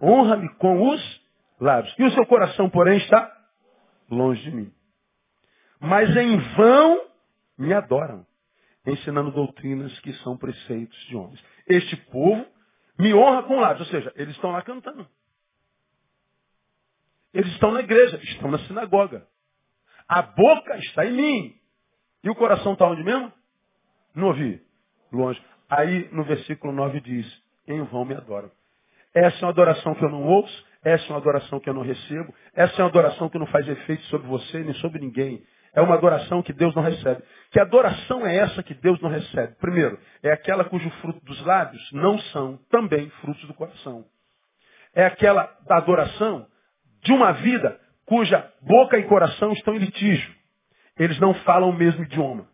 honra-me 0.01 0.49
com 0.55 0.89
os 0.89 1.21
lábios. 1.59 1.93
E 1.99 2.03
o 2.03 2.11
seu 2.11 2.25
coração, 2.25 2.69
porém, 2.69 2.97
está 2.97 3.31
longe 4.09 4.41
de 4.41 4.51
mim. 4.51 4.73
Mas 5.79 6.15
em 6.15 6.37
vão 6.55 7.07
me 7.57 7.73
adoram, 7.73 8.25
ensinando 8.85 9.31
doutrinas 9.31 9.97
que 9.99 10.13
são 10.23 10.37
preceitos 10.37 10.97
de 11.05 11.15
homens. 11.15 11.43
Este 11.67 11.95
povo 11.95 12.45
me 12.99 13.13
honra 13.13 13.43
com 13.43 13.59
lábios, 13.59 13.87
ou 13.87 13.93
seja, 13.93 14.11
eles 14.15 14.35
estão 14.35 14.51
lá 14.51 14.61
cantando. 14.61 15.07
Eles 17.33 17.51
estão 17.53 17.71
na 17.71 17.79
igreja, 17.79 18.19
estão 18.23 18.51
na 18.51 18.59
sinagoga. 18.59 19.25
A 20.07 20.21
boca 20.21 20.75
está 20.77 21.05
em 21.05 21.13
mim. 21.13 21.55
E 22.23 22.29
o 22.29 22.35
coração 22.35 22.73
está 22.73 22.85
onde 22.85 23.03
mesmo? 23.03 23.31
Não 24.13 24.27
ouvi. 24.27 24.61
Longe. 25.11 25.41
Aí 25.69 26.09
no 26.11 26.23
versículo 26.23 26.73
9 26.73 26.99
diz, 26.99 27.43
em 27.67 27.81
vão 27.83 28.03
me 28.03 28.15
adoram. 28.15 28.51
Essa 29.13 29.37
é 29.37 29.41
uma 29.43 29.51
adoração 29.51 29.95
que 29.95 30.03
eu 30.03 30.09
não 30.09 30.23
ouço, 30.23 30.65
essa 30.83 31.05
é 31.05 31.09
uma 31.09 31.17
adoração 31.17 31.59
que 31.59 31.69
eu 31.69 31.73
não 31.73 31.81
recebo, 31.81 32.33
essa 32.53 32.81
é 32.81 32.83
uma 32.83 32.89
adoração 32.89 33.29
que 33.29 33.39
não 33.39 33.47
faz 33.47 33.67
efeito 33.67 34.03
sobre 34.05 34.27
você 34.27 34.59
nem 34.59 34.73
sobre 34.75 34.99
ninguém. 34.99 35.43
É 35.73 35.81
uma 35.81 35.95
adoração 35.95 36.41
que 36.41 36.53
Deus 36.53 36.73
não 36.75 36.83
recebe. 36.83 37.21
Que 37.51 37.59
adoração 37.59 38.25
é 38.25 38.35
essa 38.37 38.63
que 38.63 38.73
Deus 38.73 38.99
não 39.01 39.09
recebe? 39.09 39.55
Primeiro, 39.59 39.99
é 40.23 40.31
aquela 40.31 40.63
cujo 40.65 40.89
fruto 41.01 41.23
dos 41.25 41.39
lábios 41.45 41.81
não 41.91 42.17
são 42.17 42.59
também 42.69 43.09
frutos 43.21 43.45
do 43.45 43.53
coração. 43.53 44.05
É 44.93 45.05
aquela 45.05 45.49
da 45.67 45.77
adoração 45.77 46.47
de 47.03 47.13
uma 47.13 47.33
vida 47.33 47.79
cuja 48.05 48.51
boca 48.61 48.97
e 48.97 49.03
coração 49.03 49.53
estão 49.53 49.75
em 49.75 49.79
litígio. 49.79 50.33
Eles 50.97 51.19
não 51.19 51.33
falam 51.35 51.69
o 51.69 51.73
mesmo 51.73 52.03
idioma. 52.03 52.47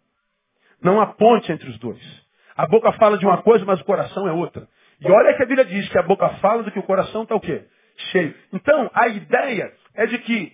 Não 0.82 1.02
há 1.02 1.08
ponte 1.08 1.52
entre 1.52 1.70
os 1.70 1.80
dois. 1.80 2.26
A 2.56 2.68
boca 2.68 2.92
fala 2.94 3.18
de 3.18 3.26
uma 3.26 3.42
coisa, 3.42 3.66
mas 3.66 3.82
o 3.82 3.86
coração 3.86 4.28
é 4.28 4.32
outra. 4.32 4.68
E 5.02 5.12
olha 5.12 5.36
que 5.36 5.44
a 5.44 5.46
Bíblia 5.46 5.66
diz 5.66 5.90
que 5.90 5.98
a 5.98 6.04
boca 6.04 6.30
fala 6.36 6.64
do 6.64 6.72
que 6.72 6.80
o 6.80 6.84
coração 6.84 7.24
está 7.24 7.36
o 7.36 7.40
quê? 7.40 7.66
Cheio. 8.12 8.36
Então, 8.54 8.90
a 8.94 9.08
ideia 9.08 9.74
é 9.94 10.06
de 10.06 10.20
que 10.20 10.54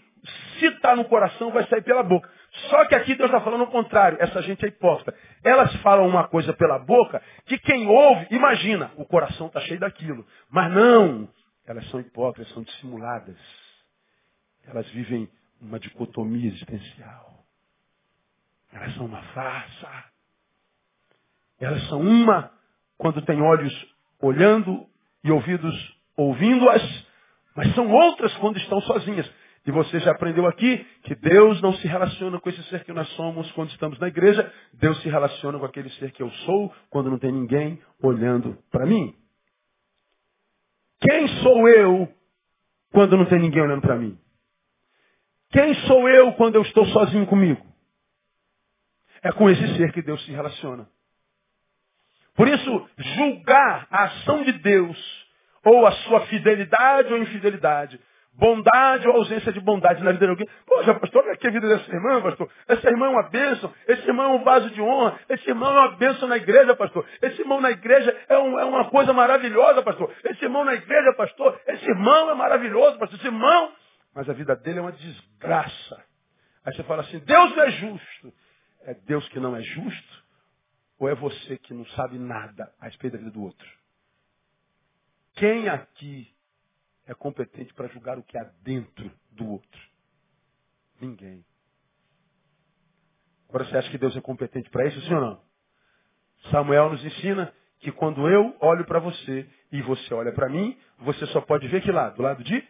se 0.59 0.65
está 0.67 0.95
no 0.95 1.05
coração, 1.05 1.51
vai 1.51 1.65
sair 1.67 1.81
pela 1.83 2.03
boca. 2.03 2.29
Só 2.51 2.85
que 2.85 2.95
aqui 2.95 3.15
Deus 3.15 3.29
está 3.29 3.41
falando 3.41 3.63
o 3.63 3.71
contrário. 3.71 4.17
Essa 4.19 4.41
gente 4.41 4.65
é 4.65 4.67
hipócrita. 4.67 5.17
Elas 5.43 5.73
falam 5.77 6.07
uma 6.07 6.27
coisa 6.27 6.53
pela 6.53 6.79
boca 6.79 7.21
que 7.45 7.57
quem 7.57 7.87
ouve, 7.87 8.27
imagina, 8.31 8.91
o 8.97 9.05
coração 9.05 9.47
está 9.47 9.61
cheio 9.61 9.79
daquilo. 9.79 10.25
Mas 10.49 10.71
não. 10.71 11.29
Elas 11.65 11.89
são 11.89 11.99
hipócritas, 11.99 12.51
são 12.53 12.63
dissimuladas. 12.63 13.37
Elas 14.67 14.87
vivem 14.89 15.29
uma 15.61 15.79
dicotomia 15.79 16.49
existencial. 16.49 17.45
Elas 18.73 18.93
são 18.95 19.05
uma 19.05 19.21
farsa. 19.21 20.05
Elas 21.59 21.87
são 21.87 22.01
uma 22.01 22.51
quando 22.97 23.21
tem 23.21 23.41
olhos 23.41 23.73
olhando 24.19 24.85
e 25.23 25.31
ouvidos 25.31 26.01
ouvindo-as, 26.17 27.07
mas 27.55 27.73
são 27.73 27.89
outras 27.91 28.35
quando 28.37 28.57
estão 28.57 28.81
sozinhas. 28.81 29.29
E 29.65 29.71
você 29.71 29.99
já 29.99 30.11
aprendeu 30.11 30.47
aqui 30.47 30.77
que 31.03 31.13
Deus 31.15 31.61
não 31.61 31.73
se 31.73 31.87
relaciona 31.87 32.39
com 32.39 32.49
esse 32.49 32.63
ser 32.63 32.83
que 32.83 32.91
nós 32.91 33.07
somos 33.09 33.51
quando 33.51 33.69
estamos 33.69 33.99
na 33.99 34.07
igreja. 34.07 34.51
Deus 34.73 34.99
se 35.01 35.09
relaciona 35.09 35.59
com 35.59 35.65
aquele 35.65 35.89
ser 35.91 36.11
que 36.11 36.23
eu 36.23 36.31
sou 36.31 36.73
quando 36.89 37.11
não 37.11 37.19
tem 37.19 37.31
ninguém 37.31 37.79
olhando 38.01 38.57
para 38.71 38.85
mim. 38.85 39.15
Quem 40.99 41.27
sou 41.43 41.69
eu 41.69 42.11
quando 42.91 43.15
não 43.17 43.25
tem 43.25 43.39
ninguém 43.39 43.61
olhando 43.61 43.81
para 43.81 43.97
mim? 43.97 44.17
Quem 45.51 45.73
sou 45.85 46.09
eu 46.09 46.33
quando 46.33 46.55
eu 46.55 46.61
estou 46.63 46.85
sozinho 46.87 47.27
comigo? 47.27 47.63
É 49.21 49.31
com 49.31 49.47
esse 49.49 49.77
ser 49.77 49.91
que 49.91 50.01
Deus 50.01 50.23
se 50.25 50.31
relaciona. 50.31 50.89
Por 52.35 52.47
isso, 52.47 52.89
julgar 52.97 53.87
a 53.91 54.05
ação 54.05 54.43
de 54.43 54.53
Deus, 54.53 55.27
ou 55.63 55.85
a 55.85 55.91
sua 55.91 56.21
fidelidade 56.27 57.13
ou 57.13 57.19
infidelidade, 57.19 57.99
bondade 58.33 59.07
ou 59.07 59.15
ausência 59.15 59.51
de 59.51 59.59
bondade 59.59 60.03
na 60.03 60.11
vida 60.11 60.25
de 60.25 60.31
alguém. 60.31 60.49
Poxa, 60.65 60.93
pastor, 60.95 61.23
olha 61.23 61.33
aqui 61.33 61.47
a 61.47 61.51
vida 61.51 61.67
dessa 61.67 61.91
irmã, 61.91 62.21
pastor. 62.21 62.49
Essa 62.67 62.89
irmã 62.89 63.07
é 63.07 63.09
uma 63.09 63.29
bênção, 63.29 63.73
esse 63.87 64.07
irmão 64.07 64.31
é 64.31 64.35
um 64.35 64.43
vaso 64.43 64.69
de 64.71 64.81
honra, 64.81 65.19
esse 65.29 65.49
irmão 65.49 65.69
é 65.69 65.79
uma 65.81 65.97
bênção 65.97 66.27
na 66.27 66.37
igreja, 66.37 66.75
pastor. 66.75 67.05
Esse 67.21 67.41
irmão 67.41 67.61
na 67.61 67.71
igreja 67.71 68.15
é, 68.29 68.37
um, 68.37 68.59
é 68.59 68.65
uma 68.65 68.89
coisa 68.89 69.13
maravilhosa, 69.13 69.83
pastor. 69.83 70.13
Esse 70.23 70.43
irmão 70.43 70.65
na 70.65 70.73
igreja, 70.73 71.13
pastor, 71.13 71.59
esse 71.67 71.89
irmão 71.89 72.29
é 72.31 72.35
maravilhoso, 72.35 72.97
pastor. 72.97 73.17
Esse 73.19 73.27
irmão 73.27 73.71
mas 74.13 74.29
a 74.29 74.33
vida 74.33 74.55
dele 74.55 74.79
é 74.79 74.81
uma 74.81 74.91
desgraça. 74.91 76.05
Aí 76.65 76.75
você 76.75 76.83
fala 76.83 77.01
assim, 77.01 77.19
Deus 77.19 77.57
é 77.57 77.71
justo. 77.71 78.33
É 78.81 78.93
Deus 78.93 79.27
que 79.29 79.39
não 79.39 79.55
é 79.55 79.61
justo? 79.61 80.25
Ou 80.99 81.09
é 81.09 81.15
você 81.15 81.57
que 81.57 81.73
não 81.73 81.85
sabe 81.87 82.17
nada 82.17 82.73
a 82.79 82.85
respeito 82.85 83.13
da 83.13 83.19
vida 83.19 83.31
do 83.31 83.43
outro? 83.43 83.67
Quem 85.33 85.69
aqui 85.69 86.30
é 87.11 87.15
competente 87.15 87.73
para 87.73 87.87
julgar 87.89 88.17
o 88.17 88.23
que 88.23 88.37
há 88.37 88.43
dentro 88.63 89.11
do 89.31 89.51
outro? 89.51 89.81
Ninguém. 90.99 91.43
Agora 93.49 93.65
você 93.65 93.77
acha 93.77 93.91
que 93.91 93.97
Deus 93.97 94.15
é 94.15 94.21
competente 94.21 94.69
para 94.69 94.87
isso, 94.87 95.01
sim 95.01 95.13
ou 95.13 95.21
não? 95.21 95.41
Samuel 96.49 96.89
nos 96.89 97.03
ensina 97.03 97.53
que 97.79 97.91
quando 97.91 98.29
eu 98.29 98.55
olho 98.61 98.85
para 98.85 98.99
você 98.99 99.47
e 99.71 99.81
você 99.81 100.13
olha 100.13 100.31
para 100.31 100.47
mim, 100.47 100.77
você 100.99 101.25
só 101.27 101.41
pode 101.41 101.67
ver 101.67 101.81
que 101.81 101.91
lado? 101.91 102.15
Do 102.15 102.23
lado 102.23 102.43
de 102.43 102.65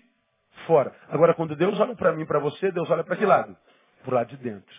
fora. 0.66 0.94
Agora, 1.10 1.36
quando 1.36 1.56
Deus 1.56 1.80
olha 1.80 1.96
para 1.96 2.14
mim, 2.14 2.26
para 2.26 2.40
você, 2.40 2.72
Deus 2.72 2.90
olha 2.90 3.04
para 3.04 3.16
que 3.16 3.26
lado? 3.26 3.56
Para 4.04 4.12
o 4.12 4.16
lado 4.16 4.30
de 4.30 4.38
dentro. 4.38 4.76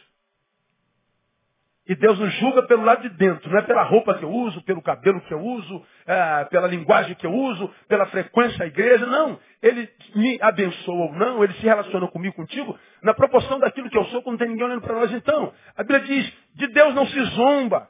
E 1.85 1.97
Deus 1.97 2.17
nos 2.17 2.33
julga 2.35 2.63
pelo 2.63 2.85
lado 2.85 3.03
de 3.03 3.09
dentro, 3.17 3.51
não 3.51 3.59
é 3.59 3.63
pela 3.63 3.83
roupa 3.83 4.17
que 4.17 4.25
eu 4.25 4.31
uso, 4.31 4.63
pelo 4.63 4.81
cabelo 4.81 5.21
que 5.23 5.35
eu 5.35 5.41
uso, 5.41 5.85
é, 6.07 6.45
pela 6.45 6.69
linguagem 6.69 7.17
que 7.17 7.27
eu 7.27 7.33
uso, 7.33 7.69
pela 7.89 8.07
frequência 8.07 8.65
à 8.65 8.69
igreja. 8.69 9.05
Não. 9.05 9.39
Ele 9.61 9.89
me 10.15 10.39
abençoa 10.41 11.07
ou 11.07 11.13
não, 11.13 11.43
ele 11.43 11.53
se 11.55 11.63
relaciona 11.63 12.07
comigo, 12.07 12.37
contigo, 12.37 12.79
na 13.03 13.13
proporção 13.13 13.59
daquilo 13.59 13.91
que 13.91 13.99
eu 13.99 14.05
sou, 14.07 14.23
quando 14.23 14.39
tem 14.39 14.49
ninguém 14.49 14.65
olhando 14.65 14.83
para 14.83 14.95
nós. 14.95 15.13
Então, 15.13 15.53
a 15.77 15.83
Bíblia 15.83 16.01
diz, 16.01 16.33
de 16.55 16.69
Deus 16.69 16.95
não 16.95 17.07
se 17.07 17.21
zomba. 17.21 17.89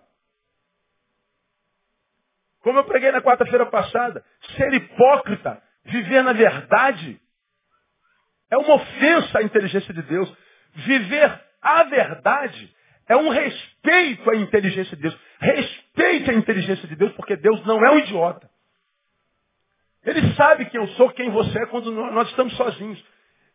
Como 2.63 2.79
eu 2.79 2.85
preguei 2.85 3.13
na 3.13 3.21
quarta-feira 3.21 3.67
passada, 3.67 4.25
ser 4.57 4.73
hipócrita, 4.73 5.63
viver 5.85 6.23
na 6.23 6.33
verdade, 6.33 7.21
é 8.51 8.57
uma 8.57 8.75
ofensa 8.75 9.39
à 9.39 9.43
inteligência 9.43 9.93
de 9.93 10.03
Deus. 10.03 10.35
Viver 10.75 11.41
a 11.61 11.83
verdade 11.85 12.75
é 13.09 13.17
um 13.17 13.29
respeito 13.29 14.31
à 14.31 14.37
inteligência 14.37 14.97
de 14.97 15.03
Deus. 15.03 15.19
Respeite 15.41 16.31
a 16.31 16.35
inteligência 16.35 16.89
de 16.89 16.97
Deus, 16.97 17.13
porque 17.13 17.37
Deus 17.37 17.65
não 17.67 17.85
é 17.85 17.91
um 17.91 17.99
idiota. 17.99 18.51
Ele 20.05 20.35
sabe 20.35 20.67
quem 20.67 20.81
eu 20.81 20.89
sou, 20.89 21.11
quem 21.11 21.31
você 21.31 21.63
é, 21.63 21.67
quando 21.67 21.91
nós 21.93 22.29
estamos 22.29 22.57
sozinhos. 22.57 23.03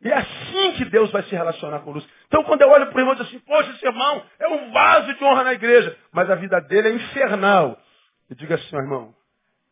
E 0.02 0.10
é 0.10 0.18
assim 0.18 0.74
que 0.78 0.86
Deus 0.86 1.12
vai 1.12 1.24
se 1.24 1.32
relacionar 1.32 1.80
conosco. 1.80 2.10
Então, 2.28 2.44
quando 2.44 2.62
eu 2.62 2.70
olho 2.70 2.88
para 2.88 2.98
o 2.98 3.00
irmão 3.00 3.14
e 3.16 3.18
digo 3.18 3.30
assim, 3.30 3.40
poxa, 3.40 3.72
esse 3.72 3.86
irmão 3.86 4.24
é 4.40 4.48
um 4.48 4.72
vaso 4.72 5.14
de 5.14 5.24
honra 5.24 5.44
na 5.44 5.54
igreja, 5.54 5.98
mas 6.12 6.30
a 6.30 6.36
vida 6.36 6.60
dele 6.62 6.90
é 6.90 6.92
infernal. 6.92 7.82
Eu 8.30 8.36
digo 8.36 8.54
assim, 8.54 8.76
irmão, 8.76 9.16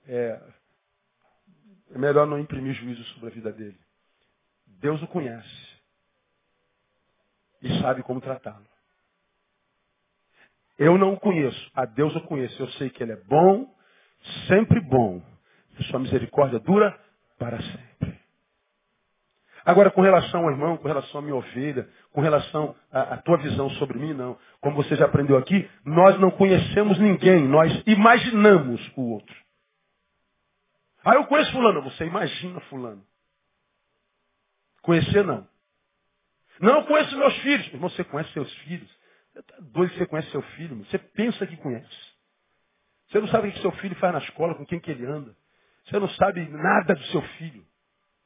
é, 0.08 0.42
é 1.94 1.98
melhor 1.98 2.26
não 2.26 2.40
imprimir 2.40 2.74
juízo 2.74 3.04
sobre 3.14 3.30
a 3.30 3.34
vida 3.34 3.52
dele. 3.52 3.78
Deus 4.66 5.02
o 5.02 5.08
conhece 5.08 5.76
e 7.62 7.82
sabe 7.82 8.04
como 8.04 8.20
tratá-lo. 8.20 8.75
Eu 10.78 10.98
não 10.98 11.14
o 11.14 11.20
conheço, 11.20 11.72
a 11.74 11.86
Deus 11.86 12.14
eu 12.16 12.22
conheço. 12.22 12.62
Eu 12.62 12.68
sei 12.72 12.90
que 12.90 13.02
Ele 13.02 13.14
é 13.14 13.22
bom, 13.28 13.74
sempre 14.48 14.80
bom. 14.82 15.22
E 15.80 15.84
sua 15.86 16.00
misericórdia 16.00 16.60
dura 16.60 16.98
para 17.38 17.62
sempre. 17.62 18.20
Agora, 19.66 19.90
com 19.90 20.02
relação 20.02 20.44
ao 20.44 20.52
irmão, 20.52 20.78
com 20.78 20.88
relação 20.88 21.20
à 21.20 21.24
minha 21.24 21.36
ovelha, 21.36 21.90
com 22.12 22.22
relação 22.22 22.76
à, 22.92 23.16
à 23.16 23.18
tua 23.18 23.38
visão 23.38 23.70
sobre 23.72 23.98
mim, 23.98 24.14
não. 24.14 24.38
Como 24.62 24.76
você 24.76 24.96
já 24.96 25.06
aprendeu 25.06 25.38
aqui, 25.38 25.68
nós 25.84 26.20
não 26.20 26.30
conhecemos 26.30 27.00
ninguém, 27.00 27.48
nós 27.48 27.84
imaginamos 27.88 28.92
o 28.96 29.14
outro. 29.14 29.36
Ah, 31.04 31.16
eu 31.16 31.26
conheço 31.26 31.52
fulano. 31.52 31.82
Você 31.84 32.06
imagina 32.06 32.60
fulano. 32.62 33.04
Conhecer 34.82 35.24
não. 35.24 35.48
Não, 36.60 36.84
conheço 36.84 37.18
meus 37.18 37.36
filhos. 37.38 37.68
Você 37.80 38.04
conhece 38.04 38.32
seus 38.34 38.52
filhos? 38.60 38.95
Doido 39.60 39.92
que 39.92 40.00
você 40.00 40.06
conhece 40.06 40.32
seu 40.32 40.42
filho? 40.42 40.78
Você 40.86 40.98
pensa 40.98 41.46
que 41.46 41.58
conhece. 41.58 42.16
Você 43.10 43.20
não 43.20 43.28
sabe 43.28 43.50
o 43.50 43.52
que 43.52 43.62
seu 43.62 43.72
filho 43.74 43.96
faz 43.96 44.14
na 44.14 44.20
escola, 44.20 44.56
com 44.56 44.66
quem 44.66 44.80
que 44.80 44.92
ele 44.92 45.06
anda. 45.06 45.36
Você 45.86 46.00
não 46.00 46.10
sabe 46.10 46.48
nada 46.50 46.96
do 46.96 47.04
seu 47.06 47.22
filho. 47.22 47.66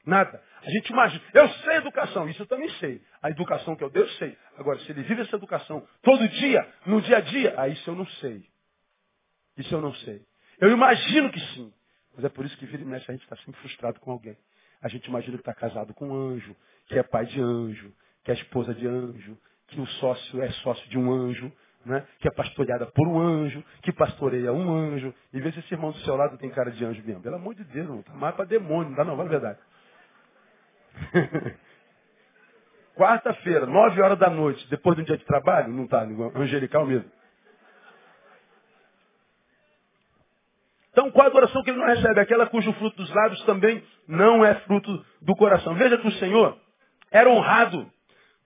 Nada. 0.05 0.41
A 0.63 0.69
gente 0.69 0.89
imagina. 0.89 1.23
Eu 1.33 1.49
sei 1.49 1.75
educação, 1.77 2.29
isso 2.29 2.41
eu 2.41 2.47
também 2.47 2.69
sei. 2.75 3.01
A 3.21 3.29
educação 3.29 3.75
que 3.75 3.83
eu 3.83 3.89
dei, 3.89 4.01
eu 4.01 4.09
sei. 4.11 4.37
Agora, 4.57 4.79
se 4.79 4.91
ele 4.91 5.03
vive 5.03 5.21
essa 5.21 5.35
educação 5.35 5.85
todo 6.01 6.27
dia, 6.27 6.73
no 6.85 7.01
dia 7.01 7.17
a 7.17 7.21
dia, 7.21 7.59
aí 7.59 7.73
isso 7.73 7.89
eu 7.89 7.95
não 7.95 8.05
sei. 8.05 8.45
Isso 9.57 9.73
eu 9.73 9.81
não 9.81 9.93
sei. 9.93 10.25
Eu 10.59 10.71
imagino 10.71 11.31
que 11.31 11.39
sim. 11.53 11.73
Mas 12.15 12.25
é 12.25 12.29
por 12.29 12.45
isso 12.45 12.57
que 12.57 12.65
vira 12.65 12.81
e 12.81 12.85
mexe 12.85 13.09
a 13.09 13.13
gente 13.13 13.23
está 13.23 13.35
sempre 13.37 13.59
frustrado 13.61 13.99
com 13.99 14.11
alguém. 14.11 14.37
A 14.81 14.87
gente 14.87 15.05
imagina 15.07 15.37
que 15.37 15.41
está 15.41 15.53
casado 15.53 15.93
com 15.93 16.09
um 16.09 16.31
anjo, 16.31 16.55
que 16.87 16.97
é 16.97 17.03
pai 17.03 17.25
de 17.25 17.41
anjo, 17.41 17.93
que 18.23 18.31
é 18.31 18.33
esposa 18.33 18.73
de 18.73 18.87
anjo, 18.87 19.37
que 19.69 19.79
o 19.79 19.85
sócio 19.85 20.41
é 20.41 20.49
sócio 20.51 20.89
de 20.89 20.97
um 20.97 21.11
anjo, 21.11 21.51
né? 21.85 22.05
que 22.19 22.27
é 22.27 22.31
pastoreada 22.31 22.85
por 22.87 23.07
um 23.07 23.19
anjo, 23.19 23.63
que 23.81 23.91
pastoreia 23.91 24.51
um 24.51 24.73
anjo. 24.73 25.13
E 25.33 25.39
vê 25.39 25.51
se 25.51 25.59
esse 25.59 25.73
irmão 25.73 25.91
do 25.91 25.97
seu 25.99 26.15
lado 26.15 26.37
tem 26.37 26.49
cara 26.49 26.71
de 26.71 26.83
anjo 26.83 27.01
mesmo. 27.05 27.21
Pelo 27.21 27.35
amor 27.35 27.55
de 27.55 27.63
Deus, 27.63 27.87
não 27.87 27.99
está 27.99 28.13
mais 28.13 28.35
para 28.35 28.45
demônio, 28.45 28.89
não 28.89 28.97
dá 28.97 29.03
não, 29.03 29.19
a 29.19 29.23
verdade. 29.23 29.59
Quarta-feira, 32.95 33.65
nove 33.65 34.01
horas 34.01 34.19
da 34.19 34.29
noite, 34.29 34.67
depois 34.69 34.95
de 34.95 35.03
um 35.03 35.05
dia 35.05 35.17
de 35.17 35.23
trabalho, 35.23 35.71
não 35.71 35.85
está, 35.85 36.01
angelical 36.35 36.85
mesmo. 36.85 37.09
Então, 40.91 41.09
qual 41.11 41.27
a 41.27 41.29
adoração 41.29 41.63
que 41.63 41.69
ele 41.69 41.79
não 41.79 41.87
recebe? 41.87 42.19
Aquela 42.19 42.47
cujo 42.47 42.73
fruto 42.73 42.97
dos 42.97 43.09
lábios 43.13 43.41
também 43.45 43.81
não 44.05 44.43
é 44.43 44.55
fruto 44.61 45.05
do 45.21 45.33
coração. 45.35 45.73
Veja 45.75 45.97
que 45.97 46.07
o 46.07 46.11
Senhor 46.13 46.59
era 47.09 47.29
honrado, 47.29 47.89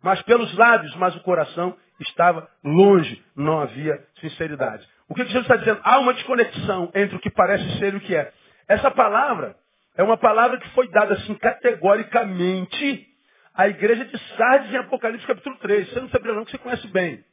mas 0.04 0.22
pelos 0.24 0.54
lábios, 0.56 0.94
mas 0.98 1.16
o 1.16 1.22
coração 1.22 1.76
estava 2.02 2.48
longe, 2.64 3.24
não 3.36 3.62
havia 3.62 4.06
sinceridade. 4.20 4.86
O 5.08 5.16
que 5.16 5.24
Jesus 5.24 5.44
está 5.44 5.56
dizendo? 5.56 5.80
Há 5.82 6.00
uma 6.00 6.14
desconexão 6.14 6.92
entre 6.94 7.16
o 7.16 7.20
que 7.20 7.30
parece 7.32 7.80
ser 7.80 7.94
e 7.94 7.98
o 7.98 8.02
que 8.02 8.14
é. 8.14 8.32
Essa 8.68 8.92
palavra 8.92 9.56
é 9.96 10.04
uma 10.04 10.18
palavra 10.18 10.60
que 10.60 10.70
foi 10.72 10.90
dada 10.90 11.14
assim 11.14 11.34
categoricamente 11.36 13.08
à 13.54 13.70
igreja 13.70 14.04
de 14.04 14.18
Sardes 14.36 14.74
em 14.74 14.78
Apocalipse 14.78 15.26
capítulo 15.26 15.56
3. 15.60 15.90
Você 15.90 16.02
não 16.02 16.10
sabe 16.10 16.28
não 16.34 16.44
que 16.44 16.52
você 16.52 16.58
conhece 16.58 16.88
bem. 16.88 17.24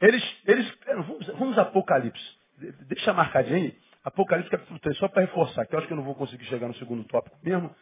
Eles, 0.00 0.42
eles, 0.46 0.72
vamos, 0.86 1.26
vamos 1.26 1.58
Apocalipse. 1.58 2.38
Deixa 2.86 3.12
marcadinho 3.12 3.56
aí. 3.56 3.76
Apocalipse 4.04 4.50
capítulo 4.50 4.78
3, 4.78 4.96
só 4.98 5.08
para 5.08 5.22
reforçar, 5.22 5.66
que 5.66 5.74
eu 5.74 5.78
acho 5.80 5.88
que 5.88 5.92
eu 5.92 5.96
não 5.96 6.04
vou 6.04 6.14
conseguir 6.14 6.44
chegar 6.44 6.68
no 6.68 6.74
segundo 6.74 7.02
tópico 7.04 7.36
mesmo. 7.42 7.74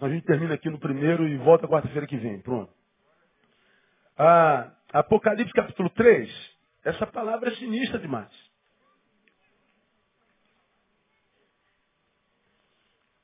A 0.00 0.08
gente 0.08 0.26
termina 0.26 0.54
aqui 0.54 0.68
no 0.68 0.80
primeiro 0.80 1.28
e 1.28 1.36
volta 1.36 1.68
quarta-feira 1.68 2.06
que 2.08 2.16
vem. 2.16 2.40
Pronto. 2.40 2.81
Apocalipse 4.92 5.52
capítulo 5.52 5.88
3, 5.90 6.30
essa 6.84 7.06
palavra 7.06 7.50
é 7.50 7.54
sinistra 7.56 7.98
demais. 7.98 8.30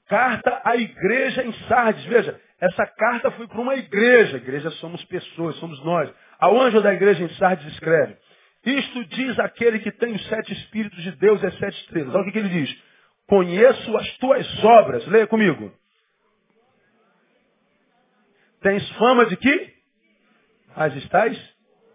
Carta 0.08 0.62
à 0.64 0.74
igreja 0.76 1.44
em 1.44 1.52
Sardes. 1.68 2.04
Veja, 2.06 2.40
essa 2.60 2.86
carta 2.86 3.30
foi 3.32 3.46
para 3.46 3.60
uma 3.60 3.74
igreja. 3.74 4.38
Igreja 4.38 4.70
somos 4.72 5.04
pessoas, 5.04 5.56
somos 5.56 5.82
nós. 5.84 6.10
Ao 6.38 6.58
anjo 6.58 6.80
da 6.80 6.94
igreja 6.94 7.22
em 7.22 7.28
Sardes 7.34 7.66
escreve. 7.74 8.16
Isto 8.64 9.04
diz 9.04 9.38
aquele 9.38 9.78
que 9.80 9.92
tem 9.92 10.14
os 10.14 10.26
sete 10.28 10.52
espíritos 10.52 11.02
de 11.02 11.12
Deus 11.12 11.42
e 11.42 11.46
as 11.46 11.58
sete 11.58 11.78
estrelas. 11.82 12.14
Olha 12.14 12.28
o 12.28 12.32
que 12.32 12.38
ele 12.38 12.48
diz. 12.48 12.82
Conheço 13.26 13.96
as 13.96 14.16
tuas 14.16 14.64
obras. 14.64 15.06
Leia 15.08 15.26
comigo. 15.26 15.72
Tens 18.62 18.88
fama 18.92 19.26
de 19.26 19.36
que? 19.36 19.77
Mas 20.76 20.94
estás 20.96 21.36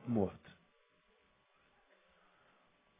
morto. 0.08 0.38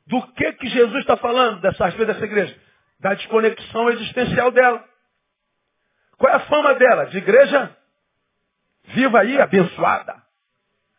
Do 0.06 0.22
que 0.34 0.54
que 0.54 0.68
Jesus 0.68 1.00
está 1.00 1.18
falando 1.18 1.62
dessa 1.62 1.86
respeito 1.86 2.14
dessa 2.14 2.26
igreja? 2.26 2.60
Da 3.00 3.14
desconexão 3.14 3.90
existencial 3.90 4.52
dela. 4.52 4.84
Qual 6.18 6.32
é 6.32 6.36
a 6.36 6.42
fama 6.42 6.76
dela? 6.76 7.06
De 7.06 7.18
igreja 7.18 7.76
viva 8.86 9.20
aí, 9.20 9.40
abençoada. 9.40 10.24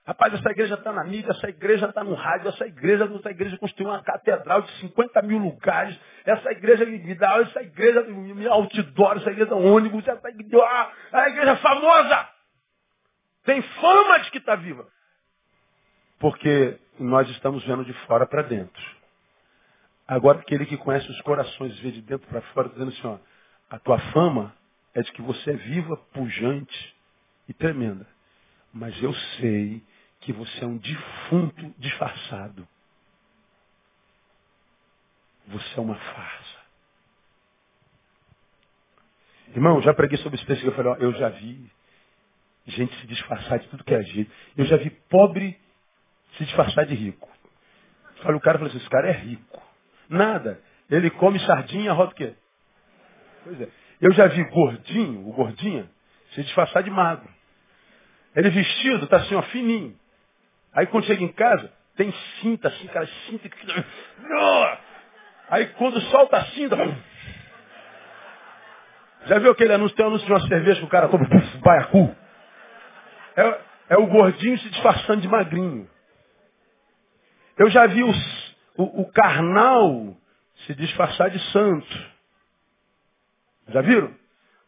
Rapaz, 0.06 0.34
essa 0.34 0.50
igreja 0.50 0.74
está 0.74 0.92
na 0.92 1.02
mídia, 1.02 1.30
essa 1.30 1.48
igreja 1.48 1.86
está 1.86 2.04
no 2.04 2.12
rádio, 2.12 2.48
essa 2.48 2.66
igreja, 2.66 3.04
essa 3.04 3.30
igreja 3.30 3.56
construiu 3.56 3.88
uma 3.88 4.02
catedral 4.02 4.60
de 4.60 4.70
50 4.80 5.22
mil 5.22 5.38
lugares, 5.38 5.98
essa 6.26 6.50
igreja 6.50 6.84
me 6.84 7.14
dá, 7.14 7.40
essa 7.40 7.62
igreja 7.62 8.02
me 8.02 8.46
outdoor, 8.46 9.16
essa 9.16 9.30
igreja 9.30 9.54
ônibus, 9.54 10.06
essa 10.06 10.28
igreja, 10.28 10.62
ah, 10.62 10.92
a 11.10 11.28
igreja 11.30 11.56
famosa. 11.56 12.33
Tem 13.44 13.60
fama 13.62 14.18
de 14.20 14.30
que 14.30 14.38
está 14.38 14.56
viva. 14.56 14.86
Porque 16.18 16.78
nós 16.98 17.28
estamos 17.30 17.64
vendo 17.64 17.84
de 17.84 17.92
fora 18.06 18.26
para 18.26 18.42
dentro. 18.42 18.82
Agora, 20.06 20.40
aquele 20.40 20.66
que 20.66 20.76
conhece 20.76 21.10
os 21.10 21.20
corações 21.22 21.78
vê 21.80 21.90
de 21.90 22.02
dentro 22.02 22.26
para 22.28 22.40
fora, 22.52 22.68
dizendo 22.68 22.90
assim, 22.90 23.06
ó, 23.06 23.18
a 23.70 23.78
tua 23.78 23.98
fama 24.12 24.54
é 24.94 25.02
de 25.02 25.12
que 25.12 25.22
você 25.22 25.50
é 25.50 25.56
viva, 25.56 25.96
pujante 26.12 26.96
e 27.48 27.54
tremenda. 27.54 28.06
Mas 28.72 29.00
eu 29.02 29.14
sei 29.38 29.82
que 30.20 30.32
você 30.32 30.64
é 30.64 30.66
um 30.66 30.78
defunto 30.78 31.74
disfarçado. 31.78 32.66
Você 35.48 35.78
é 35.78 35.80
uma 35.80 35.96
farsa. 35.96 36.64
Irmão, 39.48 39.80
já 39.82 39.92
preguei 39.92 40.18
sobre 40.18 40.42
texto 40.44 40.64
eu 40.64 40.74
falei, 40.74 40.92
ó, 40.92 40.96
eu 40.96 41.12
já 41.12 41.28
vi 41.28 41.70
gente 42.66 42.94
se 43.00 43.06
disfarçar 43.06 43.58
de 43.58 43.68
tudo 43.68 43.84
que 43.84 43.94
é 43.94 44.02
jeito. 44.02 44.30
Eu 44.56 44.64
já 44.64 44.76
vi 44.76 44.90
pobre 44.90 45.58
se 46.36 46.44
disfarçar 46.44 46.86
de 46.86 46.94
rico. 46.94 47.28
Olha, 48.24 48.36
o 48.36 48.40
cara 48.40 48.58
falou 48.58 48.70
assim, 48.70 48.78
esse 48.78 48.88
cara 48.88 49.08
é 49.08 49.12
rico. 49.12 49.62
Nada. 50.08 50.60
Ele 50.90 51.10
come 51.10 51.38
sardinha, 51.40 51.92
roda 51.92 52.12
o 52.12 52.14
quê? 52.14 52.34
Pois 53.44 53.60
é. 53.60 53.68
Eu 54.00 54.12
já 54.12 54.26
vi 54.26 54.42
gordinho, 54.44 55.28
o 55.28 55.32
gordinha, 55.32 55.88
se 56.32 56.42
disfarçar 56.42 56.82
de 56.82 56.90
magro. 56.90 57.28
Ele 58.34 58.50
vestido, 58.50 59.06
tá 59.06 59.18
assim, 59.18 59.34
ó, 59.34 59.42
fininho. 59.42 59.96
Aí 60.72 60.86
quando 60.86 61.04
chega 61.04 61.22
em 61.22 61.32
casa, 61.32 61.72
tem 61.96 62.12
cinta 62.40 62.68
assim, 62.68 62.86
cara, 62.88 63.06
cinta. 63.26 63.48
Aí 65.48 65.66
quando 65.74 66.00
solta 66.02 66.38
a 66.38 66.44
cinta. 66.46 66.76
Já 69.26 69.38
viu 69.38 69.52
aquele 69.52 69.72
anúncio? 69.72 69.96
Tem 69.96 70.04
um 70.04 70.08
anúncio 70.08 70.26
de 70.26 70.32
uma 70.32 70.46
cerveja 70.48 70.80
que 70.80 70.86
o 70.86 70.88
cara 70.88 71.08
toma 71.08 71.26
baiacu? 71.62 72.14
É, 73.36 73.60
é 73.90 73.96
o 73.96 74.06
gordinho 74.06 74.58
se 74.58 74.70
disfarçando 74.70 75.20
de 75.20 75.28
magrinho. 75.28 75.88
Eu 77.56 77.70
já 77.70 77.86
vi 77.86 78.02
os, 78.02 78.56
o, 78.76 79.02
o 79.02 79.12
carnal 79.12 80.16
se 80.66 80.74
disfarçar 80.74 81.30
de 81.30 81.38
santo. 81.52 82.14
Já 83.68 83.80
viram? 83.80 84.14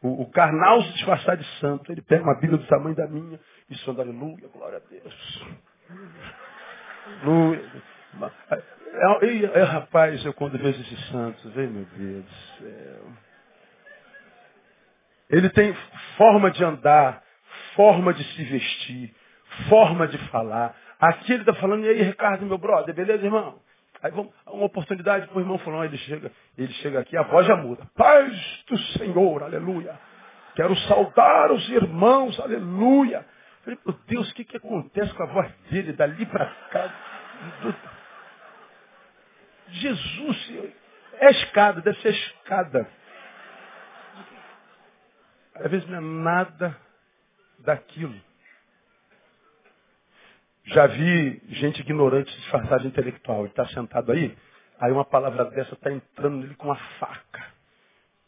O, 0.02 0.22
o, 0.22 0.30
carnal 0.30 0.82
se 0.82 0.92
disfarçar 0.92 1.36
de 1.36 1.44
santo. 1.58 1.90
Ele 1.90 2.02
pega 2.02 2.22
uma 2.22 2.38
Bíblia 2.38 2.58
do 2.58 2.66
tamanho 2.66 2.94
da 2.94 3.06
minha 3.06 3.40
e 3.68 3.74
sonda, 3.78 4.02
aleluia, 4.02 4.48
glória 4.48 4.78
a 4.78 4.88
Deus. 4.88 5.44
Aleluia. 7.22 7.82
É, 8.50 9.26
é, 9.26 9.60
é, 9.60 9.62
rapaz, 9.62 10.24
eu 10.24 10.32
quando 10.32 10.58
vejo 10.58 10.80
esses 10.80 11.08
santos, 11.08 11.52
vem 11.52 11.68
meu 11.68 11.84
Deus 11.84 12.24
do 12.24 12.30
céu. 12.58 13.12
Ele 15.28 15.50
tem 15.50 15.76
forma 16.16 16.50
de 16.50 16.64
andar, 16.64 17.22
forma 17.76 18.12
de 18.12 18.24
se 18.24 18.42
vestir, 18.44 19.14
forma 19.68 20.08
de 20.08 20.18
falar. 20.30 20.74
Aqui 20.98 21.32
ele 21.32 21.42
está 21.42 21.54
falando, 21.54 21.84
e 21.84 21.88
aí, 21.88 22.02
Ricardo, 22.02 22.44
meu 22.46 22.58
brother, 22.58 22.94
beleza, 22.94 23.24
irmão? 23.24 23.60
Aí 24.02 24.10
vamos, 24.10 24.32
uma 24.46 24.64
oportunidade 24.64 25.26
para 25.28 25.36
o 25.36 25.40
irmão 25.40 25.58
falando, 25.58 25.84
ele 25.84 25.98
chega, 25.98 26.32
ele 26.56 26.72
chega 26.74 27.00
aqui, 27.00 27.16
a 27.16 27.22
voz 27.22 27.46
já 27.46 27.56
muda. 27.56 27.86
Paz 27.94 28.64
do 28.68 28.78
Senhor, 28.98 29.42
aleluia. 29.42 29.98
Quero 30.54 30.74
saudar 30.80 31.52
os 31.52 31.68
irmãos, 31.68 32.38
aleluia. 32.40 33.24
Falei, 33.62 33.78
meu 33.84 33.94
Deus, 34.06 34.30
o 34.30 34.34
que, 34.34 34.44
que 34.44 34.56
acontece 34.56 35.12
com 35.14 35.22
a 35.22 35.26
voz 35.26 35.52
dele 35.70 35.92
dali 35.92 36.24
para 36.26 36.46
cá? 36.70 36.94
Jesus, 39.68 40.52
é 41.18 41.30
escada, 41.30 41.80
deve 41.80 42.00
ser 42.00 42.10
escada. 42.10 42.88
Às 45.56 45.70
vezes 45.70 45.88
não 45.88 45.98
é 45.98 46.00
nada 46.00 46.85
daquilo. 47.66 48.14
Já 50.64 50.86
vi 50.86 51.42
gente 51.48 51.80
ignorante 51.80 52.34
disfarçada 52.38 52.80
de 52.80 52.88
intelectual. 52.88 53.40
Ele 53.40 53.48
está 53.48 53.66
sentado 53.68 54.10
aí, 54.10 54.36
aí 54.80 54.90
uma 54.90 55.04
palavra 55.04 55.44
dessa 55.46 55.74
está 55.74 55.92
entrando 55.92 56.38
nele 56.38 56.54
com 56.54 56.66
uma 56.68 56.76
faca. 56.98 57.54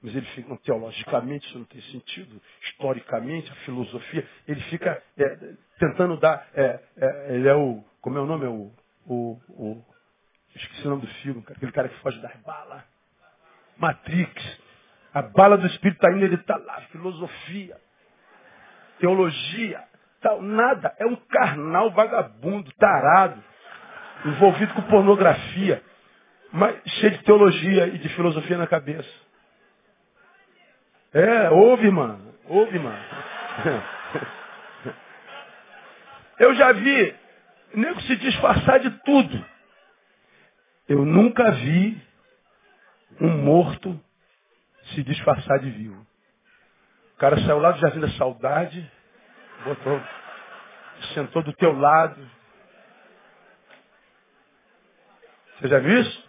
Mas 0.00 0.14
ele 0.14 0.26
fica, 0.26 0.56
teologicamente, 0.58 1.46
isso 1.48 1.58
não 1.58 1.64
tem 1.64 1.80
sentido. 1.82 2.40
Historicamente, 2.62 3.50
a 3.50 3.54
filosofia, 3.56 4.28
ele 4.46 4.60
fica 4.62 5.02
é, 5.16 5.54
tentando 5.78 6.16
dar. 6.18 6.48
É, 6.54 6.80
é, 6.96 7.34
ele 7.34 7.48
é 7.48 7.54
o. 7.54 7.82
Como 8.00 8.16
é 8.16 8.20
o 8.20 8.26
nome? 8.26 8.44
É 8.44 8.48
o, 8.48 8.72
o, 9.06 9.40
o. 9.48 9.84
Esqueci 10.54 10.86
o 10.86 10.90
nome 10.90 11.02
do 11.02 11.08
filme, 11.14 11.44
aquele 11.48 11.72
cara 11.72 11.88
que 11.88 11.98
foge 12.00 12.20
das 12.20 12.36
balas. 12.42 12.82
Matrix. 13.76 14.60
A 15.12 15.22
bala 15.22 15.58
do 15.58 15.66
Espírito 15.66 15.96
está 15.96 16.12
indo, 16.12 16.24
ele 16.24 16.36
está 16.36 16.56
lá. 16.56 16.80
Filosofia. 16.92 17.76
Teologia. 18.98 19.82
Tal, 20.20 20.42
nada. 20.42 20.94
É 20.98 21.06
um 21.06 21.16
carnal 21.16 21.90
vagabundo, 21.90 22.72
tarado, 22.72 23.42
envolvido 24.24 24.74
com 24.74 24.82
pornografia, 24.82 25.82
mas 26.52 26.76
cheio 26.86 27.12
de 27.12 27.24
teologia 27.24 27.86
e 27.86 27.98
de 27.98 28.08
filosofia 28.10 28.58
na 28.58 28.66
cabeça. 28.66 29.08
É, 31.12 31.50
ouve, 31.50 31.90
mano. 31.90 32.34
Ouve, 32.46 32.78
mano. 32.78 32.98
Eu 36.38 36.54
já 36.54 36.72
vi 36.72 37.14
nego 37.74 38.00
se 38.02 38.16
disfarçar 38.16 38.80
de 38.80 38.90
tudo. 39.00 39.44
Eu 40.88 41.04
nunca 41.04 41.50
vi 41.50 42.00
um 43.20 43.42
morto 43.42 44.00
se 44.94 45.02
disfarçar 45.02 45.58
de 45.58 45.70
vivo. 45.70 46.06
O 47.18 47.20
cara 47.20 47.36
saiu 47.40 47.58
lá 47.58 47.72
do 47.72 47.80
Jardim 47.80 47.98
da 47.98 48.10
Saudade, 48.10 48.92
botou, 49.64 50.00
sentou 51.14 51.42
do 51.42 51.52
teu 51.54 51.72
lado. 51.72 52.30
Você 55.56 55.66
já 55.66 55.80
viu 55.80 56.00
isso? 56.00 56.28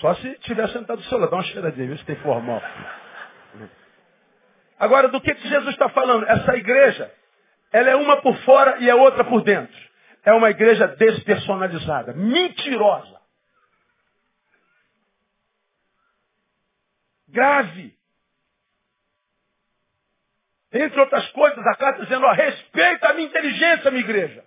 Só 0.00 0.14
se 0.14 0.34
tiver 0.38 0.66
sentado 0.70 0.96
do 0.96 1.04
seu 1.04 1.18
lado, 1.18 1.28
dá 1.28 1.36
uma 1.36 1.42
cheiradinha, 1.42 1.88
viu 1.88 1.98
se 1.98 2.06
tem 2.06 2.16
formal. 2.22 2.62
Agora, 4.78 5.08
do 5.08 5.20
que, 5.20 5.34
que 5.34 5.46
Jesus 5.46 5.74
está 5.74 5.90
falando? 5.90 6.26
Essa 6.26 6.56
igreja, 6.56 7.14
ela 7.70 7.90
é 7.90 7.96
uma 7.96 8.22
por 8.22 8.34
fora 8.44 8.78
e 8.78 8.88
é 8.88 8.94
outra 8.94 9.24
por 9.24 9.42
dentro. 9.42 9.76
É 10.24 10.32
uma 10.32 10.48
igreja 10.48 10.86
despersonalizada, 10.86 12.14
mentirosa. 12.14 13.20
Grave. 17.28 17.97
Entre 20.72 21.00
outras 21.00 21.26
coisas, 21.30 21.66
a 21.66 21.74
carta 21.76 22.02
dizendo, 22.02 22.26
ó, 22.26 22.32
respeita 22.32 23.08
a 23.08 23.14
minha 23.14 23.26
inteligência, 23.26 23.90
minha 23.90 24.04
igreja. 24.04 24.44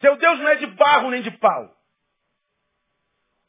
Seu 0.00 0.16
Deus 0.16 0.38
não 0.38 0.48
é 0.48 0.54
de 0.56 0.66
barro 0.66 1.10
nem 1.10 1.22
de 1.22 1.30
pau. 1.32 1.74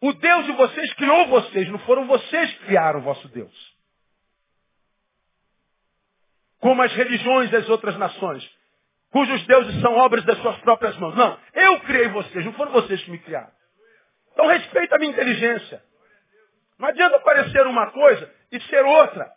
O 0.01 0.13
Deus 0.13 0.45
de 0.45 0.51
vocês 0.53 0.93
criou 0.93 1.27
vocês, 1.27 1.69
não 1.69 1.79
foram 1.79 2.05
vocês 2.07 2.51
que 2.53 2.65
criaram 2.65 2.99
o 2.99 3.03
vosso 3.03 3.27
Deus. 3.29 3.75
Como 6.59 6.81
as 6.81 6.93
religiões 6.93 7.51
das 7.51 7.69
outras 7.69 7.97
nações, 7.97 8.43
cujos 9.11 9.45
deuses 9.45 9.79
são 9.81 9.95
obras 9.97 10.23
das 10.25 10.37
suas 10.39 10.57
próprias 10.59 10.97
mãos. 10.97 11.15
Não, 11.15 11.39
eu 11.53 11.79
criei 11.81 12.07
vocês, 12.09 12.45
não 12.45 12.53
foram 12.53 12.71
vocês 12.71 13.03
que 13.03 13.11
me 13.11 13.19
criaram. 13.19 13.51
Então 14.31 14.47
respeita 14.47 14.95
a 14.95 14.99
minha 14.99 15.11
inteligência. 15.11 15.83
Não 16.79 16.89
adianta 16.89 17.19
parecer 17.19 17.65
uma 17.67 17.91
coisa 17.91 18.33
e 18.51 18.59
ser 18.61 18.83
outra. 18.83 19.31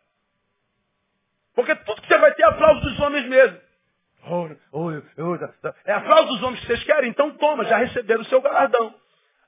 Porque 1.59 1.75
tudo 1.75 2.01
que 2.01 2.07
você 2.07 2.19
vai 2.19 2.33
ter 2.35 2.45
é 2.45 2.47
aplauso 2.47 2.81
dos 2.83 3.01
homens 3.01 3.29
mesmo. 3.29 3.59
É 5.85 5.93
aplauso 5.93 6.29
dos 6.29 6.43
homens 6.45 6.61
que 6.61 6.67
vocês 6.69 6.85
querem? 6.85 7.11
Então 7.11 7.33
toma, 7.33 7.65
já 7.65 7.79
receberam 7.79 8.21
o 8.21 8.25
seu 8.27 8.41
galardão. 8.41 8.95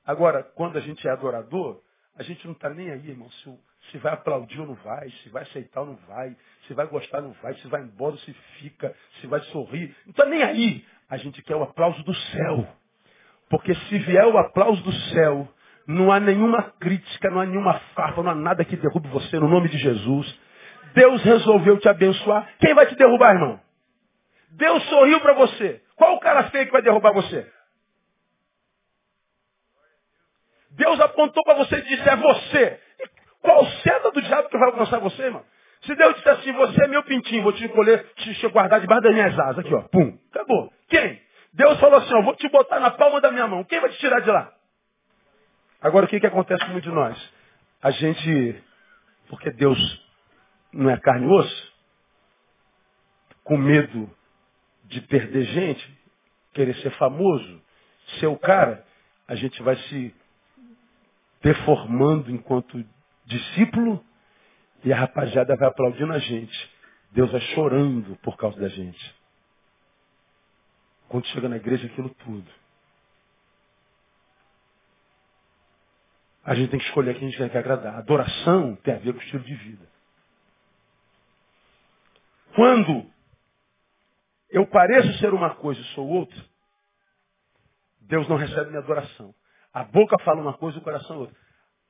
Agora, 0.04 0.42
quando 0.42 0.76
a 0.76 0.80
gente 0.80 1.06
é 1.06 1.11
adorador, 1.12 1.80
a 2.18 2.24
gente 2.24 2.44
não 2.44 2.54
está 2.54 2.68
nem 2.68 2.90
aí, 2.90 3.11
irmão. 3.11 3.30
Se, 3.30 3.58
se, 3.92 3.98
vai 3.98 4.12
aplaudir 4.12 4.58
ou 4.58 4.66
não 4.66 4.74
vai, 4.74 5.08
se 5.08 5.28
vai 5.28 5.44
aceitar 5.44 5.82
ou 5.82 5.86
não 5.86 5.98
vai, 6.08 6.36
se 6.66 6.74
vai 6.74 6.88
gostar 6.88 7.18
ou 7.18 7.28
não 7.28 7.32
vai, 7.34 7.54
se 7.54 7.68
vai 7.68 7.80
embora 7.80 8.14
ou 8.14 8.18
se 8.18 8.32
fica, 8.58 8.92
se 9.20 9.28
vai 9.28 9.40
sorrir. 9.42 9.94
Não 10.04 10.11
está 10.11 10.24
nem 10.24 10.42
aí. 10.42 10.84
A 11.08 11.16
gente 11.16 11.40
quer 11.42 11.54
o 11.54 11.62
aplauso 11.62 12.02
do 12.02 12.12
céu. 12.12 12.66
Porque 13.48 13.72
se 13.72 13.98
vier 14.00 14.26
o 14.26 14.36
aplauso 14.36 14.82
do 14.82 14.92
céu, 14.92 15.48
não 15.86 16.11
há 16.11 16.18
nenhuma 16.18 16.72
crítica, 16.80 17.30
não 17.30 17.38
há 17.38 17.46
nenhuma 17.46 17.78
farpa, 17.94 18.20
não 18.20 18.32
há 18.32 18.34
nada 18.34 18.64
que 18.64 18.76
derrube 18.76 19.08
você 19.11 19.38
no 19.38 19.46
nome 19.46 19.68
de 19.68 19.78
Jesus. 19.78 20.49
Deus 20.95 21.22
resolveu 21.22 21.78
te 21.78 21.88
abençoar. 21.88 22.49
Quem 22.59 22.74
vai 22.74 22.86
te 22.86 22.95
derrubar, 22.95 23.34
irmão? 23.34 23.61
Deus 24.51 24.82
sorriu 24.88 25.20
para 25.20 25.34
você. 25.34 25.82
Qual 25.97 26.14
o 26.16 26.20
cara 26.20 26.51
feio 26.51 26.66
que 26.66 26.72
vai 26.72 26.82
derrubar 26.82 27.12
você? 27.12 27.47
Deus 30.72 31.01
apontou 31.01 31.43
para 31.45 31.55
você 31.55 31.76
e 31.76 31.82
disse, 31.82 32.09
é 32.09 32.16
você. 32.16 32.80
Qual 33.43 33.66
seta 33.82 34.11
do 34.11 34.22
diabo 34.22 34.49
que 34.49 34.59
vai 34.59 34.68
alcançar 34.68 34.99
você, 34.99 35.22
irmão? 35.24 35.45
Se 35.82 35.95
Deus 35.95 36.14
disse 36.16 36.28
assim, 36.28 36.53
você 36.53 36.84
é 36.84 36.88
meu 36.88 37.03
pintinho, 37.03 37.43
vou 37.43 37.53
te 37.53 37.64
encolher, 37.64 38.05
te 38.16 38.49
guardar 38.49 38.80
debaixo 38.80 39.03
das 39.03 39.14
minhas 39.14 39.38
asas, 39.38 39.59
aqui 39.61 39.74
ó, 39.74 39.82
pum, 39.82 40.18
acabou. 40.30 40.70
Quem? 40.88 41.20
Deus 41.55 41.80
falou 41.80 41.99
assim, 41.99 42.14
ó, 42.14 42.22
vou 42.22 42.36
te 42.36 42.49
botar 42.49 42.78
na 42.80 42.91
palma 42.91 43.20
da 43.20 43.30
minha 43.30 43.47
mão. 43.47 43.64
Quem 43.64 43.80
vai 43.80 43.91
te 43.91 43.99
tirar 43.99 44.20
de 44.20 44.30
lá? 44.30 44.53
Agora 45.80 46.05
o 46.05 46.09
que, 46.09 46.20
que 46.20 46.26
acontece 46.26 46.64
com 46.64 46.72
muitos 46.72 46.91
de 46.91 46.95
nós? 46.95 47.32
A 47.82 47.91
gente, 47.91 48.62
porque 49.28 49.51
Deus 49.53 49.78
não 50.72 50.90
é 50.90 50.98
carne 50.98 51.26
e 51.26 51.30
osso, 51.30 51.72
com 53.44 53.56
medo 53.56 54.10
de 54.84 55.00
perder 55.02 55.44
gente, 55.44 55.98
querer 56.52 56.74
ser 56.76 56.90
famoso, 56.92 57.62
ser 58.18 58.26
o 58.26 58.36
cara, 58.36 58.84
a 59.26 59.34
gente 59.34 59.62
vai 59.62 59.76
se 59.76 60.14
deformando 61.42 62.30
enquanto 62.30 62.84
discípulo 63.24 64.04
e 64.84 64.92
a 64.92 64.96
rapaziada 64.96 65.56
vai 65.56 65.68
aplaudindo 65.68 66.12
a 66.12 66.18
gente. 66.18 66.70
Deus 67.12 67.30
vai 67.30 67.40
chorando 67.40 68.16
por 68.16 68.36
causa 68.36 68.58
da 68.60 68.68
gente. 68.68 69.14
Quando 71.08 71.26
chega 71.26 71.48
na 71.48 71.56
igreja, 71.56 71.86
aquilo 71.86 72.10
tudo. 72.10 72.48
A 76.44 76.54
gente 76.54 76.70
tem 76.70 76.80
que 76.80 76.86
escolher 76.86 77.14
quem 77.18 77.28
a 77.28 77.30
gente 77.30 77.50
quer 77.50 77.58
agradar. 77.58 77.96
Adoração 77.96 78.76
tem 78.76 78.94
a 78.94 78.98
ver 78.98 79.12
com 79.12 79.18
o 79.18 79.22
estilo 79.22 79.42
de 79.44 79.54
vida. 79.54 79.89
Quando 82.55 83.11
eu 84.51 84.66
pareço 84.66 85.18
ser 85.18 85.32
uma 85.32 85.55
coisa 85.55 85.80
e 85.80 85.84
sou 85.94 86.09
outra, 86.09 86.44
Deus 88.01 88.28
não 88.28 88.36
recebe 88.36 88.70
minha 88.70 88.82
adoração. 88.82 89.34
A 89.72 89.84
boca 89.84 90.16
fala 90.24 90.40
uma 90.40 90.57
coisa 90.57 90.78
e 90.78 90.80
o 90.80 90.84
coração 90.84 91.18
outra. 91.18 91.36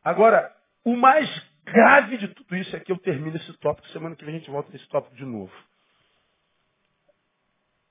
Agora, 0.04 0.54
o 0.84 0.96
mais 0.96 1.28
grave 1.64 2.18
de 2.18 2.28
tudo 2.28 2.56
isso 2.56 2.74
é 2.76 2.80
que 2.80 2.92
eu 2.92 2.98
termino 2.98 3.36
esse 3.36 3.52
tópico. 3.54 3.88
Semana 3.88 4.14
que 4.14 4.24
vem 4.24 4.34
a 4.34 4.38
gente 4.38 4.50
volta 4.50 4.70
nesse 4.70 4.86
tópico 4.88 5.16
de 5.16 5.24
novo. 5.24 5.52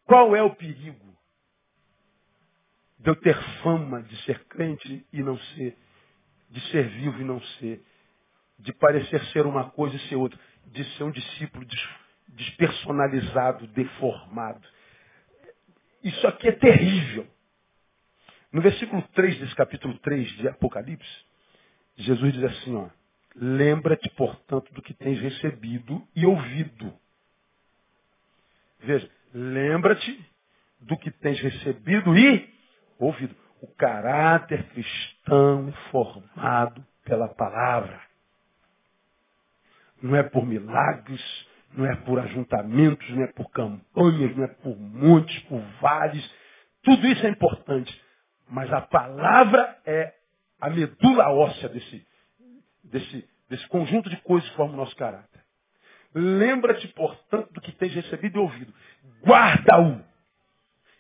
Qual 0.05 0.36
é 0.36 0.43
o 0.43 0.55
perigo 0.55 1.17
de 2.99 3.09
eu 3.09 3.15
ter 3.15 3.36
fama 3.63 4.03
de 4.03 4.15
ser 4.24 4.43
crente 4.45 5.07
e 5.13 5.24
não 5.24 5.38
ser, 5.38 5.78
de 6.49 6.61
ser 6.70 6.89
vivo 6.89 7.22
e 7.22 7.24
não 7.24 7.41
ser, 7.41 7.84
de 8.59 8.74
parecer 8.74 9.24
ser 9.28 9.45
uma 9.45 9.70
coisa 9.72 9.95
e 9.95 10.09
ser 10.09 10.15
outra, 10.15 10.38
de 10.65 10.84
ser 10.95 11.03
um 11.03 11.11
discípulo 11.11 11.65
despersonalizado, 12.39 13.67
deformado? 13.67 14.65
Isso 16.03 16.25
aqui 16.27 16.47
é 16.47 16.53
terrível. 16.53 17.27
No 18.51 18.61
versículo 18.61 19.01
3 19.13 19.39
desse 19.39 19.55
capítulo 19.55 19.97
3 19.99 20.27
de 20.37 20.47
Apocalipse, 20.47 21.25
Jesus 21.97 22.33
diz 22.33 22.43
assim, 22.43 22.75
ó, 22.75 22.89
lembra-te, 23.35 24.09
portanto, 24.11 24.73
do 24.73 24.81
que 24.81 24.93
tens 24.93 25.19
recebido 25.19 26.01
e 26.15 26.25
ouvido. 26.25 26.93
Veja, 28.79 29.09
lembra-te 29.33 30.25
do 30.79 30.97
que 30.97 31.11
tens 31.11 31.39
recebido 31.41 32.17
e 32.17 32.49
ouvido. 32.97 33.35
O 33.61 33.67
caráter 33.67 34.63
cristão 34.69 35.71
formado 35.91 36.85
pela 37.03 37.27
palavra. 37.27 38.01
Não 40.01 40.15
é 40.15 40.23
por 40.23 40.45
milagres, 40.45 41.21
não 41.74 41.86
é 41.86 41.95
por 41.97 42.20
ajuntamentos, 42.20 43.09
não 43.11 43.24
é 43.24 43.28
por 43.28 43.49
campanhas, 43.51 44.36
não 44.36 44.43
é 44.43 44.47
por 44.47 44.78
montes, 44.78 45.39
por 45.43 45.61
vales. 45.82 46.30
Tudo 46.84 47.07
isso 47.07 47.26
é 47.26 47.30
importante. 47.30 48.01
Mas 48.49 48.72
a 48.74 48.82
palavra 48.82 49.78
é 49.86 50.13
a 50.59 50.70
medula 50.70 51.30
óssea 51.30 51.70
desse, 51.70 52.05
desse, 52.84 53.30
desse 53.49 53.67
conjunto 53.67 54.09
de 54.09 54.17
coisas 54.17 54.49
que 54.49 54.55
formam 54.55 54.76
o 54.76 54.78
nosso 54.78 54.95
caráter. 54.95 55.39
Lembra-te, 56.13 56.88
portanto, 56.89 57.53
do 57.53 57.61
que 57.61 57.72
tens 57.74 57.93
recebido 57.93 58.39
e 58.39 58.41
ouvido. 58.41 58.74
Guarda-o. 59.24 60.01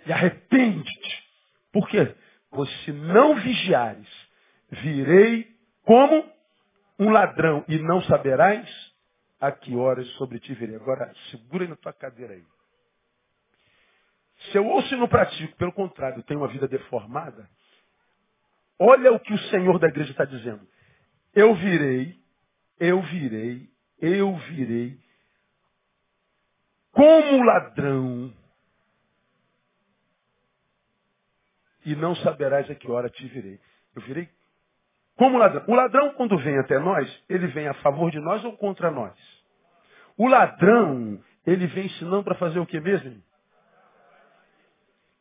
E 0.05 0.13
arrepende-te. 0.13 1.23
Por 1.71 1.87
quê? 1.89 2.15
Pois 2.51 2.69
se 2.83 2.91
não 2.91 3.35
vigiares, 3.35 4.07
virei 4.69 5.47
como 5.83 6.23
um 6.99 7.09
ladrão 7.09 7.65
e 7.67 7.77
não 7.79 8.01
saberás 8.03 8.88
a 9.39 9.51
que 9.51 9.75
horas 9.75 10.07
sobre 10.11 10.39
ti 10.39 10.53
virei. 10.53 10.75
Agora, 10.75 11.13
segura 11.31 11.63
aí 11.63 11.69
na 11.69 11.75
tua 11.75 11.93
cadeira 11.93 12.33
aí. 12.33 12.43
Se 14.51 14.57
eu 14.57 14.65
ouço 14.65 14.93
e 14.93 14.97
não 14.97 15.07
pratico, 15.07 15.55
pelo 15.57 15.73
contrário, 15.73 16.23
tenho 16.23 16.39
uma 16.39 16.47
vida 16.47 16.67
deformada, 16.67 17.49
olha 18.77 19.11
o 19.11 19.19
que 19.19 19.33
o 19.33 19.39
Senhor 19.49 19.77
da 19.79 19.87
igreja 19.87 20.11
está 20.11 20.25
dizendo. 20.25 20.65
Eu 21.33 21.53
virei, 21.55 22.17
eu 22.79 23.01
virei, 23.01 23.69
eu 23.99 24.35
virei, 24.37 24.99
como 26.91 27.43
ladrão, 27.43 28.33
e 31.85 31.95
não 31.95 32.15
saberás 32.17 32.69
a 32.69 32.75
que 32.75 32.89
hora 32.89 33.09
te 33.09 33.27
virei. 33.27 33.59
Eu 33.95 34.01
virei 34.03 34.29
como 35.19 35.37
ladrão. 35.37 35.65
O 35.67 35.75
ladrão, 35.75 36.13
quando 36.13 36.37
vem 36.37 36.57
até 36.59 36.79
nós, 36.79 37.23
ele 37.27 37.47
vem 37.47 37.67
a 37.67 37.73
favor 37.75 38.09
de 38.09 38.21
nós 38.21 38.41
ou 38.45 38.55
contra 38.55 38.89
nós? 38.89 39.13
O 40.17 40.29
ladrão, 40.29 41.21
ele 41.45 41.67
vem 41.67 41.87
ensinando 41.87 42.23
para 42.23 42.35
fazer 42.35 42.57
o 42.57 42.65
que 42.65 42.79
mesmo? 42.79 43.21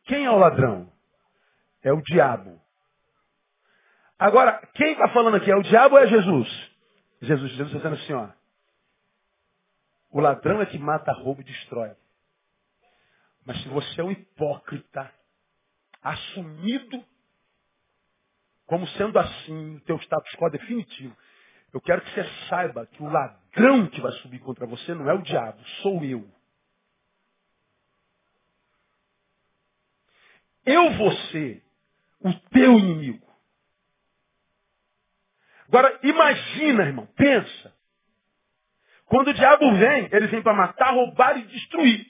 Quem 0.05 0.23
é 0.23 0.31
o 0.31 0.37
ladrão? 0.37 0.89
É 1.83 1.91
o 1.91 2.01
diabo. 2.01 2.61
Agora, 4.17 4.65
quem 4.73 4.93
está 4.93 5.09
falando 5.09 5.35
aqui? 5.35 5.51
É 5.51 5.55
o 5.57 5.63
diabo 5.63 5.95
ou 5.95 6.01
é 6.01 6.07
Jesus? 6.07 6.47
Jesus, 7.21 7.51
Jesus 7.51 7.75
está 7.75 7.89
dizendo 7.89 8.01
assim, 8.01 8.13
ó. 8.13 8.29
O 10.11 10.21
ladrão 10.21 10.61
é 10.61 10.65
que 10.65 10.79
mata, 10.79 11.11
rouba 11.11 11.41
e 11.41 11.43
destrói. 11.43 11.91
Mas 13.45 13.61
se 13.63 13.67
você 13.67 13.99
é 13.99 14.03
um 14.05 14.11
hipócrita, 14.11 15.11
assumido 16.01 17.03
como 18.69 18.87
sendo 18.89 19.17
assim, 19.17 19.77
o 19.77 19.81
teu 19.81 19.97
status 19.97 20.31
quo 20.35 20.47
definitivo, 20.51 21.17
Eu 21.73 21.81
quero 21.81 22.01
que 22.01 22.11
você 22.11 22.23
saiba 22.47 22.85
que 22.85 23.01
o 23.01 23.07
ladrão 23.07 23.87
que 23.87 23.99
vai 24.01 24.11
subir 24.13 24.39
contra 24.39 24.65
você 24.65 24.93
não 24.93 25.09
é 25.09 25.13
o 25.13 25.21
diabo, 25.21 25.59
sou 25.81 26.03
eu. 26.03 26.27
Eu 30.65 30.93
vou 30.93 31.11
ser 31.31 31.63
o 32.21 32.33
teu 32.49 32.77
inimigo. 32.77 33.27
Agora, 35.67 35.99
imagina, 36.03 36.83
irmão, 36.85 37.07
pensa. 37.15 37.75
Quando 39.05 39.29
o 39.29 39.33
diabo 39.33 39.75
vem, 39.75 40.09
ele 40.11 40.27
vem 40.27 40.41
para 40.41 40.55
matar, 40.55 40.91
roubar 40.93 41.37
e 41.37 41.43
destruir. 41.43 42.05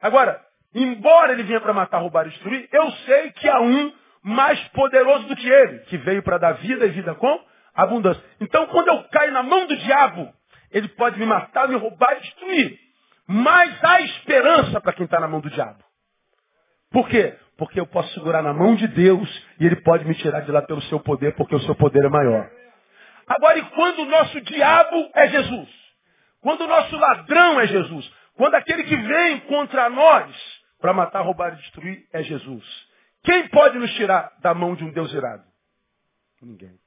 Agora, 0.00 0.42
embora 0.74 1.32
ele 1.32 1.44
venha 1.44 1.60
para 1.60 1.74
matar, 1.74 1.98
roubar 1.98 2.26
e 2.26 2.30
destruir, 2.30 2.68
eu 2.72 2.90
sei 2.92 3.32
que 3.32 3.48
há 3.48 3.60
um 3.60 3.99
mais 4.22 4.60
poderoso 4.68 5.26
do 5.26 5.36
que 5.36 5.48
ele, 5.48 5.78
que 5.80 5.96
veio 5.98 6.22
para 6.22 6.38
dar 6.38 6.52
vida 6.52 6.86
e 6.86 6.90
vida 6.90 7.14
com 7.14 7.40
abundância. 7.74 8.22
Então, 8.40 8.66
quando 8.66 8.88
eu 8.88 9.02
caio 9.04 9.32
na 9.32 9.42
mão 9.42 9.66
do 9.66 9.76
diabo, 9.76 10.32
ele 10.70 10.88
pode 10.88 11.18
me 11.18 11.26
matar, 11.26 11.68
me 11.68 11.76
roubar 11.76 12.16
e 12.16 12.20
destruir. 12.20 12.78
Mas 13.26 13.84
há 13.84 14.00
esperança 14.02 14.80
para 14.80 14.92
quem 14.92 15.04
está 15.04 15.20
na 15.20 15.28
mão 15.28 15.40
do 15.40 15.50
diabo. 15.50 15.82
Por 16.90 17.08
quê? 17.08 17.36
Porque 17.56 17.78
eu 17.78 17.86
posso 17.86 18.12
segurar 18.14 18.42
na 18.42 18.52
mão 18.52 18.74
de 18.74 18.88
Deus 18.88 19.46
e 19.58 19.66
ele 19.66 19.76
pode 19.76 20.04
me 20.04 20.14
tirar 20.14 20.40
de 20.40 20.50
lá 20.50 20.62
pelo 20.62 20.82
seu 20.82 20.98
poder, 20.98 21.34
porque 21.36 21.54
o 21.54 21.60
seu 21.60 21.74
poder 21.74 22.04
é 22.04 22.08
maior. 22.08 22.50
Agora, 23.26 23.58
e 23.58 23.62
quando 23.62 24.00
o 24.00 24.06
nosso 24.06 24.40
diabo 24.40 25.10
é 25.14 25.28
Jesus? 25.28 25.68
Quando 26.40 26.62
o 26.62 26.66
nosso 26.66 26.96
ladrão 26.96 27.60
é 27.60 27.66
Jesus? 27.68 28.12
Quando 28.34 28.54
aquele 28.54 28.82
que 28.84 28.96
vem 28.96 29.40
contra 29.40 29.88
nós 29.88 30.34
para 30.80 30.92
matar, 30.92 31.20
roubar 31.20 31.52
e 31.52 31.56
destruir 31.56 32.08
é 32.12 32.22
Jesus? 32.22 32.89
Quem 33.22 33.48
pode 33.48 33.78
nos 33.78 33.90
tirar 33.94 34.38
da 34.40 34.54
mão 34.54 34.74
de 34.74 34.84
um 34.84 34.92
Deus 34.92 35.12
irado? 35.12 35.44
Ninguém. 36.40 36.80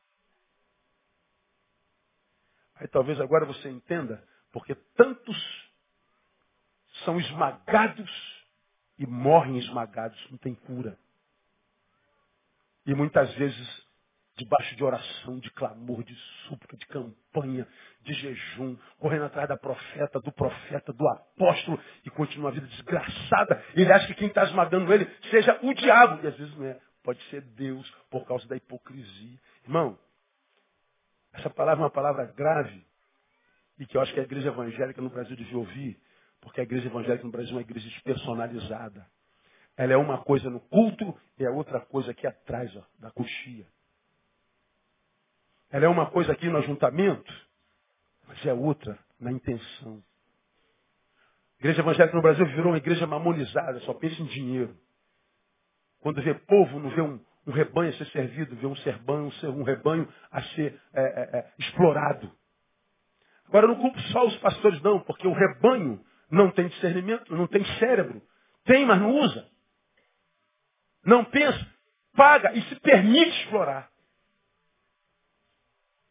Aí 2.75 2.88
talvez 2.88 3.19
agora 3.19 3.45
você 3.45 3.69
entenda 3.69 4.23
porque 4.51 4.75
tantos 4.95 5.71
são 7.03 7.19
esmagados 7.19 8.11
e 8.97 9.05
morrem 9.05 9.57
esmagados, 9.57 10.19
não 10.29 10.38
tem 10.38 10.53
cura. 10.53 10.97
E 12.86 12.93
muitas 12.93 13.34
vezes, 13.36 13.82
debaixo 14.36 14.75
de 14.75 14.84
oração, 14.84 15.39
de 15.39 15.51
clamor, 15.51 16.03
de 16.03 16.15
súplica, 16.47 16.75
de 16.75 16.86
campanha, 16.88 17.67
de 18.01 18.13
jejum, 18.13 18.75
correndo 18.97 19.25
atrás 19.25 19.47
da 19.47 19.57
profeta, 19.57 20.19
do 20.19 20.31
profeta, 20.31 20.91
do 20.91 21.07
apóstolo, 21.07 21.79
e 22.05 22.09
continua 22.09 22.49
a 22.49 22.53
vida 22.53 22.67
desgraçada. 22.67 23.63
Ele 23.75 23.91
acha 23.91 24.07
que 24.07 24.15
quem 24.15 24.27
está 24.27 24.43
esmagando 24.43 24.91
ele 24.93 25.05
seja 25.29 25.59
o 25.61 25.73
diabo. 25.73 26.23
E 26.23 26.27
às 26.27 26.38
vezes 26.38 26.55
não 26.57 26.65
é. 26.65 26.79
Pode 27.03 27.21
ser 27.29 27.41
Deus, 27.41 27.89
por 28.09 28.25
causa 28.25 28.47
da 28.47 28.55
hipocrisia. 28.55 29.38
Irmão, 29.63 29.99
essa 31.34 31.49
palavra 31.49 31.84
é 31.84 31.86
uma 31.86 31.91
palavra 31.91 32.25
grave 32.25 32.86
e 33.77 33.86
que 33.86 33.97
eu 33.97 34.01
acho 34.01 34.13
que 34.13 34.19
a 34.19 34.23
igreja 34.23 34.49
evangélica 34.49 35.01
no 35.01 35.09
Brasil 35.09 35.36
devia 35.36 35.57
ouvir, 35.57 35.99
porque 36.39 36.61
a 36.61 36.63
igreja 36.63 36.88
evangélica 36.88 37.25
no 37.25 37.31
Brasil 37.31 37.51
é 37.51 37.55
uma 37.55 37.61
igreja 37.61 37.88
despersonalizada. 37.89 39.05
Ela 39.75 39.93
é 39.93 39.97
uma 39.97 40.23
coisa 40.23 40.49
no 40.49 40.59
culto 40.59 41.17
e 41.38 41.43
é 41.43 41.49
outra 41.49 41.79
coisa 41.81 42.11
aqui 42.11 42.27
atrás 42.27 42.75
ó, 42.75 42.84
da 42.99 43.11
coxia. 43.11 43.67
Ela 45.74 45.86
é 45.86 45.89
uma 45.89 46.05
coisa 46.05 46.32
aqui 46.32 46.47
no 46.49 46.59
ajuntamento, 46.59 47.34
mas 48.28 48.45
é 48.45 48.53
outra 48.53 48.95
na 49.19 49.32
intenção. 49.32 50.03
A 51.57 51.61
igreja 51.61 51.82
evangélica 51.82 52.15
no 52.15 52.21
Brasil 52.21 52.45
virou 52.45 52.67
uma 52.67 52.78
igreja 52.78 53.07
mamonizada, 53.07 53.80
só 53.80 53.93
pensa 53.95 54.21
em 54.21 54.26
dinheiro. 54.26 54.78
Quando 55.99 56.21
vê 56.21 56.36
povo, 56.36 56.80
não 56.80 56.91
vê 56.91 57.01
um, 57.01 57.19
um 57.47 57.51
rebanho 57.51 57.89
a 57.89 57.93
ser 57.93 58.05
servido, 58.11 58.55
vê 58.55 58.67
um, 58.67 58.76
serbanho, 58.76 59.32
um 59.45 59.63
rebanho 59.63 60.07
a 60.30 60.43
ser 60.43 60.80
é, 60.93 61.01
é, 61.01 61.39
é, 61.39 61.53
explorado. 61.57 62.32
Agora, 63.47 63.65
não 63.65 63.76
culpo 63.78 63.99
só 64.11 64.28
os 64.28 64.38
pastores, 64.38 64.80
não, 64.84 64.99
porque 64.99 65.28
o 65.28 65.34
rebanho 65.34 65.99
não 66.30 66.51
tem 66.51 66.67
discernimento, 66.67 67.36
não 67.36 67.47
tem 67.47 67.65
cérebro. 67.80 68.21
Tem, 68.63 68.86
mas 68.86 69.01
não 69.01 69.09
usa. 69.09 69.49
Não 71.03 71.26
pensa, 71.26 71.67
paga 72.15 72.53
e 72.53 72.61
se 72.61 72.80
permite 72.80 73.41
explorar. 73.41 73.91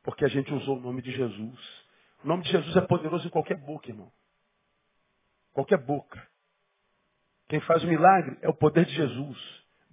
Porque 0.02 0.24
a 0.24 0.28
gente 0.28 0.52
usou 0.52 0.78
o 0.78 0.80
nome 0.80 1.02
de 1.02 1.12
Jesus. 1.12 1.84
O 2.24 2.28
nome 2.28 2.42
de 2.42 2.50
Jesus 2.50 2.76
é 2.76 2.80
poderoso 2.80 3.26
em 3.26 3.30
qualquer 3.30 3.56
boca, 3.56 3.88
irmão. 3.88 4.10
Qualquer 5.52 5.78
boca. 5.78 6.26
Quem 7.48 7.60
faz 7.60 7.84
o 7.84 7.86
milagre 7.86 8.38
é 8.40 8.48
o 8.48 8.54
poder 8.54 8.84
de 8.84 8.94
Jesus. 8.94 9.38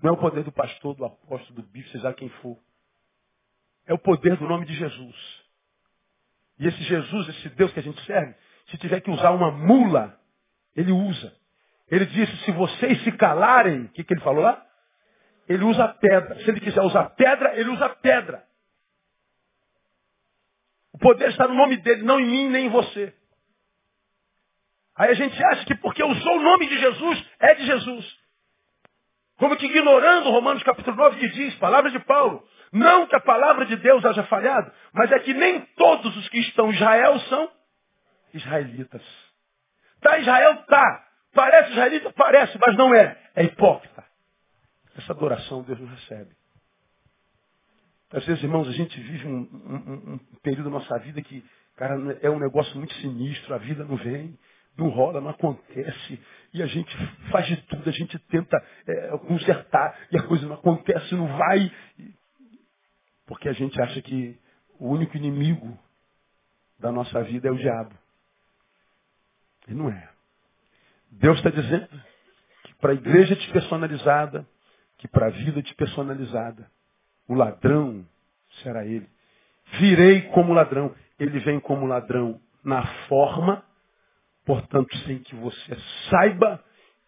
Não 0.01 0.11
é 0.11 0.13
o 0.13 0.17
poder 0.17 0.43
do 0.43 0.51
pastor, 0.51 0.95
do 0.95 1.05
apóstolo, 1.05 1.61
do 1.61 1.67
bispo, 1.67 1.91
seja 1.91 2.13
quem 2.13 2.29
for. 2.41 2.57
É 3.85 3.93
o 3.93 3.99
poder 3.99 4.37
do 4.37 4.47
nome 4.47 4.65
de 4.65 4.73
Jesus. 4.73 5.43
E 6.57 6.67
esse 6.67 6.83
Jesus, 6.83 7.29
esse 7.29 7.49
Deus 7.49 7.71
que 7.73 7.79
a 7.79 7.83
gente 7.83 8.01
serve, 8.05 8.35
se 8.67 8.77
tiver 8.77 9.01
que 9.01 9.11
usar 9.11 9.31
uma 9.31 9.51
mula, 9.51 10.19
ele 10.75 10.91
usa. 10.91 11.35
Ele 11.89 12.05
disse, 12.05 12.35
se 12.45 12.51
vocês 12.51 13.03
se 13.03 13.11
calarem, 13.13 13.85
o 13.85 13.89
que, 13.89 14.03
que 14.03 14.13
ele 14.13 14.21
falou 14.21 14.43
lá? 14.43 14.65
Ele 15.47 15.63
usa 15.63 15.87
pedra. 15.87 16.35
Se 16.43 16.49
ele 16.49 16.59
quiser 16.59 16.81
usar 16.81 17.09
pedra, 17.11 17.59
ele 17.59 17.69
usa 17.71 17.89
pedra. 17.89 18.47
O 20.99 21.01
poder 21.01 21.29
está 21.29 21.47
no 21.47 21.55
nome 21.55 21.77
dele, 21.77 22.03
não 22.03 22.19
em 22.19 22.25
mim 22.25 22.49
nem 22.49 22.65
em 22.65 22.69
você. 22.69 23.13
Aí 24.97 25.11
a 25.11 25.13
gente 25.13 25.41
acha 25.41 25.65
que 25.65 25.73
porque 25.75 26.03
usou 26.03 26.37
o 26.37 26.41
nome 26.41 26.67
de 26.67 26.77
Jesus, 26.77 27.25
é 27.39 27.55
de 27.55 27.65
Jesus. 27.65 28.19
Como 29.37 29.55
que 29.55 29.65
ignorando 29.65 30.29
Romanos 30.29 30.61
capítulo 30.61 30.97
9 30.97 31.17
que 31.17 31.29
diz, 31.29 31.55
palavras 31.55 31.93
de 31.93 31.99
Paulo, 31.99 32.45
não 32.73 33.07
que 33.07 33.15
a 33.15 33.21
palavra 33.21 33.65
de 33.65 33.77
Deus 33.77 34.03
haja 34.03 34.25
falhado, 34.25 34.69
mas 34.91 35.09
é 35.13 35.19
que 35.19 35.33
nem 35.33 35.61
todos 35.77 36.17
os 36.17 36.27
que 36.27 36.39
estão 36.39 36.69
em 36.69 36.73
Israel 36.73 37.17
são 37.21 37.49
israelitas. 38.33 39.01
Tá 40.01 40.17
Israel? 40.17 40.63
Tá. 40.63 41.07
Parece 41.33 41.71
israelita? 41.71 42.11
Parece, 42.11 42.59
mas 42.65 42.75
não 42.75 42.93
é. 42.93 43.17
É 43.37 43.43
hipócrita. 43.45 44.03
Essa 44.97 45.13
adoração 45.13 45.61
Deus 45.61 45.79
não 45.79 45.87
recebe. 45.87 46.35
Às 48.11 48.25
vezes, 48.25 48.43
irmãos, 48.43 48.67
a 48.67 48.71
gente 48.71 48.99
vive 48.99 49.27
um, 49.27 49.41
um, 49.41 50.13
um 50.13 50.17
período 50.41 50.65
da 50.65 50.71
nossa 50.71 50.97
vida 50.99 51.21
que, 51.21 51.43
cara, 51.75 51.95
é 52.21 52.29
um 52.29 52.39
negócio 52.39 52.75
muito 52.75 52.93
sinistro, 52.95 53.53
a 53.53 53.59
vida 53.59 53.83
não 53.83 53.97
vem, 53.97 54.37
não 54.75 54.89
rola, 54.89 55.21
não 55.21 55.29
acontece. 55.29 56.19
E 56.53 56.63
a 56.63 56.65
gente 56.65 56.95
faz 57.31 57.45
de 57.45 57.57
tudo, 57.67 57.87
a 57.87 57.93
gente 57.93 58.17
tenta 58.27 58.57
é, 58.87 59.17
consertar, 59.19 59.95
e 60.11 60.17
a 60.17 60.23
coisa 60.23 60.47
não 60.47 60.55
acontece, 60.55 61.13
não 61.13 61.27
vai. 61.37 61.71
Porque 63.27 63.47
a 63.47 63.53
gente 63.53 63.79
acha 63.79 64.01
que 64.01 64.39
o 64.79 64.89
único 64.89 65.15
inimigo 65.15 65.77
da 66.79 66.91
nossa 66.91 67.21
vida 67.23 67.47
é 67.47 67.51
o 67.51 67.57
diabo. 67.57 67.95
E 69.67 69.73
não 69.73 69.89
é. 69.89 70.09
Deus 71.11 71.37
está 71.37 71.51
dizendo 71.51 71.87
que 72.63 72.73
para 72.75 72.91
a 72.91 72.95
igreja 72.95 73.35
despersonalizada, 73.35 74.47
que 74.97 75.07
para 75.07 75.27
a 75.27 75.29
vida 75.29 75.61
despersonalizada, 75.61 76.71
o 77.29 77.35
ladrão 77.35 78.05
será 78.63 78.83
ele. 78.83 79.07
Virei 79.79 80.23
como 80.29 80.51
ladrão. 80.51 80.93
Ele 81.19 81.39
vem 81.41 81.59
como 81.59 81.85
ladrão 81.85 82.41
na 82.63 82.85
forma, 83.05 83.63
portanto, 84.45 84.93
sem 85.05 85.19
que 85.19 85.35
você 85.35 85.77
saiba, 86.09 86.63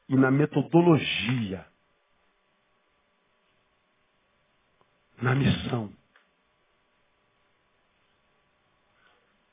e 0.07 0.15
na 0.15 0.29
metodologia. 0.29 1.65
Na 5.21 5.33
missão. 5.33 5.91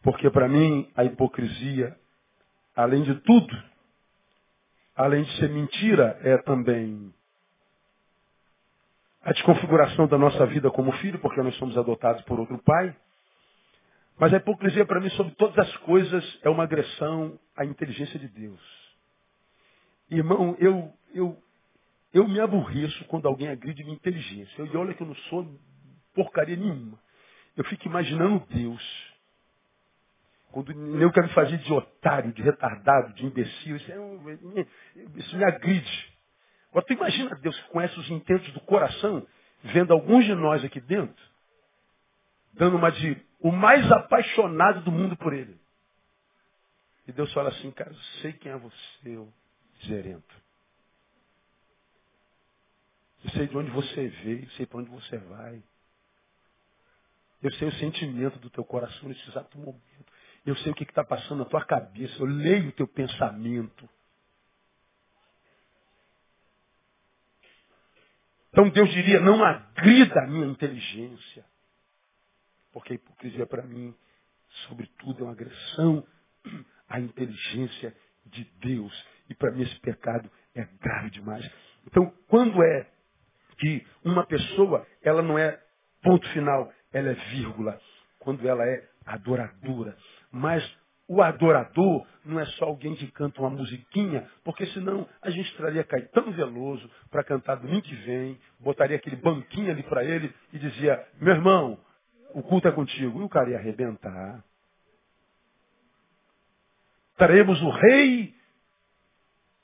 Porque 0.03 0.31
para 0.31 0.49
mim 0.49 0.91
a 0.95 1.05
hipocrisia, 1.05 1.99
além 2.75 3.03
de 3.05 3.15
tudo, 3.21 3.63
além 4.95 5.23
de 5.25 5.37
ser 5.39 5.49
mentira, 5.49 6.19
é 6.23 6.39
também 6.39 7.15
a 9.29 9.33
desconfiguração 9.33 10.07
da 10.07 10.17
nossa 10.17 10.47
vida 10.47 10.71
como 10.71 10.91
filho, 10.93 11.19
porque 11.19 11.43
nós 11.43 11.55
somos 11.57 11.77
adotados 11.77 12.23
por 12.23 12.41
outro 12.41 12.57
pai. 12.65 12.97
Mas 14.19 14.33
a 14.33 14.39
hipocrisia 14.39 14.87
para 14.87 15.01
mim, 15.01 15.11
sobre 15.11 15.35
todas 15.35 15.59
as 15.59 15.77
coisas, 15.79 16.41
é 16.43 16.49
uma 16.49 16.65
agressão 16.65 17.39
à 17.55 17.65
inteligência 17.65 18.19
de 18.19 18.27
Deus. 18.27 18.61
Irmão, 20.11 20.57
eu, 20.59 20.91
eu, 21.15 21.37
eu 22.15 22.27
me 22.27 22.41
aborreço 22.41 23.05
quando 23.05 23.29
alguém 23.29 23.49
agride 23.49 23.85
minha 23.85 23.97
inteligência. 23.97 24.63
Eu, 24.63 24.67
e 24.67 24.77
olha 24.79 24.95
que 24.95 25.03
eu 25.03 25.07
não 25.07 25.15
sou 25.15 25.47
porcaria 26.15 26.57
nenhuma. 26.57 26.99
Eu 27.55 27.65
fico 27.65 27.87
imaginando 27.87 28.43
Deus 28.49 29.09
quando 30.51 30.73
eu 30.73 31.13
quero 31.13 31.27
me 31.27 31.35
fazer 31.35 31.59
de 31.59 31.71
otário, 31.71 32.33
de 32.33 32.41
retardado, 32.41 33.13
de 33.13 33.27
imbecil, 33.27 33.77
isso, 33.77 33.93
é, 33.93 34.67
isso 35.17 35.37
me 35.37 35.45
agride. 35.45 36.18
Agora 36.71 36.85
tu 36.87 36.93
imagina 36.93 37.35
Deus 37.37 37.59
que 37.59 37.69
conhece 37.71 37.99
os 37.99 38.11
intentos 38.11 38.53
do 38.53 38.61
coração, 38.61 39.27
vendo 39.65 39.93
alguns 39.93 40.25
de 40.25 40.35
nós 40.35 40.65
aqui 40.65 40.81
dentro, 40.81 41.25
dando 42.53 42.77
uma 42.77 42.91
de 42.91 43.21
o 43.41 43.53
mais 43.53 43.91
apaixonado 43.91 44.83
do 44.83 44.91
mundo 44.91 45.17
por 45.17 45.33
ele. 45.33 45.59
E 47.07 47.13
Deus 47.13 47.33
fala 47.33 47.49
assim, 47.49 47.71
cara, 47.71 47.91
eu 47.91 47.97
sei 48.21 48.33
quem 48.35 48.53
é 48.53 48.57
você, 48.59 49.17
o 49.17 49.33
gerento. 49.81 50.35
Eu 53.25 53.31
sei 53.31 53.47
de 53.47 53.57
onde 53.57 53.71
você 53.71 54.09
veio, 54.09 54.51
sei 54.51 54.67
para 54.67 54.79
onde 54.79 54.91
você 54.91 55.17
vai. 55.19 55.63
Eu 57.43 57.53
sei 57.53 57.69
o 57.69 57.73
sentimento 57.73 58.39
do 58.39 58.51
teu 58.51 58.65
coração 58.65 59.09
nesse 59.09 59.29
exato 59.29 59.57
momento. 59.59 60.13
Eu 60.45 60.57
sei 60.57 60.73
o 60.73 60.75
que 60.75 60.85
está 60.85 61.05
passando 61.05 61.39
na 61.39 61.45
tua 61.45 61.65
cabeça. 61.65 62.15
Eu 62.19 62.27
leio 62.27 62.69
o 62.69 62.73
teu 62.73 62.87
pensamento. 62.87 63.89
Então 68.59 68.71
Deus 68.71 68.91
diria, 68.91 69.21
não 69.21 69.45
agrida 69.45 70.21
a 70.21 70.27
minha 70.27 70.47
inteligência. 70.47 71.45
Porque 72.73 72.93
a 72.93 72.97
hipocrisia 72.97 73.47
para 73.47 73.63
mim, 73.63 73.95
sobretudo, 74.67 75.21
é 75.21 75.23
uma 75.23 75.33
agressão 75.33 76.05
à 76.89 76.99
inteligência 76.99 77.95
de 78.27 78.43
Deus. 78.59 79.07
E 79.31 79.35
para 79.37 79.53
mim 79.53 79.63
esse 79.63 79.79
pecado 79.79 80.29
é 80.57 80.65
grave 80.83 81.11
demais. 81.11 81.49
Então, 81.87 82.13
quando 82.27 82.61
é 82.65 82.91
que 83.59 83.87
uma 84.05 84.27
pessoa, 84.27 84.85
ela 85.03 85.23
não 85.23 85.39
é 85.39 85.57
ponto 86.03 86.29
final, 86.31 86.73
ela 86.93 87.11
é 87.11 87.15
vírgula. 87.15 87.81
Quando 88.19 88.49
ela 88.49 88.65
é 88.65 88.89
adoradora. 89.07 89.97
Mas 90.33 90.69
o 91.09 91.23
adorador 91.23 92.07
não 92.23 92.39
é 92.39 92.45
só 92.45 92.67
alguém 92.67 92.95
que 92.95 93.11
canta 93.11 93.41
uma 93.41 93.49
musiquinha, 93.49 94.29
porque 94.45 94.67
senão 94.67 95.09
a 95.23 95.31
gente 95.31 95.57
traria 95.57 95.83
Caetano 95.83 96.31
Veloso 96.33 96.89
para 97.11 97.25
cantar 97.25 97.57
domingo 97.57 97.81
que 97.81 97.95
vem, 97.95 98.39
botaria 98.61 98.97
aquele 98.97 99.17
banquinho 99.17 99.71
ali 99.71 99.83
para 99.83 100.05
ele 100.05 100.33
e 100.53 100.59
dizia, 100.59 101.03
meu 101.19 101.35
irmão, 101.35 101.79
o 102.35 102.43
culto 102.43 102.69
é 102.69 102.73
contigo. 102.73 103.21
E 103.21 103.25
o 103.25 103.29
cara 103.29 103.51
ia 103.51 103.57
arrebentar. 103.57 104.45
Traremos 107.17 107.61
o 107.63 107.71
rei 107.71 108.35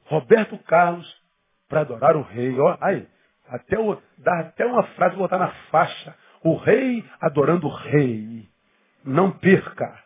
Roberto 0.06 0.58
Carlos 0.64 1.22
para 1.68 1.82
adorar 1.82 2.16
o 2.16 2.22
rei. 2.22 2.58
Ó, 2.58 2.76
aí, 2.80 3.06
até 3.48 3.78
o, 3.78 4.00
dá 4.18 4.40
até 4.40 4.64
uma 4.64 4.82
frase 4.94 5.16
botar 5.16 5.38
na 5.38 5.50
faixa. 5.70 6.16
O 6.42 6.56
rei 6.56 7.04
adorando 7.20 7.66
o 7.66 7.74
rei. 7.74 8.48
Não 9.04 9.30
perca. 9.30 10.02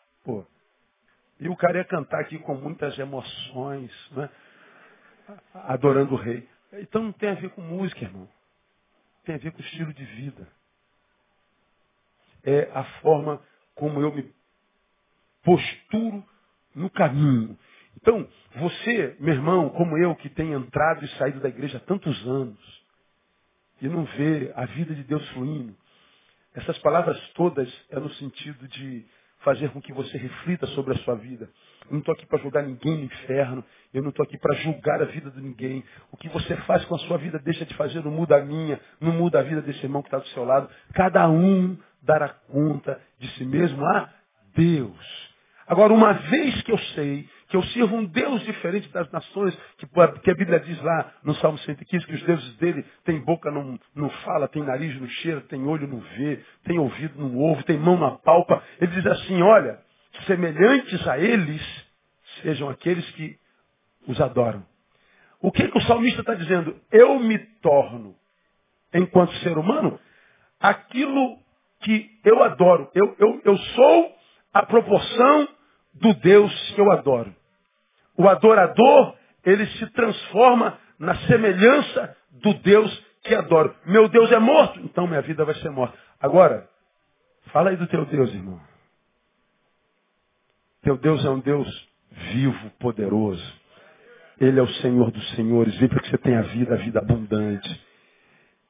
E 1.41 1.49
o 1.49 1.57
cara 1.57 1.79
ia 1.79 1.85
cantar 1.85 2.21
aqui 2.21 2.39
com 2.39 2.55
muitas 2.55 2.99
emoções, 2.99 3.93
né? 4.13 4.29
adorando 5.55 6.15
o 6.15 6.19
rei. 6.19 6.49
Então 6.75 7.03
não 7.03 7.13
tem 7.13 7.31
a 7.31 7.35
ver 7.35 7.51
com 7.51 7.63
música, 7.63 8.05
irmão. 8.05 8.29
Tem 9.25 9.35
a 9.35 9.39
ver 9.39 9.53
com 9.53 9.61
estilo 9.61 9.93
de 9.93 10.05
vida. 10.05 10.49
É 12.45 12.71
a 12.73 12.85
forma 13.01 13.43
como 13.75 14.01
eu 14.01 14.13
me 14.15 14.33
posturo 15.43 16.25
no 16.75 16.91
caminho. 16.91 17.59
Então, 17.97 18.29
você, 18.57 19.17
meu 19.19 19.35
irmão, 19.35 19.71
como 19.71 19.97
eu, 19.99 20.15
que 20.17 20.29
tem 20.29 20.53
entrado 20.53 21.05
e 21.05 21.09
saído 21.17 21.41
da 21.41 21.49
igreja 21.49 21.79
há 21.79 21.81
tantos 21.81 22.27
anos, 22.27 22.85
e 23.81 23.89
não 23.89 24.05
vê 24.05 24.53
a 24.55 24.67
vida 24.67 24.95
de 24.95 25.03
Deus 25.05 25.27
fluindo, 25.31 25.77
essas 26.55 26.79
palavras 26.79 27.19
todas 27.35 27.69
é 27.91 27.99
no 27.99 28.11
sentido 28.15 28.67
de 28.69 29.07
fazer 29.41 29.71
com 29.71 29.81
que 29.81 29.93
você 29.93 30.17
reflita 30.17 30.67
sobre 30.69 30.95
a 30.95 30.99
sua 30.99 31.15
vida. 31.15 31.49
Eu 31.87 31.93
não 31.93 31.99
estou 32.01 32.13
aqui 32.13 32.27
para 32.27 32.39
julgar 32.39 32.63
ninguém 32.63 32.99
no 32.99 33.05
inferno. 33.05 33.65
Eu 33.93 34.03
não 34.03 34.11
estou 34.11 34.25
aqui 34.25 34.37
para 34.39 34.55
julgar 34.57 35.01
a 35.01 35.07
vida 35.07 35.31
de 35.31 35.41
ninguém. 35.41 35.85
O 36.13 36.17
que 36.17 36.29
você 36.29 36.57
faz 36.59 36.85
com 36.85 36.95
a 36.95 36.99
sua 37.01 37.19
vida 37.19 37.39
deixa 37.39 37.65
de 37.65 37.75
fazer, 37.75 38.05
não 38.05 38.11
muda 38.11 38.37
a 38.37 38.45
minha, 38.45 38.81
não 39.01 39.13
muda 39.13 39.41
a 39.41 39.43
vida 39.43 39.63
desse 39.63 39.83
irmão 39.85 40.03
que 40.03 40.09
está 40.09 40.19
do 40.19 40.29
seu 40.29 40.45
lado. 40.45 40.69
Cada 40.95 41.29
um 41.29 41.77
dará 42.03 42.29
conta 42.29 43.01
de 43.19 43.29
si 43.33 43.45
mesmo 43.45 43.85
a 43.85 44.11
Deus. 44.55 45.28
Agora, 45.69 45.93
uma 45.93 46.15
vez 46.15 46.63
que 46.63 46.73
eu 46.73 46.79
sei 46.79 47.29
que 47.49 47.57
eu 47.57 47.63
sirvo 47.65 47.97
um 47.97 48.05
Deus 48.07 48.43
diferente 48.43 48.89
das 48.91 49.11
nações, 49.11 49.55
que, 49.77 49.87
que 49.87 50.31
a 50.31 50.35
Bíblia 50.35 50.61
diz 50.61 50.81
lá 50.83 51.13
no 51.23 51.35
Salmo 51.37 51.59
115 51.59 52.07
que 52.07 52.15
os 52.15 52.23
deuses 52.23 52.57
dele 52.57 52.85
têm 53.05 53.21
boca, 53.21 53.51
não, 53.51 53.79
não 53.95 54.09
fala, 54.09 54.49
tem 54.49 54.63
nariz, 54.63 54.99
não 54.99 55.09
cheira, 55.09 55.43
tem 55.43 55.67
olho, 55.67 55.87
não 55.87 56.01
vê, 56.01 56.43
tem 56.65 56.79
ouvido, 56.79 57.19
não 57.19 57.37
ouve, 57.37 57.65
tem 57.65 57.79
mão 57.79 57.99
na 57.99 58.13
palpa. 58.13 58.63
Ele 58.81 58.93
diz 58.93 59.07
assim, 59.07 59.43
olha, 59.43 59.79
semelhantes 60.27 61.07
a 61.07 61.19
eles 61.19 61.63
sejam 62.43 62.71
aqueles 62.71 63.09
que 63.11 63.37
os 64.07 64.19
adoram. 64.21 64.65
O 65.41 65.53
que, 65.53 65.69
que 65.69 65.79
o 65.79 65.83
salmista 65.83 66.21
está 66.21 66.35
dizendo? 66.35 66.81
Eu 66.91 67.19
me 67.21 67.39
torno, 67.61 68.15
enquanto 68.95 69.33
ser 69.41 69.57
humano, 69.57 70.01
aquilo 70.59 71.39
que 71.83 72.11
eu 72.25 72.43
adoro. 72.43 72.91
Eu, 72.95 73.15
eu, 73.19 73.41
eu 73.45 73.57
sou 73.57 74.17
a 74.53 74.65
proporção 74.65 75.58
do 76.01 76.15
Deus 76.15 76.53
que 76.75 76.81
eu 76.81 76.91
adoro. 76.91 77.35
O 78.17 78.29
adorador, 78.29 79.15
ele 79.45 79.67
se 79.67 79.87
transforma 79.93 80.79
na 80.99 81.15
semelhança 81.27 82.17
do 82.33 82.55
Deus 82.55 83.05
que 83.23 83.35
adoro. 83.35 83.75
Meu 83.87 84.09
Deus 84.09 84.31
é 84.33 84.39
morto, 84.39 84.81
então 84.81 85.07
minha 85.07 85.23
vida 85.23 85.45
vai 85.45 85.55
ser 85.57 85.71
morta. 85.71 85.97
Agora, 86.21 86.69
fala 87.53 87.71
aí 87.71 87.77
do 87.77 87.87
teu 87.87 88.05
Deus, 88.07 88.33
irmão. 88.35 88.61
Teu 90.83 90.97
Deus 90.97 91.25
é 91.25 91.31
um 91.31 91.41
Deus 91.41 91.89
vivo, 92.33 92.71
poderoso. 92.79 93.59
Ele 94.41 94.59
é 94.59 94.63
o 94.63 94.69
Senhor 94.75 95.11
dos 95.11 95.31
senhores. 95.35 95.77
Vem 95.79 95.89
para 95.89 96.01
que 96.01 96.11
você 96.11 96.19
tenha 96.19 96.43
vida, 96.43 96.77
vida 96.77 97.01
abundante. 97.01 97.89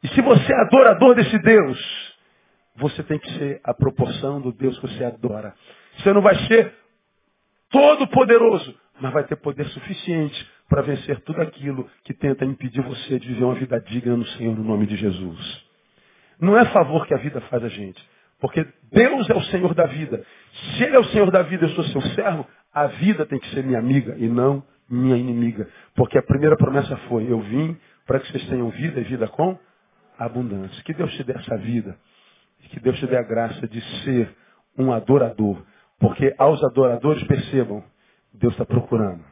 E 0.03 0.09
se 0.09 0.21
você 0.21 0.53
é 0.53 0.61
adorador 0.63 1.15
desse 1.15 1.39
Deus, 1.39 2.17
você 2.77 3.03
tem 3.03 3.19
que 3.19 3.31
ser 3.39 3.61
a 3.65 3.75
proporção 3.75 4.41
do 4.41 4.53
Deus 4.53 4.79
que 4.79 4.89
você 4.89 5.05
adora. 5.05 5.55
Você 5.99 6.13
não 6.13 6.23
vai 6.23 6.35
ser 6.47 6.75
todo 7.71 8.07
poderoso, 8.09 8.75
mas 9.01 9.13
vai 9.13 9.25
ter 9.25 9.37
poder 9.37 9.67
suficiente 9.67 10.51
para 10.69 10.83
vencer 10.83 11.21
tudo 11.21 11.41
aquilo 11.41 11.89
que 12.05 12.13
tenta 12.13 12.45
impedir 12.45 12.83
você 12.83 13.19
de 13.19 13.29
viver 13.29 13.45
uma 13.45 13.55
vida 13.55 13.81
digna 13.81 14.17
no 14.17 14.27
Senhor, 14.27 14.57
no 14.57 14.65
nome 14.65 14.87
de 14.87 14.97
Jesus. 14.97 15.67
Não 16.41 16.57
é 16.57 16.65
favor 16.67 17.07
que 17.07 17.15
a 17.15 17.19
vida 17.19 17.41
faz 17.43 17.65
a 17.65 17.69
gente, 17.69 18.03
porque 18.41 18.67
Deus 18.93 19.29
é 19.29 19.35
o 19.35 19.43
Senhor 19.45 19.75
da 19.75 19.87
vida. 19.87 20.25
Se 20.53 20.85
Ele 20.85 20.97
é 20.97 20.99
o 20.99 21.05
Senhor 21.05 21.31
da 21.31 21.43
vida, 21.43 21.65
eu 21.65 21.71
sou 21.71 21.85
seu 21.85 22.03
servo, 22.15 22.47
a 22.73 22.87
vida 22.87 23.27
tem 23.27 23.39
que 23.39 23.49
ser 23.51 23.65
minha 23.65 23.79
amiga 23.79 24.15
e 24.19 24.29
não 24.29 24.63
minha 24.89 25.17
inimiga. 25.17 25.69
Porque 25.95 26.19
a 26.19 26.23
primeira 26.23 26.57
promessa 26.57 26.97
foi, 27.09 27.31
eu 27.31 27.41
vim 27.41 27.77
para 28.07 28.21
que 28.21 28.31
vocês 28.31 28.47
tenham 28.49 28.71
vida 28.71 29.01
e 29.01 29.05
vida 29.05 29.27
com 29.29 29.59
abundância. 30.19 30.83
Que 30.83 30.95
Deus 30.95 31.13
te 31.15 31.25
dê 31.25 31.33
essa 31.33 31.57
vida. 31.57 31.97
Que 32.71 32.81
Deus 32.81 32.99
te 32.99 33.07
dê 33.07 33.17
a 33.17 33.23
graça 33.23 33.67
de 33.67 33.81
ser 34.03 34.35
um 34.77 34.93
adorador 34.93 35.63
porque 35.99 36.35
aos 36.39 36.63
adoradores, 36.63 37.23
percebam, 37.25 37.85
Deus 38.33 38.53
está 38.55 38.65
procurando. 38.65 39.25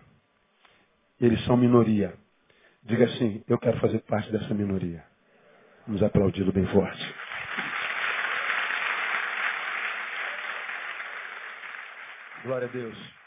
Eles 1.21 1.43
são 1.45 1.57
minoria. 1.57 2.15
Diga 2.83 3.05
assim, 3.05 3.43
eu 3.49 3.59
quero 3.59 3.79
fazer 3.81 4.01
parte 4.01 4.31
dessa 4.31 4.53
minoria. 4.55 5.05
Vamos 5.87 6.03
aplaudi-lo 6.03 6.53
bem 6.53 6.67
forte. 6.67 7.15
Glória 12.45 12.69
a 12.69 12.71
Deus. 12.71 13.26